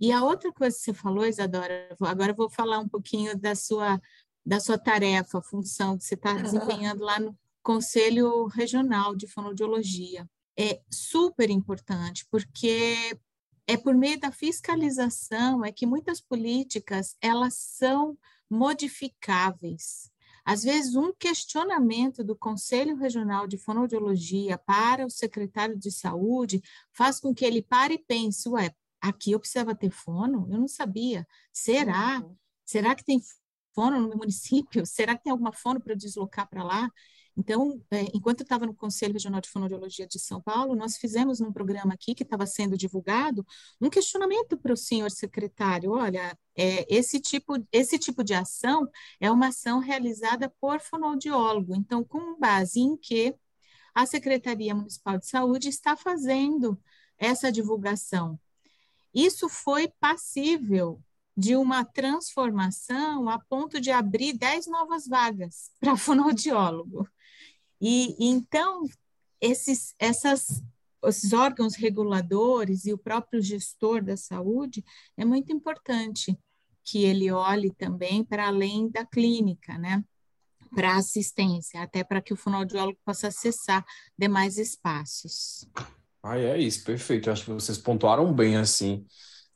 E 0.00 0.12
a 0.12 0.22
outra 0.22 0.52
coisa 0.52 0.76
que 0.76 0.82
você 0.82 0.94
falou, 0.94 1.26
Isadora, 1.26 1.94
agora 2.00 2.32
eu 2.32 2.36
vou 2.36 2.48
falar 2.48 2.78
um 2.78 2.88
pouquinho 2.88 3.36
da 3.38 3.54
sua 3.54 4.00
da 4.46 4.60
sua 4.60 4.76
tarefa, 4.76 5.40
função 5.40 5.96
que 5.96 6.04
você 6.04 6.14
está 6.14 6.34
desempenhando 6.36 7.02
lá 7.02 7.18
no 7.18 7.36
Conselho 7.62 8.46
Regional 8.46 9.16
de 9.16 9.26
Fonoaudiologia. 9.26 10.28
É 10.56 10.82
super 10.90 11.48
importante, 11.48 12.26
porque 12.30 13.18
é 13.66 13.76
por 13.76 13.94
meio 13.94 14.20
da 14.20 14.30
fiscalização 14.30 15.64
é 15.64 15.72
que 15.72 15.86
muitas 15.86 16.20
políticas 16.20 17.16
elas 17.20 17.54
são 17.54 18.18
modificáveis. 18.50 20.10
Às 20.44 20.62
vezes, 20.62 20.94
um 20.94 21.12
questionamento 21.12 22.22
do 22.22 22.36
Conselho 22.36 22.96
Regional 22.96 23.46
de 23.46 23.56
Fonoaudiologia 23.56 24.58
para 24.58 25.06
o 25.06 25.10
secretário 25.10 25.78
de 25.78 25.90
Saúde 25.90 26.62
faz 26.92 27.18
com 27.18 27.34
que 27.34 27.44
ele 27.44 27.62
pare 27.62 27.94
e 27.94 27.98
pense: 27.98 28.48
ué, 28.48 28.74
aqui 29.00 29.32
eu 29.32 29.40
precisava 29.40 29.74
ter 29.74 29.90
fono? 29.90 30.46
Eu 30.50 30.58
não 30.58 30.68
sabia. 30.68 31.26
Será? 31.52 32.20
Uhum. 32.20 32.36
Será 32.64 32.94
que 32.94 33.04
tem 33.04 33.20
fono 33.74 34.00
no 34.00 34.08
meu 34.08 34.18
município? 34.18 34.84
Será 34.86 35.16
que 35.16 35.24
tem 35.24 35.30
alguma 35.32 35.52
fono 35.52 35.80
para 35.80 35.94
deslocar 35.94 36.48
para 36.48 36.62
lá? 36.62 36.90
Então, 37.36 37.82
é, 37.90 38.02
enquanto 38.14 38.40
eu 38.40 38.44
estava 38.44 38.64
no 38.64 38.74
Conselho 38.74 39.12
Regional 39.14 39.40
de 39.40 39.48
Fonoaudiologia 39.48 40.06
de 40.06 40.20
São 40.20 40.40
Paulo, 40.40 40.76
nós 40.76 40.96
fizemos 40.96 41.40
num 41.40 41.52
programa 41.52 41.94
aqui 41.94 42.14
que 42.14 42.22
estava 42.22 42.46
sendo 42.46 42.76
divulgado 42.76 43.44
um 43.80 43.90
questionamento 43.90 44.56
para 44.56 44.72
o 44.72 44.76
senhor 44.76 45.10
secretário. 45.10 45.90
Olha, 45.90 46.38
é, 46.56 46.86
esse, 46.88 47.20
tipo, 47.20 47.54
esse 47.72 47.98
tipo 47.98 48.22
de 48.22 48.34
ação 48.34 48.88
é 49.20 49.30
uma 49.30 49.48
ação 49.48 49.80
realizada 49.80 50.48
por 50.60 50.80
fonoaudiólogo. 50.80 51.74
Então, 51.74 52.04
com 52.04 52.38
base 52.38 52.80
em 52.80 52.96
que 52.96 53.34
a 53.94 54.06
Secretaria 54.06 54.74
Municipal 54.74 55.18
de 55.18 55.26
Saúde 55.26 55.68
está 55.68 55.96
fazendo 55.96 56.80
essa 57.18 57.50
divulgação. 57.50 58.38
Isso 59.14 59.48
foi 59.48 59.88
passível 60.00 61.00
de 61.36 61.56
uma 61.56 61.84
transformação 61.84 63.28
a 63.28 63.38
ponto 63.38 63.80
de 63.80 63.90
abrir 63.90 64.34
10 64.34 64.66
novas 64.68 65.06
vagas 65.06 65.70
para 65.80 65.96
fonoaudiólogo. 65.96 67.08
E, 67.80 68.16
então, 68.18 68.84
esses, 69.40 69.94
essas, 69.98 70.62
esses 71.04 71.32
órgãos 71.32 71.74
reguladores 71.74 72.86
e 72.86 72.92
o 72.92 72.98
próprio 72.98 73.42
gestor 73.42 74.02
da 74.02 74.16
saúde, 74.16 74.84
é 75.16 75.24
muito 75.24 75.52
importante 75.52 76.38
que 76.84 77.04
ele 77.04 77.30
olhe 77.30 77.70
também 77.70 78.22
para 78.22 78.46
além 78.46 78.88
da 78.88 79.04
clínica, 79.04 79.76
né? 79.78 80.04
Para 80.74 80.96
assistência, 80.96 81.82
até 81.82 82.04
para 82.04 82.20
que 82.20 82.32
o 82.32 82.36
fonoaudiólogo 82.36 82.98
possa 83.04 83.28
acessar 83.28 83.84
demais 84.18 84.58
espaços. 84.58 85.68
Ah, 86.22 86.38
é 86.38 86.58
isso, 86.58 86.84
perfeito. 86.84 87.30
Acho 87.30 87.44
que 87.44 87.52
vocês 87.52 87.78
pontuaram 87.78 88.32
bem, 88.32 88.56
assim, 88.56 89.06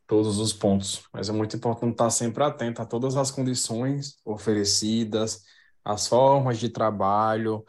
todos 0.08 0.38
os 0.38 0.54
pontos, 0.54 1.04
mas 1.12 1.28
é 1.28 1.32
muito 1.32 1.54
importante 1.56 1.92
estar 1.92 2.10
sempre 2.10 2.42
atento 2.42 2.82
a 2.82 2.86
todas 2.86 3.16
as 3.16 3.30
condições 3.30 4.18
oferecidas, 4.24 5.44
as 5.84 6.08
formas 6.08 6.58
de 6.58 6.70
trabalho, 6.70 7.64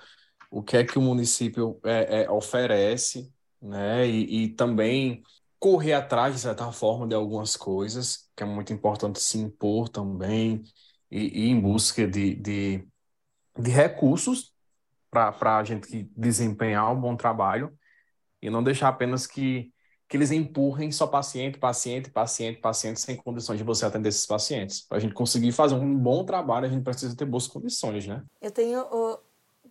o 0.49 0.63
que 0.63 0.77
é 0.77 0.85
que 0.85 0.97
o 0.97 1.01
município 1.01 1.79
é, 1.85 2.23
é, 2.23 2.31
oferece, 2.31 3.31
né? 3.61 4.07
E, 4.07 4.45
e, 4.45 4.49
também 4.55 5.21
correr 5.59 5.93
atrás, 5.93 6.33
de 6.33 6.41
certa 6.41 6.71
forma, 6.71 7.07
de 7.07 7.13
algumas 7.13 7.57
coisas, 7.57 8.29
que 8.35 8.43
é 8.43 8.45
muito 8.45 8.71
importante 8.73 9.19
se 9.21 9.37
impor 9.37 9.89
também, 9.89 10.63
e, 11.11 11.45
e 11.45 11.49
em 11.49 11.59
busca 11.59 12.07
de, 12.07 12.35
de, 12.35 12.87
de 13.57 13.69
recursos 13.71 14.53
para 15.11 15.57
a 15.57 15.63
gente 15.63 16.09
desempenhar 16.15 16.91
um 16.93 17.01
bom 17.01 17.15
trabalho, 17.17 17.77
e 18.41 18.49
não 18.49 18.63
deixar 18.63 18.87
apenas 18.89 19.27
que 19.27 19.73
que 20.09 20.17
eles 20.17 20.31
empurrem 20.31 20.91
só 20.91 21.05
paciente, 21.05 21.59
paciente, 21.59 22.09
paciente, 22.09 22.59
paciente, 22.59 22.99
sem 22.99 23.15
condições 23.15 23.59
de 23.59 23.63
você 23.63 23.85
atender 23.85 24.09
esses 24.09 24.25
pacientes. 24.25 24.81
Para 24.81 24.97
a 24.97 24.99
gente 24.99 25.13
conseguir 25.13 25.51
fazer 25.51 25.75
um 25.75 25.95
bom 25.95 26.25
trabalho, 26.25 26.65
a 26.65 26.69
gente 26.69 26.83
precisa 26.83 27.15
ter 27.15 27.25
boas 27.25 27.45
condições, 27.45 28.07
né? 28.07 28.23
Eu 28.41 28.49
tenho 28.49 28.83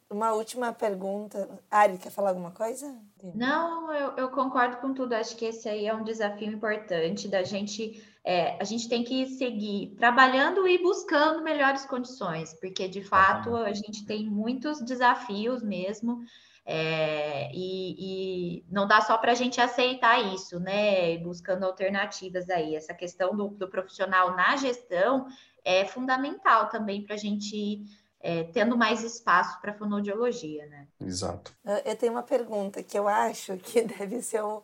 uma 0.09 0.33
última 0.33 0.73
pergunta. 0.73 1.61
Ari, 1.69 1.99
quer 1.99 2.11
falar 2.11 2.29
alguma 2.29 2.53
coisa? 2.53 2.97
Não, 3.35 3.93
eu, 3.93 4.13
eu, 4.17 4.29
concordo 4.31 4.77
com 4.77 4.95
tudo. 4.95 5.13
Acho 5.15 5.37
que 5.37 5.45
esse 5.45 5.69
aí 5.69 5.87
é 5.87 5.95
um 5.95 6.05
desafio 6.05 6.53
importante 6.53 7.27
da 7.27 7.43
gente. 7.43 8.01
É, 8.25 8.57
a 8.61 8.65
gente 8.65 8.89
tem 8.89 9.03
que 9.03 9.27
seguir 9.27 9.97
trabalhando 9.99 10.69
e 10.69 10.81
buscando 10.81 11.43
melhores 11.43 11.85
condições, 11.85 12.55
porque 12.61 12.87
de 12.87 13.03
fato 13.03 13.57
a 13.57 13.73
gente 13.73 14.07
tem 14.07 14.25
muitos 14.31 14.81
desafios 14.81 15.65
mesmo. 15.65 16.21
É, 16.65 17.38
e, 17.53 18.61
e, 18.61 18.65
não 18.71 18.87
dá 18.87 19.01
só 19.01 19.17
para 19.19 19.33
a 19.33 19.35
gente 19.35 19.61
aceitar 19.61 20.19
isso, 20.35 20.59
né? 20.61 21.19
Buscando 21.19 21.65
alternativas 21.65 22.49
aí. 22.51 22.75
Essa 22.75 22.95
questão 22.95 23.37
do, 23.37 23.49
do 23.49 23.69
profissional 23.69 24.35
na 24.35 24.57
gestão 24.57 25.27
é 25.65 25.85
fundamental 25.85 26.69
também 26.69 27.05
para 27.05 27.15
a 27.15 27.19
gente 27.19 27.85
é, 28.21 28.45
tendo 28.45 28.77
mais 28.77 29.03
espaço 29.03 29.61
para 29.61 29.75
fonoaudiologia, 29.75 30.67
né? 30.67 30.89
Exato. 31.01 31.55
Eu 31.85 31.97
tenho 31.97 32.13
uma 32.13 32.23
pergunta 32.23 32.83
que 32.83 32.99
eu 32.99 33.07
acho 33.07 33.57
que 33.59 33.83
deve 33.87 34.23
ser 34.23 34.43
o, 34.43 34.63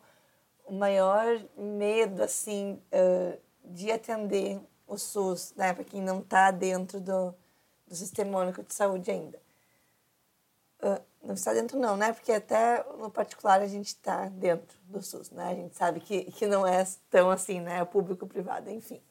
maior 0.69 1.39
medo, 1.55 2.23
assim, 2.23 2.81
uh, 2.91 3.39
de 3.63 3.91
atender 3.91 4.59
o 4.87 4.97
SUS, 4.97 5.53
né? 5.55 5.73
Para 5.73 5.83
quem 5.83 6.01
não 6.01 6.19
está 6.19 6.49
dentro 6.49 6.99
do, 6.99 7.35
do 7.87 7.95
Sistema 7.95 8.39
Único 8.39 8.63
de 8.63 8.73
Saúde 8.73 9.11
ainda. 9.11 9.39
Não 11.25 11.33
está 11.33 11.53
dentro 11.53 11.79
não, 11.79 11.97
né? 11.97 12.13
Porque 12.13 12.31
até 12.31 12.83
no 12.99 13.09
particular 13.09 13.59
a 13.59 13.67
gente 13.67 13.87
está 13.87 14.29
dentro 14.29 14.77
do 14.83 15.01
SUS, 15.01 15.31
né? 15.31 15.49
A 15.49 15.55
gente 15.55 15.75
sabe 15.75 15.99
que, 15.99 16.31
que 16.31 16.45
não 16.45 16.67
é 16.67 16.85
tão 17.09 17.31
assim, 17.31 17.59
né? 17.59 17.81
O 17.81 17.87
público-privado, 17.87 18.69
enfim. 18.69 19.01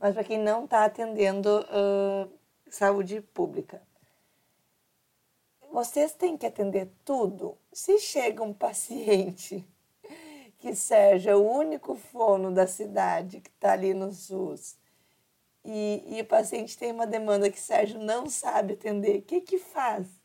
Mas 0.00 0.14
para 0.14 0.24
quem 0.24 0.36
não 0.36 0.64
está 0.64 0.84
atendendo 0.84 1.60
uh, 1.60 2.28
saúde 2.68 3.20
pública, 3.20 3.80
vocês 5.72 6.12
têm 6.12 6.36
que 6.36 6.44
atender 6.44 6.90
tudo. 7.04 7.56
Se 7.72 8.00
chega 8.00 8.42
um 8.42 8.52
paciente 8.52 9.64
que 10.58 10.74
seja 10.74 11.36
o 11.36 11.48
único 11.48 11.94
fono 11.94 12.52
da 12.52 12.66
cidade 12.66 13.40
que 13.40 13.50
está 13.50 13.74
ali 13.74 13.94
no 13.94 14.12
SUS 14.12 14.76
e, 15.64 16.02
e 16.16 16.20
o 16.20 16.26
paciente 16.26 16.76
tem 16.76 16.90
uma 16.90 17.06
demanda 17.06 17.48
que 17.48 17.60
Sérgio 17.60 18.00
não 18.00 18.28
sabe 18.28 18.72
atender, 18.74 19.18
o 19.18 19.22
que 19.22 19.40
que 19.40 19.58
faz? 19.58 20.23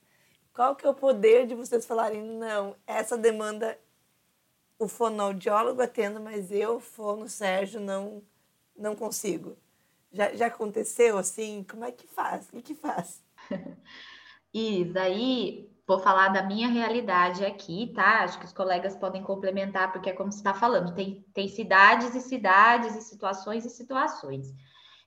Qual 0.53 0.75
que 0.75 0.85
é 0.85 0.89
o 0.89 0.93
poder 0.93 1.47
de 1.47 1.55
vocês 1.55 1.85
falarem, 1.85 2.21
não, 2.21 2.75
essa 2.85 3.17
demanda 3.17 3.77
o 4.79 4.87
fonoaudiólogo 4.87 5.81
atenda, 5.81 6.19
mas 6.19 6.51
eu, 6.51 6.79
fono 6.79 7.27
Sérgio, 7.27 7.81
não, 7.81 8.23
não 8.75 8.95
consigo. 8.95 9.57
Já, 10.11 10.33
já 10.33 10.47
aconteceu 10.47 11.17
assim? 11.17 11.65
Como 11.69 11.83
é 11.83 11.91
que 11.91 12.07
faz? 12.07 12.47
O 12.47 12.51
que, 12.53 12.61
que 12.61 12.75
faz? 12.75 13.21
Isso, 14.53 14.97
aí 14.97 15.69
vou 15.85 15.99
falar 15.99 16.29
da 16.29 16.43
minha 16.43 16.67
realidade 16.67 17.45
aqui, 17.45 17.91
tá? 17.93 18.23
Acho 18.23 18.39
que 18.39 18.45
os 18.45 18.53
colegas 18.53 18.95
podem 18.95 19.21
complementar, 19.21 19.91
porque 19.91 20.09
é 20.09 20.13
como 20.13 20.31
você 20.31 20.37
está 20.37 20.53
falando, 20.53 20.95
tem, 20.95 21.25
tem 21.33 21.47
cidades 21.47 22.15
e 22.15 22.21
cidades, 22.21 22.95
e 22.95 23.01
situações 23.01 23.65
e 23.65 23.69
situações. 23.69 24.53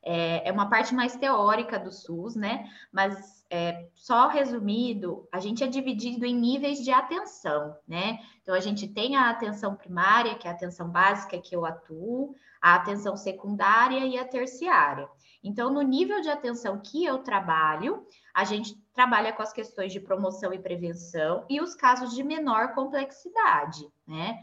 É, 0.04 0.48
é 0.48 0.52
uma 0.52 0.68
parte 0.68 0.94
mais 0.94 1.14
teórica 1.16 1.78
do 1.78 1.92
SUS, 1.92 2.34
né? 2.34 2.68
Mas 2.90 3.44
é, 3.48 3.88
só 3.94 4.28
resumido, 4.28 5.28
a 5.30 5.38
gente 5.38 5.62
é 5.62 5.66
dividido 5.66 6.26
em 6.26 6.34
níveis 6.34 6.82
de 6.82 6.90
atenção, 6.90 7.76
né? 7.86 8.18
Então, 8.42 8.54
a 8.54 8.60
gente 8.60 8.88
tem 8.88 9.14
a 9.14 9.30
atenção 9.30 9.76
primária, 9.76 10.34
que 10.34 10.48
é 10.48 10.50
a 10.50 10.54
atenção 10.54 10.88
básica 10.88 11.38
que 11.38 11.54
eu 11.54 11.64
atuo, 11.64 12.34
a 12.60 12.74
atenção 12.74 13.16
secundária 13.16 14.04
e 14.06 14.18
a 14.18 14.24
terciária. 14.24 15.08
Então, 15.44 15.72
no 15.72 15.82
nível 15.82 16.20
de 16.20 16.30
atenção 16.30 16.80
que 16.80 17.04
eu 17.04 17.18
trabalho, 17.18 18.06
a 18.34 18.44
gente 18.44 18.76
trabalha 18.94 19.32
com 19.32 19.42
as 19.42 19.52
questões 19.52 19.92
de 19.92 20.00
promoção 20.00 20.52
e 20.52 20.58
prevenção 20.58 21.44
e 21.48 21.60
os 21.60 21.74
casos 21.74 22.14
de 22.14 22.22
menor 22.22 22.74
complexidade, 22.74 23.86
né? 24.06 24.40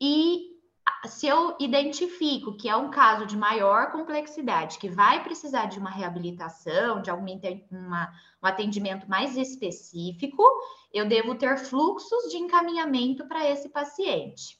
E 0.00 0.55
se 1.06 1.26
eu 1.26 1.56
identifico 1.60 2.56
que 2.56 2.68
é 2.68 2.76
um 2.76 2.90
caso 2.90 3.26
de 3.26 3.36
maior 3.36 3.90
complexidade, 3.90 4.78
que 4.78 4.88
vai 4.88 5.22
precisar 5.22 5.66
de 5.66 5.78
uma 5.78 5.90
reabilitação, 5.90 7.00
de 7.00 7.10
algum 7.10 7.26
uma, 7.70 8.12
um 8.42 8.46
atendimento 8.46 9.08
mais 9.08 9.36
específico, 9.36 10.42
eu 10.92 11.06
devo 11.06 11.34
ter 11.34 11.58
fluxos 11.58 12.30
de 12.30 12.38
encaminhamento 12.38 13.26
para 13.26 13.48
esse 13.48 13.68
paciente. 13.68 14.58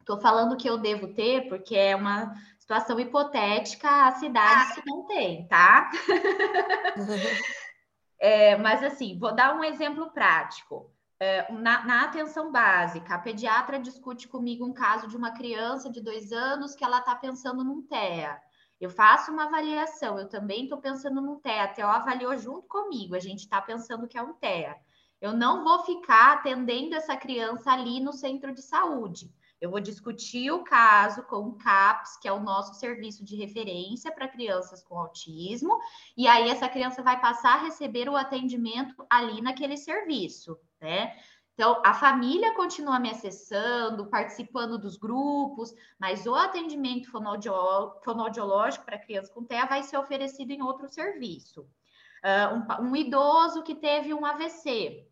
Estou 0.00 0.18
falando 0.18 0.56
que 0.56 0.68
eu 0.68 0.78
devo 0.78 1.08
ter, 1.08 1.48
porque 1.48 1.76
é 1.76 1.94
uma 1.94 2.34
situação 2.58 2.98
hipotética, 2.98 4.08
a 4.08 4.12
cidade 4.12 4.74
se 4.74 4.82
não 4.86 5.04
tem, 5.04 5.46
tá? 5.46 5.90
é, 8.18 8.56
mas 8.56 8.82
assim, 8.82 9.18
vou 9.18 9.34
dar 9.34 9.54
um 9.54 9.62
exemplo 9.62 10.10
prático. 10.10 10.90
É, 11.24 11.52
na, 11.52 11.86
na, 11.86 12.02
atenção 12.06 12.50
básica, 12.50 13.14
a 13.14 13.18
pediatra 13.18 13.78
discute 13.78 14.26
comigo 14.26 14.66
um 14.66 14.72
caso 14.72 15.06
de 15.06 15.16
uma 15.16 15.30
criança 15.30 15.88
de 15.88 16.00
dois 16.00 16.32
anos 16.32 16.74
que 16.74 16.84
ela 16.84 16.98
está 16.98 17.14
pensando 17.14 17.62
num 17.62 17.80
TEA. 17.80 18.42
Eu 18.80 18.90
faço 18.90 19.30
uma 19.30 19.44
avaliação, 19.44 20.18
eu 20.18 20.28
também 20.28 20.64
estou 20.64 20.78
pensando 20.78 21.20
no 21.20 21.36
TEA, 21.36 21.62
a 21.62 21.68
TEA 21.68 21.86
avaliou 21.86 22.36
junto 22.36 22.66
comigo, 22.66 23.14
a 23.14 23.20
gente 23.20 23.38
está 23.38 23.62
pensando 23.62 24.08
que 24.08 24.18
é 24.18 24.22
um 24.22 24.32
TEA. 24.32 24.74
Eu 25.20 25.32
não 25.32 25.62
vou 25.62 25.84
ficar 25.84 26.32
atendendo 26.32 26.96
essa 26.96 27.16
criança 27.16 27.70
ali 27.70 28.00
no 28.00 28.12
centro 28.12 28.52
de 28.52 28.60
saúde. 28.60 29.32
Eu 29.60 29.70
vou 29.70 29.78
discutir 29.78 30.50
o 30.50 30.64
caso 30.64 31.22
com 31.22 31.46
o 31.46 31.54
CAPS, 31.54 32.16
que 32.16 32.26
é 32.26 32.32
o 32.32 32.40
nosso 32.40 32.74
serviço 32.74 33.24
de 33.24 33.36
referência 33.36 34.10
para 34.10 34.26
crianças 34.26 34.82
com 34.82 34.98
autismo, 34.98 35.78
e 36.16 36.26
aí 36.26 36.50
essa 36.50 36.68
criança 36.68 37.00
vai 37.00 37.20
passar 37.20 37.58
a 37.58 37.62
receber 37.62 38.08
o 38.08 38.16
atendimento 38.16 39.06
ali 39.08 39.40
naquele 39.40 39.76
serviço, 39.76 40.58
né? 40.82 41.16
Então, 41.54 41.80
a 41.84 41.94
família 41.94 42.54
continua 42.54 42.98
me 42.98 43.10
acessando, 43.10 44.06
participando 44.06 44.78
dos 44.78 44.96
grupos, 44.96 45.72
mas 45.98 46.26
o 46.26 46.34
atendimento 46.34 47.10
fonoaudiológico 47.10 48.84
para 48.84 48.98
criança 48.98 49.32
com 49.32 49.44
TEA 49.44 49.66
vai 49.66 49.82
ser 49.82 49.98
oferecido 49.98 50.50
em 50.50 50.62
outro 50.62 50.88
serviço. 50.88 51.62
Uh, 52.24 52.84
um, 52.84 52.90
um 52.90 52.96
idoso 52.96 53.62
que 53.62 53.74
teve 53.74 54.14
um 54.14 54.24
AVC, 54.24 55.06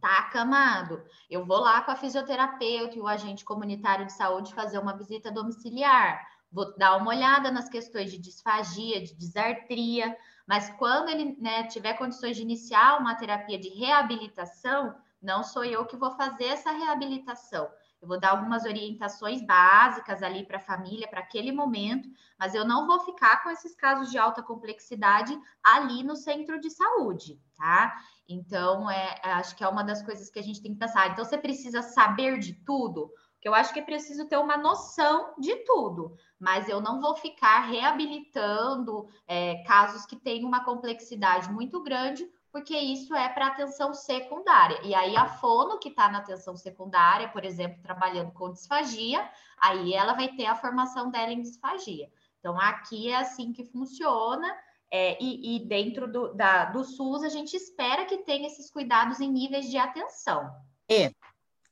tá 0.00 0.18
acamado. 0.18 1.04
Eu 1.30 1.44
vou 1.44 1.60
lá 1.60 1.82
com 1.82 1.90
a 1.90 1.96
fisioterapeuta 1.96 2.96
e 2.96 3.00
o 3.00 3.06
agente 3.06 3.44
comunitário 3.44 4.06
de 4.06 4.12
saúde 4.12 4.54
fazer 4.54 4.78
uma 4.78 4.96
visita 4.96 5.30
domiciliar. 5.30 6.26
Vou 6.50 6.76
dar 6.76 6.96
uma 6.96 7.10
olhada 7.10 7.50
nas 7.50 7.68
questões 7.68 8.10
de 8.10 8.18
disfagia, 8.18 9.00
de 9.00 9.14
disartria, 9.14 10.16
mas 10.46 10.68
quando 10.70 11.08
ele 11.08 11.36
né, 11.40 11.64
tiver 11.64 11.94
condições 11.94 12.36
de 12.36 12.42
iniciar 12.42 12.98
uma 12.98 13.14
terapia 13.14 13.58
de 13.58 13.68
reabilitação, 13.68 14.94
não 15.22 15.44
sou 15.44 15.64
eu 15.64 15.86
que 15.86 15.96
vou 15.96 16.10
fazer 16.10 16.46
essa 16.46 16.72
reabilitação. 16.72 17.70
Eu 18.00 18.08
vou 18.08 18.18
dar 18.18 18.30
algumas 18.30 18.64
orientações 18.64 19.40
básicas 19.40 20.24
ali 20.24 20.44
para 20.44 20.56
a 20.56 20.60
família, 20.60 21.06
para 21.06 21.20
aquele 21.20 21.52
momento, 21.52 22.08
mas 22.36 22.52
eu 22.52 22.64
não 22.64 22.84
vou 22.84 22.98
ficar 23.00 23.44
com 23.44 23.50
esses 23.50 23.76
casos 23.76 24.10
de 24.10 24.18
alta 24.18 24.42
complexidade 24.42 25.38
ali 25.62 26.02
no 26.02 26.16
centro 26.16 26.60
de 26.60 26.68
saúde, 26.68 27.40
tá? 27.56 27.94
Então, 28.28 28.90
é, 28.90 29.20
é 29.22 29.32
acho 29.34 29.54
que 29.54 29.62
é 29.62 29.68
uma 29.68 29.84
das 29.84 30.02
coisas 30.02 30.28
que 30.28 30.40
a 30.40 30.42
gente 30.42 30.60
tem 30.60 30.72
que 30.72 30.80
pensar. 30.80 31.10
Então, 31.10 31.24
você 31.24 31.38
precisa 31.38 31.80
saber 31.80 32.40
de 32.40 32.54
tudo, 32.54 33.12
que 33.40 33.48
eu 33.48 33.54
acho 33.54 33.72
que 33.72 33.78
é 33.80 33.84
preciso 33.84 34.26
ter 34.28 34.36
uma 34.36 34.56
noção 34.56 35.34
de 35.38 35.54
tudo, 35.64 36.16
mas 36.40 36.68
eu 36.68 36.80
não 36.80 37.00
vou 37.00 37.14
ficar 37.14 37.60
reabilitando 37.66 39.08
é, 39.28 39.62
casos 39.64 40.06
que 40.06 40.16
têm 40.16 40.44
uma 40.44 40.64
complexidade 40.64 41.52
muito 41.52 41.80
grande, 41.82 42.28
porque 42.52 42.76
isso 42.76 43.14
é 43.14 43.28
para 43.30 43.46
atenção 43.46 43.94
secundária. 43.94 44.78
E 44.84 44.94
aí 44.94 45.16
a 45.16 45.26
fono 45.26 45.78
que 45.78 45.88
está 45.88 46.10
na 46.10 46.18
atenção 46.18 46.54
secundária, 46.54 47.28
por 47.28 47.44
exemplo, 47.44 47.82
trabalhando 47.82 48.30
com 48.32 48.52
disfagia, 48.52 49.26
aí 49.58 49.94
ela 49.94 50.12
vai 50.12 50.28
ter 50.28 50.44
a 50.44 50.54
formação 50.54 51.10
dela 51.10 51.32
em 51.32 51.40
disfagia. 51.40 52.10
Então 52.38 52.60
aqui 52.60 53.08
é 53.08 53.16
assim 53.16 53.52
que 53.52 53.64
funciona. 53.64 54.54
É, 54.94 55.16
e, 55.18 55.56
e, 55.56 55.66
dentro 55.66 56.06
do, 56.06 56.34
da, 56.34 56.66
do 56.66 56.84
SUS 56.84 57.22
a 57.22 57.30
gente 57.30 57.56
espera 57.56 58.04
que 58.04 58.18
tenha 58.18 58.46
esses 58.46 58.70
cuidados 58.70 59.20
em 59.20 59.32
níveis 59.32 59.70
de 59.70 59.78
atenção. 59.78 60.54
É, 60.86 61.10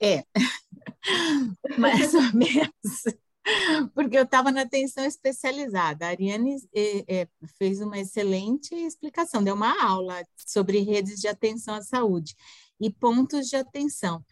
é. 0.01 0.25
Mais 1.77 2.15
ou 2.15 2.23
menos 2.33 3.05
porque 3.95 4.17
eu 4.17 4.25
estava 4.25 4.51
na 4.51 4.63
atenção 4.63 5.05
especializada. 5.05 6.07
A 6.07 6.09
Ariane 6.09 6.57
é, 6.75 7.23
é, 7.23 7.29
fez 7.59 7.81
uma 7.81 7.99
excelente 7.99 8.75
explicação, 8.75 9.43
deu 9.43 9.55
uma 9.55 9.83
aula 9.83 10.25
sobre 10.37 10.81
redes 10.81 11.21
de 11.21 11.29
atenção 11.29 11.75
à 11.75 11.83
saúde 11.83 12.35
e 12.81 12.91
pontos 12.91 13.49
de 13.49 13.57
atenção, 13.57 14.25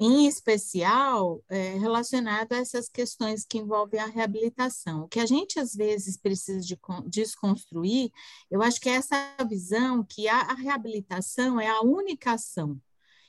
em 0.00 0.26
especial 0.26 1.42
é, 1.48 1.74
relacionado 1.78 2.52
a 2.52 2.58
essas 2.58 2.88
questões 2.88 3.46
que 3.46 3.58
envolvem 3.58 4.00
a 4.00 4.06
reabilitação. 4.06 5.04
O 5.04 5.08
que 5.08 5.20
a 5.20 5.26
gente 5.26 5.58
às 5.58 5.74
vezes 5.74 6.16
precisa 6.16 6.60
de 6.60 6.78
desconstruir, 7.06 8.10
eu 8.50 8.62
acho 8.62 8.80
que 8.80 8.88
é 8.88 8.94
essa 8.94 9.36
visão 9.48 10.04
que 10.04 10.28
a, 10.28 10.40
a 10.40 10.54
reabilitação 10.54 11.60
é 11.60 11.68
a 11.68 11.80
única 11.80 12.32
ação. 12.32 12.80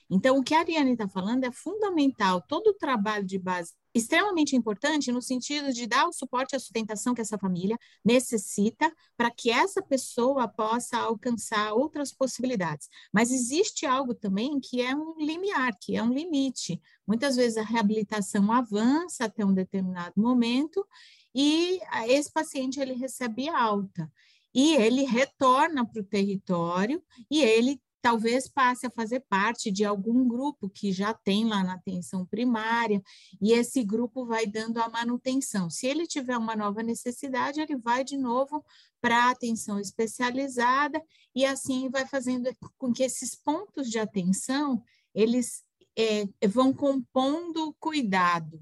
Então, 0.08 0.38
o 0.38 0.42
que 0.42 0.54
a 0.54 0.60
Ariane 0.60 0.92
está 0.92 1.08
falando 1.08 1.44
é 1.44 1.50
fundamental, 1.50 2.40
todo 2.40 2.68
o 2.68 2.74
trabalho 2.74 3.24
de 3.24 3.38
base 3.38 3.72
extremamente 3.96 4.54
importante 4.54 5.10
no 5.10 5.22
sentido 5.22 5.72
de 5.72 5.86
dar 5.86 6.06
o 6.06 6.12
suporte 6.12 6.54
à 6.54 6.58
sustentação 6.58 7.14
que 7.14 7.20
essa 7.20 7.38
família 7.38 7.78
necessita 8.04 8.92
para 9.16 9.30
que 9.30 9.50
essa 9.50 9.80
pessoa 9.82 10.46
possa 10.46 10.98
alcançar 10.98 11.72
outras 11.72 12.12
possibilidades. 12.12 12.88
Mas 13.12 13.30
existe 13.30 13.86
algo 13.86 14.14
também 14.14 14.60
que 14.60 14.82
é 14.82 14.94
um 14.94 15.14
limiar, 15.18 15.76
que 15.80 15.96
é 15.96 16.02
um 16.02 16.12
limite. 16.12 16.80
Muitas 17.06 17.36
vezes 17.36 17.56
a 17.56 17.62
reabilitação 17.62 18.52
avança 18.52 19.24
até 19.24 19.44
um 19.44 19.54
determinado 19.54 20.14
momento 20.16 20.86
e 21.34 21.80
esse 22.06 22.30
paciente 22.30 22.78
ele 22.78 22.92
recebe 22.92 23.48
alta 23.48 24.10
e 24.54 24.74
ele 24.74 25.04
retorna 25.04 25.86
para 25.86 26.00
o 26.00 26.04
território 26.04 27.02
e 27.30 27.42
ele 27.42 27.80
talvez 28.06 28.46
passe 28.46 28.86
a 28.86 28.90
fazer 28.90 29.18
parte 29.28 29.68
de 29.68 29.84
algum 29.84 30.28
grupo 30.28 30.70
que 30.70 30.92
já 30.92 31.12
tem 31.12 31.44
lá 31.44 31.64
na 31.64 31.74
atenção 31.74 32.24
primária, 32.24 33.02
e 33.42 33.52
esse 33.52 33.82
grupo 33.82 34.24
vai 34.24 34.46
dando 34.46 34.78
a 34.78 34.88
manutenção. 34.88 35.68
Se 35.68 35.88
ele 35.88 36.06
tiver 36.06 36.38
uma 36.38 36.54
nova 36.54 36.84
necessidade, 36.84 37.60
ele 37.60 37.76
vai 37.76 38.04
de 38.04 38.16
novo 38.16 38.64
para 39.00 39.24
a 39.24 39.30
atenção 39.30 39.80
especializada, 39.80 41.02
e 41.34 41.44
assim 41.44 41.90
vai 41.90 42.06
fazendo 42.06 42.48
com 42.78 42.92
que 42.92 43.02
esses 43.02 43.34
pontos 43.34 43.90
de 43.90 43.98
atenção, 43.98 44.84
eles 45.12 45.64
é, 45.98 46.28
vão 46.46 46.72
compondo 46.72 47.74
cuidado. 47.80 48.60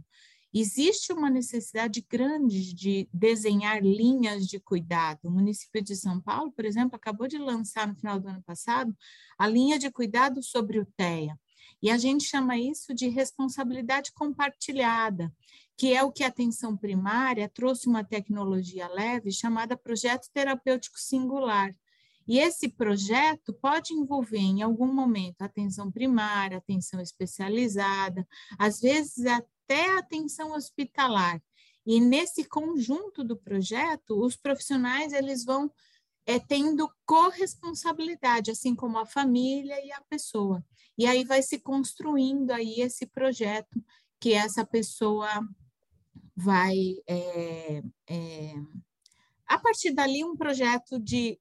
Existe 0.57 1.13
uma 1.13 1.29
necessidade 1.29 2.01
grande 2.09 2.73
de 2.73 3.09
desenhar 3.13 3.83
linhas 3.83 4.47
de 4.47 4.61
cuidado. 4.61 5.25
O 5.25 5.31
município 5.31 5.83
de 5.83 5.97
São 5.97 6.21
Paulo, 6.21 6.53
por 6.53 6.65
exemplo, 6.65 6.95
acabou 6.95 7.27
de 7.27 7.39
lançar 7.39 7.89
no 7.89 7.97
final 7.97 8.21
do 8.21 8.29
ano 8.29 8.41
passado 8.41 8.97
a 9.37 9.49
linha 9.49 9.81
de 9.81 9.91
cuidado 9.91 10.41
sobre 10.45 10.79
o 10.79 10.87
TEA. 10.97 11.37
E 11.83 11.91
a 11.91 11.99
gente 11.99 12.23
chama 12.23 12.57
isso 12.57 12.95
de 12.95 13.09
responsabilidade 13.09 14.13
compartilhada, 14.13 15.33
que 15.77 15.93
é 15.93 16.05
o 16.05 16.13
que 16.13 16.23
a 16.23 16.29
atenção 16.29 16.77
primária 16.77 17.51
trouxe 17.53 17.89
uma 17.89 18.05
tecnologia 18.05 18.87
leve 18.87 19.33
chamada 19.33 19.77
projeto 19.77 20.29
terapêutico 20.33 21.01
singular. 21.01 21.75
E 22.27 22.39
esse 22.39 22.69
projeto 22.69 23.53
pode 23.53 23.93
envolver, 23.93 24.39
em 24.39 24.63
algum 24.63 24.91
momento, 24.91 25.43
atenção 25.43 25.91
primária, 25.91 26.59
atenção 26.59 27.01
especializada, 27.01 28.27
às 28.57 28.81
vezes 28.81 29.27
até 29.65 29.91
a 29.91 29.99
atenção 29.99 30.53
hospitalar. 30.53 31.43
E 31.87 32.01
nesse 32.01 32.45
conjunto 32.45 33.25
do 33.25 33.37
projeto, 33.37 34.23
os 34.23 34.37
profissionais 34.37 35.12
eles 35.12 35.45
vão 35.45 35.71
é, 36.27 36.39
tendo 36.39 36.91
corresponsabilidade, 37.05 38.51
assim 38.51 38.75
como 38.75 38.99
a 38.99 39.07
família 39.07 39.85
e 39.85 39.93
a 39.93 40.01
pessoa. 40.03 40.65
E 40.97 41.07
aí 41.07 41.25
vai 41.25 41.43
se 41.43 41.59
construindo 41.59 42.51
aí 42.53 42.81
esse 42.81 43.07
projeto 43.07 43.83
que 44.19 44.33
essa 44.33 44.65
pessoa 44.65 45.47
vai 46.35 46.77
é, 47.07 47.83
é, 48.09 48.55
a 49.47 49.59
partir 49.59 49.93
dali 49.93 50.25
um 50.25 50.37
projeto 50.37 50.99
de 50.99 51.39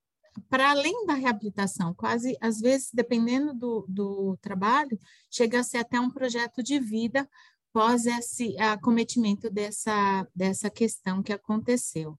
para 0.50 0.72
além 0.72 1.06
da 1.06 1.14
reabilitação, 1.14 1.94
quase 1.94 2.36
às 2.42 2.60
vezes, 2.60 2.90
dependendo 2.92 3.54
do, 3.54 3.86
do 3.88 4.38
trabalho, 4.42 5.00
chega 5.30 5.60
a 5.60 5.64
ser 5.64 5.78
até 5.78 6.00
um 6.00 6.10
projeto 6.10 6.64
de 6.64 6.80
vida 6.80 7.30
após 7.74 8.06
esse 8.06 8.56
acometimento 8.60 9.50
dessa, 9.50 10.28
dessa 10.36 10.70
questão 10.70 11.24
que 11.24 11.34
aconteceu. 11.34 12.18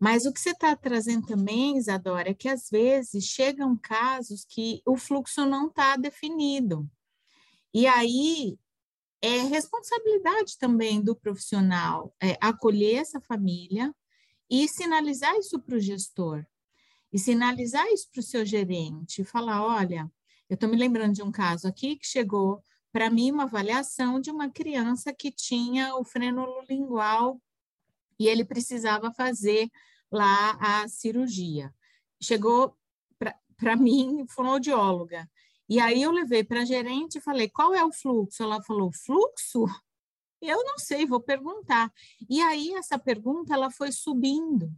Mas 0.00 0.26
o 0.26 0.32
que 0.32 0.40
você 0.40 0.50
está 0.50 0.74
trazendo 0.74 1.26
também, 1.28 1.76
Isadora, 1.76 2.30
é 2.30 2.34
que 2.34 2.48
às 2.48 2.68
vezes 2.68 3.24
chegam 3.24 3.76
casos 3.76 4.44
que 4.44 4.82
o 4.84 4.96
fluxo 4.96 5.46
não 5.46 5.68
está 5.68 5.96
definido. 5.96 6.90
E 7.72 7.86
aí 7.86 8.58
é 9.22 9.42
responsabilidade 9.42 10.58
também 10.58 11.00
do 11.00 11.14
profissional 11.14 12.12
é, 12.20 12.36
acolher 12.40 12.96
essa 12.96 13.20
família 13.20 13.94
e 14.50 14.66
sinalizar 14.66 15.36
isso 15.36 15.60
para 15.60 15.76
o 15.76 15.80
gestor. 15.80 16.44
E 17.12 17.18
sinalizar 17.18 17.86
isso 17.88 18.08
para 18.10 18.20
o 18.20 18.24
seu 18.24 18.44
gerente, 18.44 19.24
falar: 19.24 19.64
olha, 19.64 20.10
eu 20.48 20.54
estou 20.54 20.68
me 20.68 20.76
lembrando 20.76 21.14
de 21.14 21.22
um 21.22 21.30
caso 21.30 21.68
aqui 21.68 21.96
que 21.96 22.06
chegou 22.06 22.62
para 22.92 23.10
mim, 23.10 23.30
uma 23.30 23.44
avaliação 23.44 24.20
de 24.20 24.30
uma 24.30 24.50
criança 24.50 25.12
que 25.12 25.30
tinha 25.30 25.94
o 25.96 26.04
frênulo 26.04 26.62
lingual 26.68 27.40
e 28.18 28.26
ele 28.28 28.44
precisava 28.44 29.12
fazer 29.12 29.70
lá 30.10 30.58
a 30.60 30.88
cirurgia. 30.88 31.72
Chegou 32.20 32.76
para 33.56 33.76
mim, 33.76 34.26
fonoaudióloga. 34.28 35.30
E 35.68 35.78
aí 35.78 36.02
eu 36.02 36.10
levei 36.10 36.42
para 36.42 36.62
a 36.62 36.64
gerente 36.64 37.18
e 37.18 37.20
falei, 37.20 37.48
qual 37.48 37.74
é 37.74 37.84
o 37.84 37.92
fluxo? 37.92 38.42
Ela 38.42 38.62
falou, 38.62 38.90
fluxo? 38.92 39.66
Eu 40.40 40.64
não 40.64 40.78
sei, 40.78 41.06
vou 41.06 41.20
perguntar. 41.20 41.92
E 42.28 42.40
aí 42.40 42.74
essa 42.74 42.98
pergunta 42.98 43.54
ela 43.54 43.70
foi 43.70 43.92
subindo. 43.92 44.72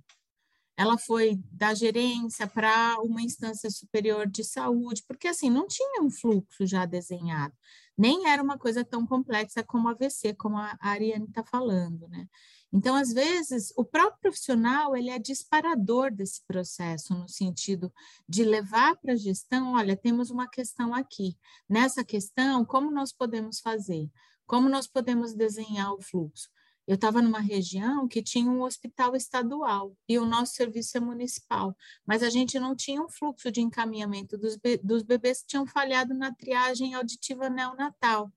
ela 0.77 0.99
foi 0.99 1.41
da 1.53 1.75
gerência 1.75 2.47
para 2.47 2.99
uma 3.01 3.23
instância 3.23 3.71
superior 3.71 4.27
de 4.27 4.43
saúde, 4.43 5.05
porque 5.07 5.29
assim 5.29 5.51
não 5.51 5.67
tinha 5.67 6.03
um 6.03 6.11
fluxo 6.11 6.67
já 6.67 6.85
desenhado, 6.87 7.55
nem 7.97 8.29
era 8.29 8.43
uma 8.43 8.59
coisa 8.59 8.85
tão 8.85 9.07
complexa 9.07 9.63
como 9.63 9.89
AVC, 9.89 10.35
como 10.35 10.57
a 10.57 10.77
Ariane 10.81 11.27
está 11.27 11.45
falando, 11.45 12.09
né? 12.09 12.27
Então, 12.73 12.97
às 12.97 13.13
vezes, 13.13 13.71
o 13.77 13.85
próprio 13.85 14.19
profissional 14.21 14.97
ele 14.97 15.11
é 15.11 15.19
disparador 15.19 16.11
desse 16.11 16.43
processo, 16.47 17.13
no 17.15 17.29
sentido 17.29 17.93
de 18.27 18.45
levar 18.45 18.97
para 18.97 19.13
a 19.13 19.17
gestão, 19.17 19.75
olha, 19.75 19.95
temos 19.95 20.31
uma 20.31 20.49
questão 20.49 20.95
aqui. 20.95 21.37
Nessa 21.69 22.03
questão, 22.03 22.65
como 22.65 22.91
nós 22.91 23.13
podemos 23.13 23.61
fazer? 23.61 24.11
Como 24.47 24.71
nós 24.71 24.87
podemos 24.87 25.35
desenhar 25.35 25.93
o 25.93 26.01
fluxo? 26.01 26.49
Eu 26.87 26.97
estava 26.97 27.23
numa 27.23 27.41
região 27.41 28.09
que 28.09 28.23
tinha 28.23 28.51
um 28.51 28.63
hospital 28.63 29.15
estadual 29.15 29.97
e 30.09 30.19
o 30.19 30.27
nosso 30.27 30.55
serviço 30.55 30.97
é 30.97 31.01
municipal, 31.01 31.77
mas 32.05 32.23
a 32.23 32.31
gente 32.31 32.59
não 32.59 32.75
tinha 32.75 33.01
um 33.01 33.09
fluxo 33.09 33.53
de 33.53 33.61
encaminhamento 33.61 34.37
dos, 34.37 34.57
be 34.57 34.79
dos 34.79 35.03
bebês 35.03 35.43
que 35.43 35.49
tinham 35.49 35.67
falhado 35.67 36.13
na 36.13 36.35
triagem 36.35 36.95
auditiva 36.95 37.49
neonatal. 37.49 38.33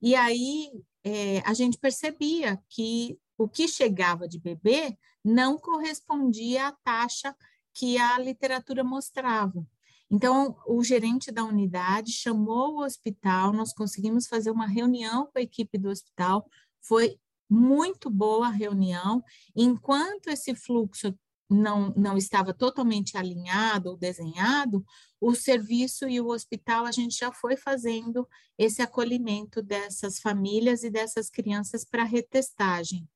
E 0.00 0.14
aí 0.14 0.70
é, 1.04 1.40
a 1.40 1.52
gente 1.54 1.76
percebia 1.76 2.62
que 2.68 3.18
o 3.36 3.48
que 3.48 3.66
chegava 3.66 4.28
de 4.28 4.38
bebê 4.38 4.96
não 5.24 5.58
correspondia 5.58 6.68
à 6.68 6.72
taxa 6.72 7.34
que 7.74 7.98
a 7.98 8.18
literatura 8.18 8.84
mostrava. 8.84 9.66
Então, 10.10 10.56
o 10.66 10.84
gerente 10.84 11.32
da 11.32 11.42
unidade 11.42 12.12
chamou 12.12 12.74
o 12.74 12.84
hospital, 12.84 13.52
nós 13.52 13.72
conseguimos 13.72 14.26
fazer 14.26 14.50
uma 14.50 14.66
reunião 14.66 15.26
com 15.26 15.38
a 15.38 15.42
equipe 15.42 15.78
do 15.78 15.88
hospital, 15.88 16.46
foi 16.82 17.18
muito 17.52 18.08
boa 18.08 18.48
reunião. 18.48 19.22
Enquanto 19.54 20.28
esse 20.28 20.54
fluxo 20.54 21.14
não, 21.50 21.92
não 21.94 22.16
estava 22.16 22.54
totalmente 22.54 23.16
alinhado 23.16 23.90
ou 23.90 23.96
desenhado, 23.96 24.84
o 25.20 25.34
serviço 25.34 26.08
e 26.08 26.18
o 26.20 26.28
hospital, 26.28 26.86
a 26.86 26.90
gente 26.90 27.18
já 27.18 27.30
foi 27.30 27.56
fazendo 27.56 28.26
esse 28.58 28.80
acolhimento 28.80 29.62
dessas 29.62 30.18
famílias 30.18 30.82
e 30.82 30.90
dessas 30.90 31.28
crianças 31.28 31.84
para 31.84 32.04
retestagem. 32.04 33.06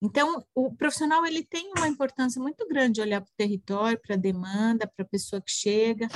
Então, 0.00 0.46
o 0.54 0.72
profissional 0.72 1.26
ele 1.26 1.44
tem 1.44 1.72
uma 1.76 1.88
importância 1.88 2.40
muito 2.40 2.66
grande 2.68 3.00
olhar 3.00 3.20
para 3.20 3.30
o 3.30 3.36
território, 3.36 4.00
para 4.00 4.14
a 4.14 4.18
demanda, 4.18 4.86
para 4.86 5.04
a 5.04 5.08
pessoa 5.08 5.42
que 5.42 5.50
chega. 5.50 6.06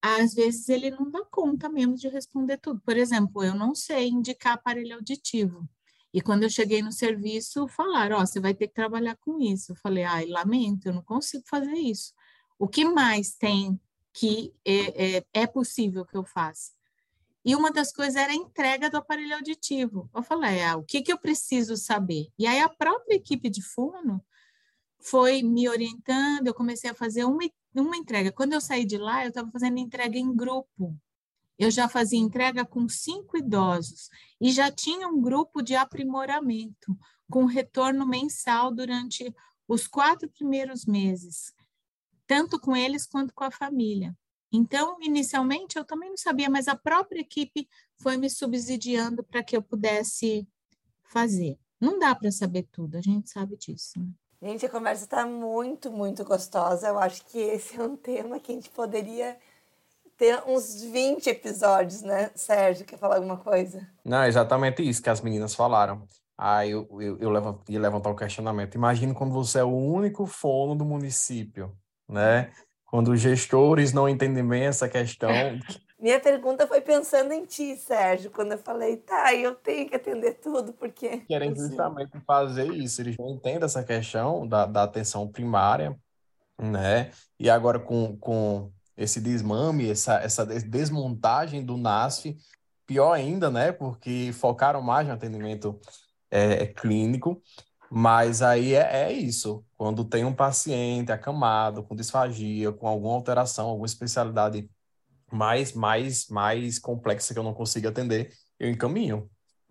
Às 0.00 0.32
vezes 0.32 0.70
ele 0.70 0.90
não 0.90 1.10
dá 1.10 1.22
conta 1.26 1.68
mesmo 1.68 1.94
de 1.94 2.08
responder 2.08 2.56
tudo. 2.56 2.80
Por 2.80 2.96
exemplo, 2.96 3.44
eu 3.44 3.54
não 3.54 3.74
sei 3.74 4.08
indicar 4.08 4.54
aparelho 4.54 4.94
auditivo. 4.94 5.68
E 6.12 6.20
quando 6.20 6.42
eu 6.42 6.50
cheguei 6.50 6.82
no 6.82 6.92
serviço, 6.92 7.68
falaram: 7.68 8.16
Ó, 8.16 8.22
oh, 8.22 8.26
você 8.26 8.40
vai 8.40 8.54
ter 8.54 8.68
que 8.68 8.74
trabalhar 8.74 9.16
com 9.16 9.40
isso. 9.40 9.72
Eu 9.72 9.76
falei: 9.76 10.04
ai, 10.04 10.26
lamento, 10.26 10.88
eu 10.88 10.94
não 10.94 11.02
consigo 11.02 11.44
fazer 11.46 11.74
isso. 11.74 12.12
O 12.58 12.66
que 12.66 12.84
mais 12.84 13.34
tem 13.34 13.78
que 14.12 14.54
é, 14.64 15.18
é, 15.18 15.24
é 15.32 15.46
possível 15.46 16.04
que 16.04 16.16
eu 16.16 16.24
faça? 16.24 16.72
E 17.44 17.54
uma 17.54 17.70
das 17.70 17.92
coisas 17.92 18.16
era 18.16 18.32
a 18.32 18.36
entrega 18.36 18.90
do 18.90 18.96
aparelho 18.96 19.34
auditivo. 19.36 20.10
Eu 20.14 20.22
falei: 20.22 20.62
ah, 20.62 20.76
o 20.76 20.84
que, 20.84 21.02
que 21.02 21.12
eu 21.12 21.18
preciso 21.18 21.76
saber? 21.76 22.28
E 22.38 22.46
aí 22.46 22.60
a 22.60 22.68
própria 22.68 23.14
equipe 23.14 23.48
de 23.50 23.62
fono 23.62 24.24
foi 25.00 25.42
me 25.42 25.68
orientando, 25.68 26.46
eu 26.46 26.54
comecei 26.54 26.90
a 26.90 26.94
fazer 26.94 27.24
uma, 27.24 27.48
uma 27.74 27.96
entrega. 27.96 28.32
Quando 28.32 28.54
eu 28.54 28.60
saí 28.60 28.84
de 28.84 28.98
lá, 28.98 29.24
eu 29.24 29.28
estava 29.28 29.50
fazendo 29.50 29.78
entrega 29.78 30.18
em 30.18 30.34
grupo. 30.34 30.96
Eu 31.58 31.70
já 31.70 31.88
fazia 31.88 32.18
entrega 32.18 32.64
com 32.64 32.88
cinco 32.88 33.36
idosos 33.36 34.08
e 34.40 34.52
já 34.52 34.70
tinha 34.70 35.08
um 35.08 35.20
grupo 35.20 35.60
de 35.60 35.74
aprimoramento, 35.74 36.96
com 37.30 37.44
retorno 37.44 38.06
mensal 38.06 38.72
durante 38.72 39.34
os 39.66 39.86
quatro 39.86 40.30
primeiros 40.30 40.86
meses, 40.86 41.52
tanto 42.26 42.58
com 42.58 42.74
eles 42.74 43.06
quanto 43.06 43.34
com 43.34 43.44
a 43.44 43.50
família. 43.50 44.16
Então, 44.50 44.96
inicialmente, 45.00 45.76
eu 45.76 45.84
também 45.84 46.08
não 46.08 46.16
sabia, 46.16 46.48
mas 46.48 46.68
a 46.68 46.76
própria 46.76 47.20
equipe 47.20 47.68
foi 47.98 48.16
me 48.16 48.30
subsidiando 48.30 49.22
para 49.22 49.42
que 49.42 49.56
eu 49.56 49.62
pudesse 49.62 50.48
fazer. 51.02 51.58
Não 51.80 51.98
dá 51.98 52.14
para 52.14 52.30
saber 52.30 52.66
tudo, 52.72 52.96
a 52.96 53.02
gente 53.02 53.28
sabe 53.28 53.56
disso. 53.56 53.98
Né? 53.98 54.08
Gente, 54.40 54.64
a 54.64 54.70
conversa 54.70 55.04
está 55.04 55.26
muito, 55.26 55.90
muito 55.90 56.24
gostosa. 56.24 56.88
Eu 56.88 56.98
acho 56.98 57.24
que 57.26 57.38
esse 57.38 57.76
é 57.76 57.82
um 57.82 57.96
tema 57.96 58.40
que 58.40 58.52
a 58.52 58.54
gente 58.54 58.70
poderia 58.70 59.38
ter 60.18 60.42
uns 60.46 60.82
20 60.82 61.28
episódios, 61.28 62.02
né? 62.02 62.30
Sérgio, 62.34 62.84
quer 62.84 62.98
falar 62.98 63.16
alguma 63.16 63.36
coisa? 63.36 63.88
Não, 64.04 64.24
exatamente 64.24 64.82
isso 64.82 65.00
que 65.00 65.08
as 65.08 65.20
meninas 65.20 65.54
falaram. 65.54 66.02
Aí 66.36 66.72
eu, 66.72 66.88
eu, 67.00 67.18
eu 67.18 67.30
levo, 67.30 67.62
ia 67.68 67.80
levantar 67.80 68.10
o 68.10 68.12
um 68.12 68.16
questionamento. 68.16 68.74
Imagina 68.74 69.14
quando 69.14 69.32
você 69.32 69.60
é 69.60 69.64
o 69.64 69.74
único 69.74 70.26
fono 70.26 70.74
do 70.74 70.84
município, 70.84 71.72
né? 72.08 72.50
Quando 72.84 73.12
os 73.12 73.20
gestores 73.20 73.92
não 73.92 74.08
entendem 74.08 74.46
bem 74.46 74.64
essa 74.64 74.88
questão. 74.88 75.30
Minha 76.00 76.20
pergunta 76.20 76.66
foi 76.66 76.80
pensando 76.80 77.32
em 77.32 77.44
ti, 77.44 77.76
Sérgio, 77.76 78.30
quando 78.30 78.52
eu 78.52 78.58
falei, 78.58 78.98
tá, 78.98 79.34
eu 79.34 79.54
tenho 79.56 79.88
que 79.88 79.96
atender 79.96 80.34
tudo, 80.34 80.72
porque. 80.72 81.18
Querem 81.26 81.54
justamente 81.54 82.12
fazer 82.24 82.72
isso, 82.72 83.00
eles 83.02 83.16
não 83.18 83.30
entendem 83.30 83.64
essa 83.64 83.82
questão 83.82 84.46
da, 84.46 84.64
da 84.64 84.84
atenção 84.84 85.26
primária, 85.26 85.98
né? 86.56 87.10
E 87.38 87.50
agora 87.50 87.80
com, 87.80 88.16
com 88.16 88.70
esse 88.98 89.20
desmame, 89.20 89.88
essa, 89.88 90.16
essa 90.16 90.44
desmontagem 90.44 91.64
do 91.64 91.76
NASF, 91.76 92.36
pior 92.86 93.12
ainda, 93.12 93.50
né? 93.50 93.70
Porque 93.72 94.32
focaram 94.32 94.82
mais 94.82 95.06
no 95.06 95.14
atendimento 95.14 95.80
é, 96.30 96.66
clínico, 96.66 97.40
mas 97.90 98.42
aí 98.42 98.74
é, 98.74 99.04
é, 99.04 99.12
isso. 99.12 99.64
Quando 99.76 100.04
tem 100.04 100.24
um 100.24 100.34
paciente 100.34 101.12
acamado, 101.12 101.84
com 101.84 101.94
disfagia, 101.94 102.72
com 102.72 102.88
alguma 102.88 103.14
alteração, 103.14 103.68
alguma 103.68 103.86
especialidade 103.86 104.68
mais, 105.32 105.72
mais, 105.72 106.28
mais 106.28 106.78
complexa 106.78 107.32
que 107.32 107.38
eu 107.38 107.44
não 107.44 107.54
consigo 107.54 107.88
atender, 107.88 108.32
eu 108.58 108.68
encaminho 108.70 109.30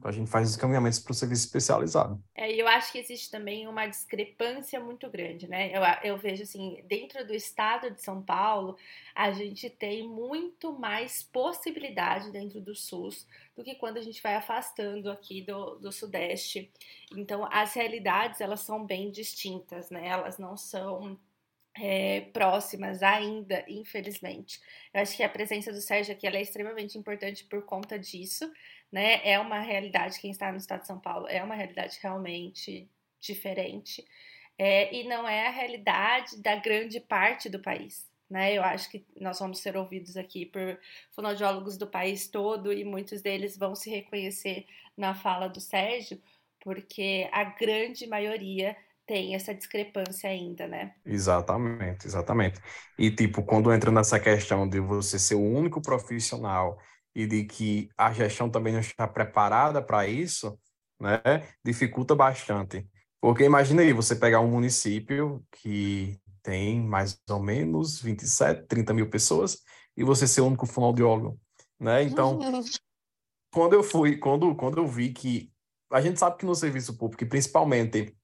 a 0.09 0.11
gente 0.11 0.29
faz 0.29 0.49
os 0.49 0.57
encaminhamentos 0.57 0.99
para 0.99 1.11
o 1.11 1.15
serviço 1.15 1.45
especializado. 1.45 2.21
É, 2.35 2.51
eu 2.51 2.67
acho 2.67 2.91
que 2.91 2.99
existe 2.99 3.29
também 3.29 3.67
uma 3.67 3.87
discrepância 3.87 4.79
muito 4.79 5.09
grande, 5.09 5.47
né? 5.47 5.71
Eu, 5.71 5.81
eu 6.03 6.17
vejo 6.17 6.43
assim, 6.43 6.83
dentro 6.85 7.25
do 7.25 7.33
estado 7.33 7.91
de 7.91 8.01
São 8.01 8.21
Paulo, 8.21 8.77
a 9.13 9.31
gente 9.31 9.69
tem 9.69 10.07
muito 10.07 10.77
mais 10.77 11.23
possibilidade 11.23 12.31
dentro 12.31 12.61
do 12.61 12.75
SUS 12.75 13.27
do 13.55 13.63
que 13.63 13.75
quando 13.75 13.97
a 13.97 14.01
gente 14.01 14.21
vai 14.21 14.35
afastando 14.35 15.09
aqui 15.09 15.41
do, 15.41 15.75
do 15.75 15.91
Sudeste. 15.91 16.71
Então, 17.15 17.47
as 17.51 17.73
realidades, 17.73 18.41
elas 18.41 18.61
são 18.61 18.85
bem 18.85 19.11
distintas, 19.11 19.89
né? 19.89 20.07
Elas 20.07 20.37
não 20.37 20.55
são 20.55 21.19
é, 21.79 22.21
próximas 22.33 23.03
ainda, 23.03 23.63
infelizmente. 23.67 24.59
Eu 24.93 25.01
acho 25.01 25.15
que 25.15 25.23
a 25.23 25.29
presença 25.29 25.71
do 25.71 25.81
Sérgio 25.81 26.13
aqui 26.13 26.27
é 26.27 26.41
extremamente 26.41 26.97
importante 26.97 27.45
por 27.45 27.63
conta 27.63 27.97
disso, 27.97 28.51
né? 28.91 29.27
É 29.27 29.39
uma 29.39 29.59
realidade, 29.59 30.19
quem 30.19 30.31
está 30.31 30.51
no 30.51 30.57
estado 30.57 30.81
de 30.81 30.87
São 30.87 30.99
Paulo, 30.99 31.27
é 31.27 31.43
uma 31.43 31.55
realidade 31.55 31.99
realmente 32.01 32.89
diferente. 33.19 34.05
É, 34.57 34.93
e 34.93 35.07
não 35.07 35.27
é 35.27 35.47
a 35.47 35.51
realidade 35.51 36.41
da 36.41 36.55
grande 36.55 36.99
parte 36.99 37.49
do 37.49 37.59
país. 37.59 38.07
Né? 38.29 38.53
Eu 38.53 38.63
acho 38.63 38.89
que 38.89 39.05
nós 39.19 39.39
vamos 39.39 39.59
ser 39.59 39.77
ouvidos 39.77 40.17
aqui 40.17 40.45
por 40.45 40.77
fonoaudiólogos 41.11 41.77
do 41.77 41.87
país 41.87 42.27
todo 42.27 42.73
e 42.73 42.83
muitos 42.83 43.21
deles 43.21 43.57
vão 43.57 43.75
se 43.75 43.89
reconhecer 43.89 44.65
na 44.97 45.13
fala 45.13 45.47
do 45.47 45.61
Sérgio, 45.61 46.19
porque 46.59 47.29
a 47.31 47.43
grande 47.43 48.05
maioria 48.07 48.75
tem 49.05 49.35
essa 49.35 49.55
discrepância 49.55 50.29
ainda, 50.29 50.67
né? 50.67 50.93
Exatamente, 51.05 52.05
exatamente. 52.05 52.59
E 52.99 53.09
tipo, 53.09 53.41
quando 53.41 53.71
entra 53.71 53.89
nessa 53.89 54.19
questão 54.19 54.67
de 54.67 54.81
você 54.81 55.17
ser 55.17 55.35
o 55.35 55.41
único 55.41 55.81
profissional 55.81 56.77
e 57.17 57.25
de 57.25 57.45
que 57.45 57.89
a 57.97 58.13
gestão 58.13 58.47
também 58.47 58.73
não 58.73 58.79
está 58.79 59.07
preparada 59.07 59.81
para 59.81 60.07
isso, 60.07 60.55
né, 61.01 61.19
dificulta 61.65 62.13
bastante. 62.13 62.87
Porque 63.19 63.43
imagina 63.43 63.81
aí, 63.81 63.91
você 63.91 64.15
pegar 64.15 64.39
um 64.39 64.51
município 64.51 65.43
que 65.51 66.19
tem 66.43 66.79
mais 66.79 67.19
ou 67.27 67.41
menos 67.41 67.99
27, 67.99 68.67
30 68.67 68.93
mil 68.93 69.09
pessoas 69.09 69.63
e 69.97 70.03
você 70.03 70.27
ser 70.27 70.41
o 70.41 70.45
único 70.45 70.67
fonoaudiólogo, 70.67 71.39
né? 71.79 72.03
Então, 72.03 72.37
quando 73.51 73.73
eu 73.73 73.81
fui, 73.81 74.17
quando, 74.17 74.53
quando 74.53 74.77
eu 74.77 74.85
vi 74.85 75.11
que 75.11 75.51
a 75.91 75.99
gente 75.99 76.19
sabe 76.19 76.37
que 76.37 76.45
no 76.45 76.53
serviço 76.53 76.99
público, 76.99 77.25
principalmente 77.25 78.15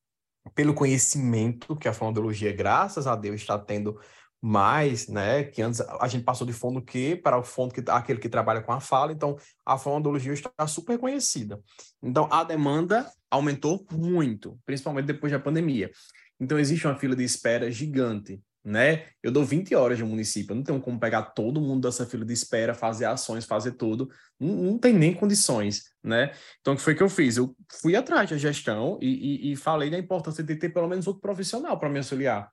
pelo 0.53 0.75
conhecimento 0.75 1.75
que 1.75 1.87
a 1.87 1.93
fonoaudiologia, 1.93 2.53
graças 2.53 3.07
a 3.07 3.15
Deus, 3.15 3.41
está 3.41 3.57
tendo 3.57 3.99
mais, 4.45 5.07
né, 5.07 5.45
que 5.45 5.61
antes 5.61 5.79
a 5.79 6.05
gente 6.09 6.25
passou 6.25 6.45
de 6.45 6.51
fono 6.51 6.81
que 6.81 7.15
para 7.15 7.37
o 7.37 7.43
fono 7.43 7.71
que 7.71 7.81
aquele 7.89 8.19
que 8.19 8.27
trabalha 8.27 8.61
com 8.61 8.73
a 8.73 8.81
fala, 8.81 9.13
então 9.13 9.37
a 9.65 9.77
fonoaudiologia 9.77 10.33
está 10.33 10.67
super 10.67 10.97
conhecida. 10.97 11.61
Então 12.01 12.27
a 12.29 12.43
demanda 12.43 13.09
aumentou 13.31 13.85
muito, 13.89 14.59
principalmente 14.65 15.05
depois 15.05 15.31
da 15.31 15.39
pandemia. 15.39 15.89
Então 16.37 16.59
existe 16.59 16.85
uma 16.85 16.97
fila 16.97 17.15
de 17.15 17.23
espera 17.23 17.71
gigante, 17.71 18.41
né? 18.65 19.05
Eu 19.23 19.31
dou 19.31 19.45
20 19.45 19.73
horas 19.75 19.97
de 19.97 20.03
município, 20.03 20.51
eu 20.51 20.57
não 20.57 20.63
tenho 20.63 20.81
como 20.81 20.99
pegar 20.99 21.21
todo 21.21 21.61
mundo 21.61 21.87
dessa 21.87 22.05
fila 22.05 22.25
de 22.25 22.33
espera, 22.33 22.73
fazer 22.73 23.05
ações, 23.05 23.45
fazer 23.45 23.71
tudo, 23.71 24.09
não, 24.37 24.55
não 24.55 24.77
tem 24.77 24.91
nem 24.91 25.13
condições, 25.13 25.83
né? 26.03 26.33
Então, 26.59 26.73
o 26.73 26.75
que 26.75 26.83
foi 26.83 26.95
que 26.95 27.03
eu 27.03 27.09
fiz? 27.09 27.37
Eu 27.37 27.55
fui 27.81 27.95
atrás 27.95 28.29
da 28.29 28.35
gestão 28.35 28.99
e, 29.01 29.51
e, 29.51 29.53
e 29.53 29.55
falei 29.55 29.89
da 29.89 29.97
importância 29.97 30.43
de 30.43 30.53
ter 30.57 30.67
pelo 30.67 30.89
menos 30.89 31.07
outro 31.07 31.21
profissional 31.21 31.79
para 31.79 31.87
me 31.87 31.99
auxiliar. 31.99 32.51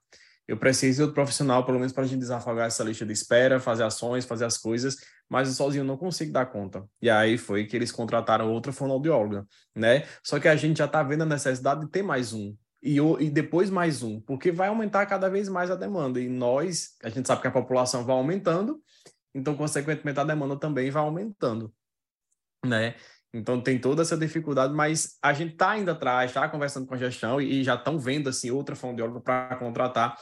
Eu 0.51 0.57
preciso 0.57 1.03
outro 1.03 1.15
profissional, 1.15 1.65
pelo 1.65 1.79
menos 1.79 1.93
para 1.93 2.03
a 2.03 2.07
gente 2.09 2.19
desafogar 2.19 2.67
essa 2.67 2.83
lista 2.83 3.07
de 3.07 3.13
espera, 3.13 3.61
fazer 3.61 3.85
ações, 3.85 4.25
fazer 4.25 4.45
as 4.45 4.59
coisas, 4.59 4.97
mas 5.29 5.47
eu 5.47 5.55
sozinho 5.55 5.85
não 5.85 5.97
consigo 5.97 6.33
dar 6.33 6.45
conta. 6.47 6.85
E 7.01 7.09
aí 7.09 7.39
foi 7.39 7.67
que 7.67 7.77
eles 7.77 7.93
contrataram 7.93 8.51
outra 8.53 8.73
fonoaudióloga, 8.73 9.47
né? 9.73 10.09
Só 10.25 10.41
que 10.41 10.49
a 10.49 10.57
gente 10.57 10.79
já 10.79 10.87
está 10.87 11.05
vendo 11.05 11.23
a 11.23 11.27
necessidade 11.27 11.83
de 11.83 11.89
ter 11.89 12.03
mais 12.03 12.33
um, 12.33 12.57
e, 12.83 12.97
e 12.99 13.31
depois 13.31 13.71
mais 13.71 14.03
um, 14.03 14.21
porque 14.21 14.51
vai 14.51 14.67
aumentar 14.67 15.07
cada 15.07 15.31
vez 15.31 15.49
mais 15.49 15.71
a 15.71 15.77
demanda. 15.77 16.21
E 16.21 16.29
nós, 16.29 16.97
a 17.05 17.09
gente 17.11 17.29
sabe 17.29 17.43
que 17.43 17.47
a 17.47 17.53
população 17.53 18.05
vai 18.05 18.17
aumentando, 18.17 18.83
então, 19.33 19.55
consequentemente, 19.55 20.19
a 20.19 20.25
demanda 20.25 20.57
também 20.57 20.91
vai 20.91 21.01
aumentando, 21.01 21.73
né? 22.67 22.97
Então 23.33 23.61
tem 23.61 23.79
toda 23.79 24.03
essa 24.03 24.17
dificuldade, 24.17 24.75
mas 24.75 25.17
a 25.23 25.33
gente 25.33 25.53
está 25.53 25.79
indo 25.79 25.91
atrás, 25.91 26.31
está 26.31 26.49
conversando 26.49 26.87
com 26.87 26.95
a 26.95 26.99
gestão 26.99 27.41
e, 27.41 27.61
e 27.61 27.65
já 27.65 27.75
estão 27.75 27.99
vendo 27.99 28.29
assim 28.29 28.51
outra 28.51 28.75
fonoaudióloga 28.75 29.21
para 29.21 29.57
contratar, 29.57 30.17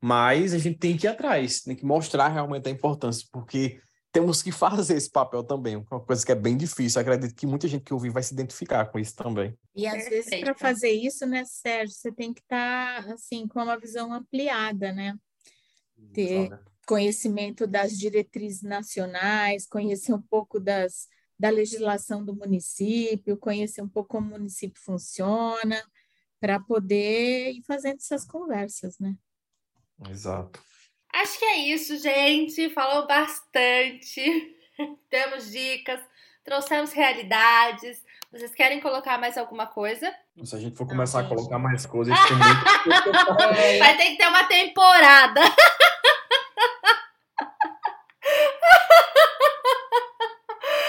mas 0.00 0.54
a 0.54 0.58
gente 0.58 0.78
tem 0.78 0.96
que 0.96 1.06
ir 1.06 1.10
atrás, 1.10 1.60
tem 1.60 1.76
que 1.76 1.84
mostrar 1.84 2.28
realmente 2.28 2.68
a 2.68 2.72
importância, 2.72 3.26
porque 3.30 3.80
temos 4.10 4.42
que 4.42 4.50
fazer 4.52 4.96
esse 4.96 5.10
papel 5.10 5.44
também, 5.44 5.76
uma 5.76 6.00
coisa 6.00 6.24
que 6.24 6.32
é 6.32 6.34
bem 6.34 6.56
difícil. 6.56 7.00
acredito 7.00 7.34
que 7.34 7.46
muita 7.46 7.68
gente 7.68 7.84
que 7.84 7.92
ouvir 7.92 8.10
vai 8.10 8.22
se 8.22 8.32
identificar 8.32 8.86
com 8.86 8.98
isso 8.98 9.14
também. 9.14 9.54
E 9.74 9.86
às 9.86 10.08
vezes 10.08 10.40
para 10.40 10.54
fazer 10.54 10.90
isso, 10.90 11.26
né, 11.26 11.44
Sérgio, 11.44 11.94
você 11.94 12.10
tem 12.10 12.32
que 12.32 12.40
estar 12.40 13.04
tá, 13.04 13.12
assim 13.12 13.46
com 13.46 13.62
uma 13.62 13.78
visão 13.78 14.12
ampliada, 14.12 14.90
né? 14.92 15.14
Ter 16.12 16.50
conhecimento 16.86 17.66
das 17.66 17.92
diretrizes 17.92 18.62
nacionais, 18.62 19.66
conhecer 19.66 20.12
um 20.12 20.22
pouco 20.22 20.60
das 20.60 21.08
da 21.38 21.50
legislação 21.50 22.24
do 22.24 22.34
município, 22.34 23.36
conhecer 23.36 23.82
um 23.82 23.88
pouco 23.88 24.10
como 24.10 24.28
o 24.28 24.30
município 24.30 24.80
funciona, 24.80 25.82
para 26.40 26.60
poder 26.60 27.52
ir 27.52 27.62
fazendo 27.62 27.96
essas 27.96 28.24
conversas, 28.24 28.98
né? 28.98 29.14
Exato. 30.10 30.60
Acho 31.14 31.38
que 31.38 31.44
é 31.44 31.58
isso, 31.58 31.96
gente. 31.98 32.70
Falou 32.70 33.06
bastante. 33.06 34.56
Temos 35.08 35.50
dicas, 35.50 36.00
trouxemos 36.42 36.92
realidades. 36.92 38.02
Vocês 38.32 38.52
querem 38.52 38.80
colocar 38.80 39.16
mais 39.16 39.38
alguma 39.38 39.66
coisa? 39.66 40.12
Se 40.42 40.56
a 40.56 40.58
gente 40.58 40.76
for 40.76 40.88
começar 40.88 41.22
Não, 41.22 41.26
a 41.26 41.28
colocar 41.28 41.58
mais 41.58 41.86
coisas, 41.86 42.12
tem 42.26 42.36
muito... 42.36 42.64
vai 43.78 43.96
ter 43.96 44.10
que 44.10 44.16
ter 44.16 44.26
uma 44.26 44.42
temporada. 44.44 45.40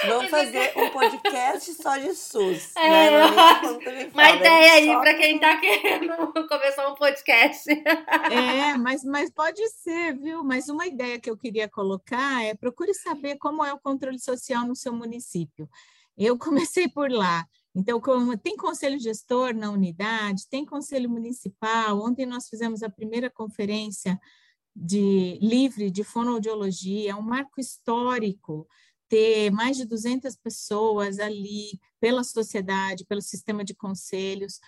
Vamos 0.07 0.24
fazer 0.35 0.73
um 0.77 0.89
podcast 0.89 1.73
só 1.75 1.97
de 1.97 2.13
SUS. 2.13 2.75
É, 2.75 3.11
né? 3.11 4.09
Uma 4.13 4.29
ideia 4.31 4.73
aí 4.73 4.87
só... 4.87 4.99
para 4.99 5.13
quem 5.15 5.35
está 5.35 5.57
querendo 5.57 6.33
começar 6.47 6.89
um 6.89 6.95
podcast. 6.95 7.69
É, 7.71 8.77
mas, 8.77 9.03
mas 9.03 9.31
pode 9.31 9.65
ser, 9.69 10.17
viu? 10.17 10.43
Mas 10.43 10.67
uma 10.67 10.85
ideia 10.85 11.19
que 11.19 11.29
eu 11.29 11.37
queria 11.37 11.69
colocar 11.69 12.43
é 12.43 12.53
procure 12.53 12.93
saber 12.93 13.37
como 13.37 13.63
é 13.63 13.73
o 13.73 13.79
controle 13.79 14.19
social 14.19 14.65
no 14.67 14.75
seu 14.75 14.93
município. 14.93 15.69
Eu 16.17 16.37
comecei 16.39 16.87
por 16.89 17.09
lá. 17.09 17.45
Então, 17.73 17.99
como 17.99 18.37
tem 18.37 18.55
conselho 18.55 18.99
gestor 18.99 19.53
na 19.53 19.69
unidade, 19.69 20.47
tem 20.49 20.65
conselho 20.65 21.09
municipal. 21.09 21.99
Ontem 22.01 22.25
nós 22.25 22.47
fizemos 22.47 22.83
a 22.83 22.89
primeira 22.89 23.29
conferência 23.29 24.19
de 24.75 25.39
livre 25.41 25.89
de 25.89 26.03
fonoaudiologia, 26.03 27.11
é 27.11 27.15
um 27.15 27.21
marco 27.21 27.61
histórico 27.61 28.67
ter 29.07 29.51
mais 29.51 29.77
de 29.77 29.85
200 29.85 30.35
pessoas 30.35 31.19
ali 31.19 31.79
pela 31.99 32.23
sociedade, 32.23 33.05
pelo 33.05 33.21
sistema 33.21 33.63
de 33.63 33.73
conselhos, 33.73 34.59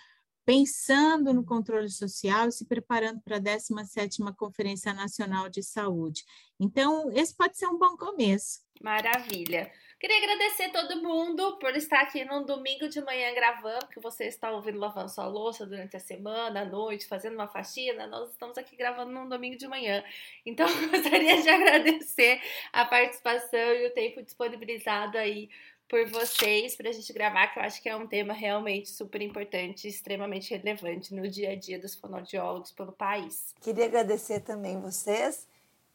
pensando 0.44 1.34
no 1.34 1.44
controle 1.44 1.90
social 1.90 2.48
e 2.48 2.52
se 2.52 2.64
preparando 2.64 3.20
para 3.20 3.36
a 3.36 3.40
17ª 3.40 4.34
Conferência 4.34 4.94
Nacional 4.94 5.48
de 5.48 5.62
Saúde. 5.62 6.24
Então, 6.58 7.12
esse 7.12 7.36
pode 7.36 7.58
ser 7.58 7.66
um 7.66 7.78
bom 7.78 7.96
começo. 7.96 8.60
Maravilha. 8.82 9.70
Queria 9.98 10.16
agradecer 10.18 10.68
todo 10.70 11.02
mundo 11.02 11.58
por 11.58 11.74
estar 11.76 12.02
aqui 12.02 12.24
num 12.24 12.44
domingo 12.44 12.88
de 12.88 13.00
manhã 13.00 13.34
gravando, 13.34 13.88
que 13.88 13.98
você 13.98 14.26
está 14.26 14.48
ouvindo 14.52 14.78
lavando 14.78 15.08
sua 15.08 15.26
louça 15.26 15.66
durante 15.66 15.96
a 15.96 16.00
semana, 16.00 16.60
à 16.60 16.64
noite, 16.64 17.04
fazendo 17.04 17.34
uma 17.34 17.48
faxina. 17.48 18.06
Nós 18.06 18.30
estamos 18.30 18.56
aqui 18.56 18.76
gravando 18.76 19.10
num 19.10 19.28
domingo 19.28 19.56
de 19.56 19.66
manhã. 19.66 20.04
Então, 20.46 20.68
gostaria 20.88 21.42
de 21.42 21.48
agradecer 21.48 22.40
a 22.72 22.84
participação 22.84 23.58
e 23.58 23.88
o 23.88 23.90
tempo 23.90 24.22
disponibilizado 24.22 25.18
aí 25.18 25.50
por 25.88 26.06
vocês 26.06 26.76
para 26.76 26.90
a 26.90 26.92
gente 26.92 27.12
gravar, 27.12 27.48
que 27.48 27.58
eu 27.58 27.62
acho 27.64 27.82
que 27.82 27.88
é 27.88 27.96
um 27.96 28.06
tema 28.06 28.32
realmente 28.32 28.90
super 28.90 29.20
importante, 29.20 29.88
extremamente 29.88 30.54
relevante 30.54 31.12
no 31.12 31.26
dia 31.28 31.50
a 31.50 31.56
dia 31.56 31.76
dos 31.76 31.96
fonoaudiólogos 31.96 32.70
pelo 32.70 32.92
país. 32.92 33.52
Queria 33.60 33.86
agradecer 33.86 34.40
também 34.40 34.80
vocês 34.80 35.48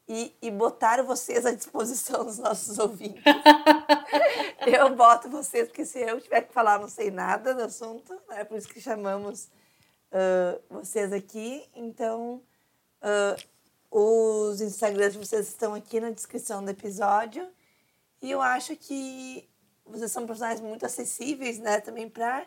e, 0.08 0.34
e 0.42 0.50
botar 0.50 1.02
vocês 1.02 1.46
à 1.46 1.54
disposição 1.54 2.24
dos 2.24 2.38
nossos 2.38 2.78
ouvintes. 2.78 3.22
eu 4.66 4.94
boto 4.94 5.28
vocês, 5.28 5.68
porque 5.68 5.84
se 5.84 6.00
eu 6.00 6.20
tiver 6.20 6.42
que 6.42 6.52
falar, 6.52 6.78
não 6.78 6.88
sei 6.88 7.10
nada 7.10 7.54
do 7.54 7.62
assunto, 7.62 8.12
é 8.30 8.36
né? 8.36 8.44
por 8.44 8.56
isso 8.56 8.68
que 8.68 8.80
chamamos 8.80 9.48
uh, 10.12 10.60
vocês 10.70 11.12
aqui. 11.12 11.68
Então, 11.74 12.42
uh, 13.02 13.44
os 13.90 14.60
Instagrams 14.60 15.12
de 15.14 15.18
vocês 15.18 15.48
estão 15.48 15.74
aqui 15.74 16.00
na 16.00 16.10
descrição 16.10 16.64
do 16.64 16.70
episódio. 16.70 17.48
E 18.22 18.30
eu 18.30 18.40
acho 18.40 18.76
que 18.76 19.48
vocês 19.84 20.10
são 20.10 20.24
profissionais 20.24 20.60
muito 20.60 20.86
acessíveis, 20.86 21.58
né? 21.58 21.80
Também 21.80 22.08
para 22.08 22.46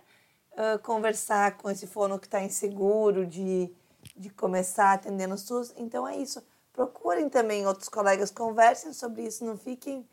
uh, 0.53 0.79
conversar 0.79 1.57
com 1.57 1.69
esse 1.69 1.85
fono 1.85 2.19
que 2.19 2.27
está 2.27 2.41
inseguro 2.41 3.25
de, 3.25 3.71
de 4.15 4.29
começar 4.29 4.93
atendendo 4.93 5.35
o 5.35 5.37
SUS. 5.37 5.73
Então, 5.77 6.07
é 6.07 6.17
isso 6.17 6.43
procurem 6.77 7.27
também 7.27 7.65
outros 7.65 7.89
colegas, 7.89 8.29
conversem 8.29 8.93
sobre 8.93 9.23
isso, 9.23 9.43
não 9.43 9.57
fiquem 9.57 10.07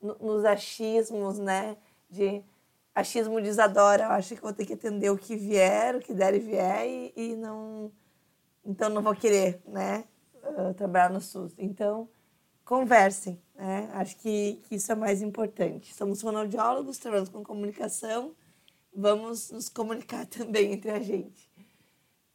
nos 0.00 0.44
achismos, 0.44 1.38
né? 1.38 1.76
De 2.08 2.42
achismo 2.94 3.40
de 3.40 3.48
Isadora, 3.48 4.04
eu 4.04 4.10
acho 4.10 4.34
que 4.34 4.42
vou 4.42 4.52
ter 4.52 4.66
que 4.66 4.74
atender 4.74 5.10
o 5.10 5.18
que 5.18 5.36
vier, 5.36 5.96
o 5.96 6.00
que 6.00 6.12
der 6.12 6.34
e 6.34 6.38
vier, 6.38 6.86
e, 6.86 7.12
e 7.16 7.36
não. 7.36 7.92
Então 8.64 8.88
não 8.90 9.02
vou 9.02 9.14
querer, 9.14 9.62
né? 9.66 10.04
Uh, 10.42 10.74
trabalhar 10.74 11.10
no 11.10 11.20
SUS. 11.20 11.54
Então, 11.58 12.08
conversem, 12.64 13.40
né? 13.54 13.88
Acho 13.94 14.16
que, 14.18 14.60
que 14.64 14.76
isso 14.76 14.90
é 14.92 14.94
mais 14.94 15.22
importante. 15.22 15.94
Somos 15.94 16.20
fonoaudiólogos, 16.20 16.98
trabalhamos 16.98 17.30
com 17.30 17.42
comunicação, 17.42 18.34
vamos 18.94 19.50
nos 19.50 19.68
comunicar 19.68 20.26
também 20.28 20.72
entre 20.72 20.90
a 20.90 21.00
gente. 21.00 21.47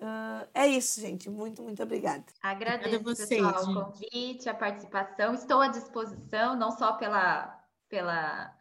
Uh, 0.04 0.46
é 0.54 0.68
isso, 0.68 1.00
gente. 1.00 1.30
Muito, 1.30 1.64
muito 1.64 1.82
obrigada. 1.82 2.26
Agradeço, 2.42 3.02
vocês, 3.02 3.42
pessoal, 3.42 3.64
o 3.64 3.86
convite, 3.86 4.50
a 4.50 4.54
participação. 4.54 5.34
Estou 5.34 5.62
à 5.62 5.70
disposição, 5.70 6.58
não 6.58 6.72
só 6.72 6.92
pela, 6.98 7.58
pela 7.88 8.54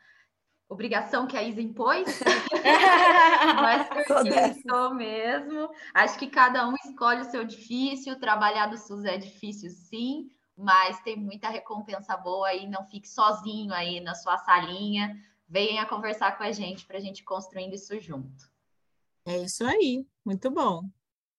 obrigação 0.68 1.26
que 1.26 1.36
a 1.36 1.42
Isa 1.42 1.60
impôs, 1.60 2.06
mas 3.60 3.88
porque 4.06 4.28
eu 4.28 4.46
estou 4.52 4.94
mesmo. 4.94 5.68
Acho 5.92 6.16
que 6.16 6.28
cada 6.28 6.68
um 6.68 6.76
escolhe 6.76 7.22
o 7.22 7.30
seu 7.30 7.42
difícil. 7.42 8.20
Trabalhar 8.20 8.66
do 8.66 8.78
SUS 8.78 9.04
é 9.04 9.18
difícil, 9.18 9.68
sim, 9.68 10.30
mas 10.56 11.00
tem 11.00 11.16
muita 11.16 11.48
recompensa 11.48 12.16
boa 12.16 12.46
aí. 12.46 12.68
Não 12.68 12.84
fique 12.84 13.08
sozinho 13.08 13.74
aí 13.74 13.98
na 13.98 14.14
sua 14.14 14.38
salinha. 14.38 15.20
Venha 15.48 15.86
conversar 15.86 16.38
com 16.38 16.44
a 16.44 16.52
gente 16.52 16.86
para 16.86 16.98
a 16.98 17.00
gente 17.00 17.24
construindo 17.24 17.74
isso 17.74 17.98
junto. 17.98 18.48
É 19.26 19.38
isso 19.38 19.64
aí. 19.64 20.06
Muito 20.24 20.48
bom. 20.48 20.84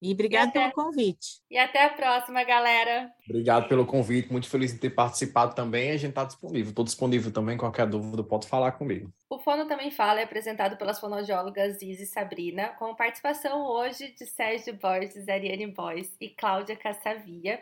E 0.04 0.12
obrigado 0.12 0.48
e 0.48 0.50
até... 0.50 0.60
pelo 0.60 0.74
convite. 0.74 1.42
E 1.50 1.58
até 1.58 1.86
a 1.86 1.90
próxima, 1.90 2.44
galera. 2.44 3.10
Obrigado 3.26 3.70
pelo 3.70 3.86
convite, 3.86 4.30
muito 4.30 4.50
feliz 4.50 4.74
em 4.74 4.78
ter 4.78 4.90
participado 4.90 5.56
também. 5.56 5.92
A 5.92 5.98
gente 5.98 6.10
está 6.10 6.26
disponível, 6.26 6.70
estou 6.72 6.84
disponível 6.84 7.32
também. 7.32 7.58
Qualquer 7.58 7.88
dúvida, 7.88 8.22
pode 8.22 8.46
falar 8.46 8.74
comigo. 8.74 9.10
O 9.30 9.40
Fono 9.40 9.66
Também 9.66 9.92
Fala 9.92 10.20
é 10.20 10.24
apresentado 10.24 10.76
pelas 10.76 11.00
fonoaudiólogas 11.00 11.82
Izzy 11.82 12.04
e 12.04 12.06
Sabrina, 12.06 12.68
com 12.78 12.94
participação 12.94 13.66
hoje 13.66 14.12
de 14.12 14.26
Sérgio 14.26 14.74
Borges, 14.74 15.30
Ariane 15.30 15.68
Boys 15.68 16.14
e 16.20 16.28
Cláudia 16.28 16.76
Cassavia. 16.76 17.62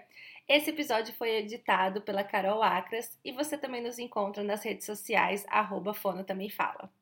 Esse 0.50 0.72
episódio 0.72 1.14
foi 1.14 1.38
editado 1.38 2.02
pela 2.02 2.24
Carol 2.24 2.64
Acras 2.64 3.20
e 3.24 3.32
você 3.32 3.56
também 3.56 3.84
nos 3.84 4.00
encontra 4.00 4.44
nas 4.44 4.64
redes 4.64 4.88
sociais, 4.88 5.46
arroba 5.48 5.94
Fono 5.94 6.24
Também 6.24 6.50
Fala. 6.50 6.92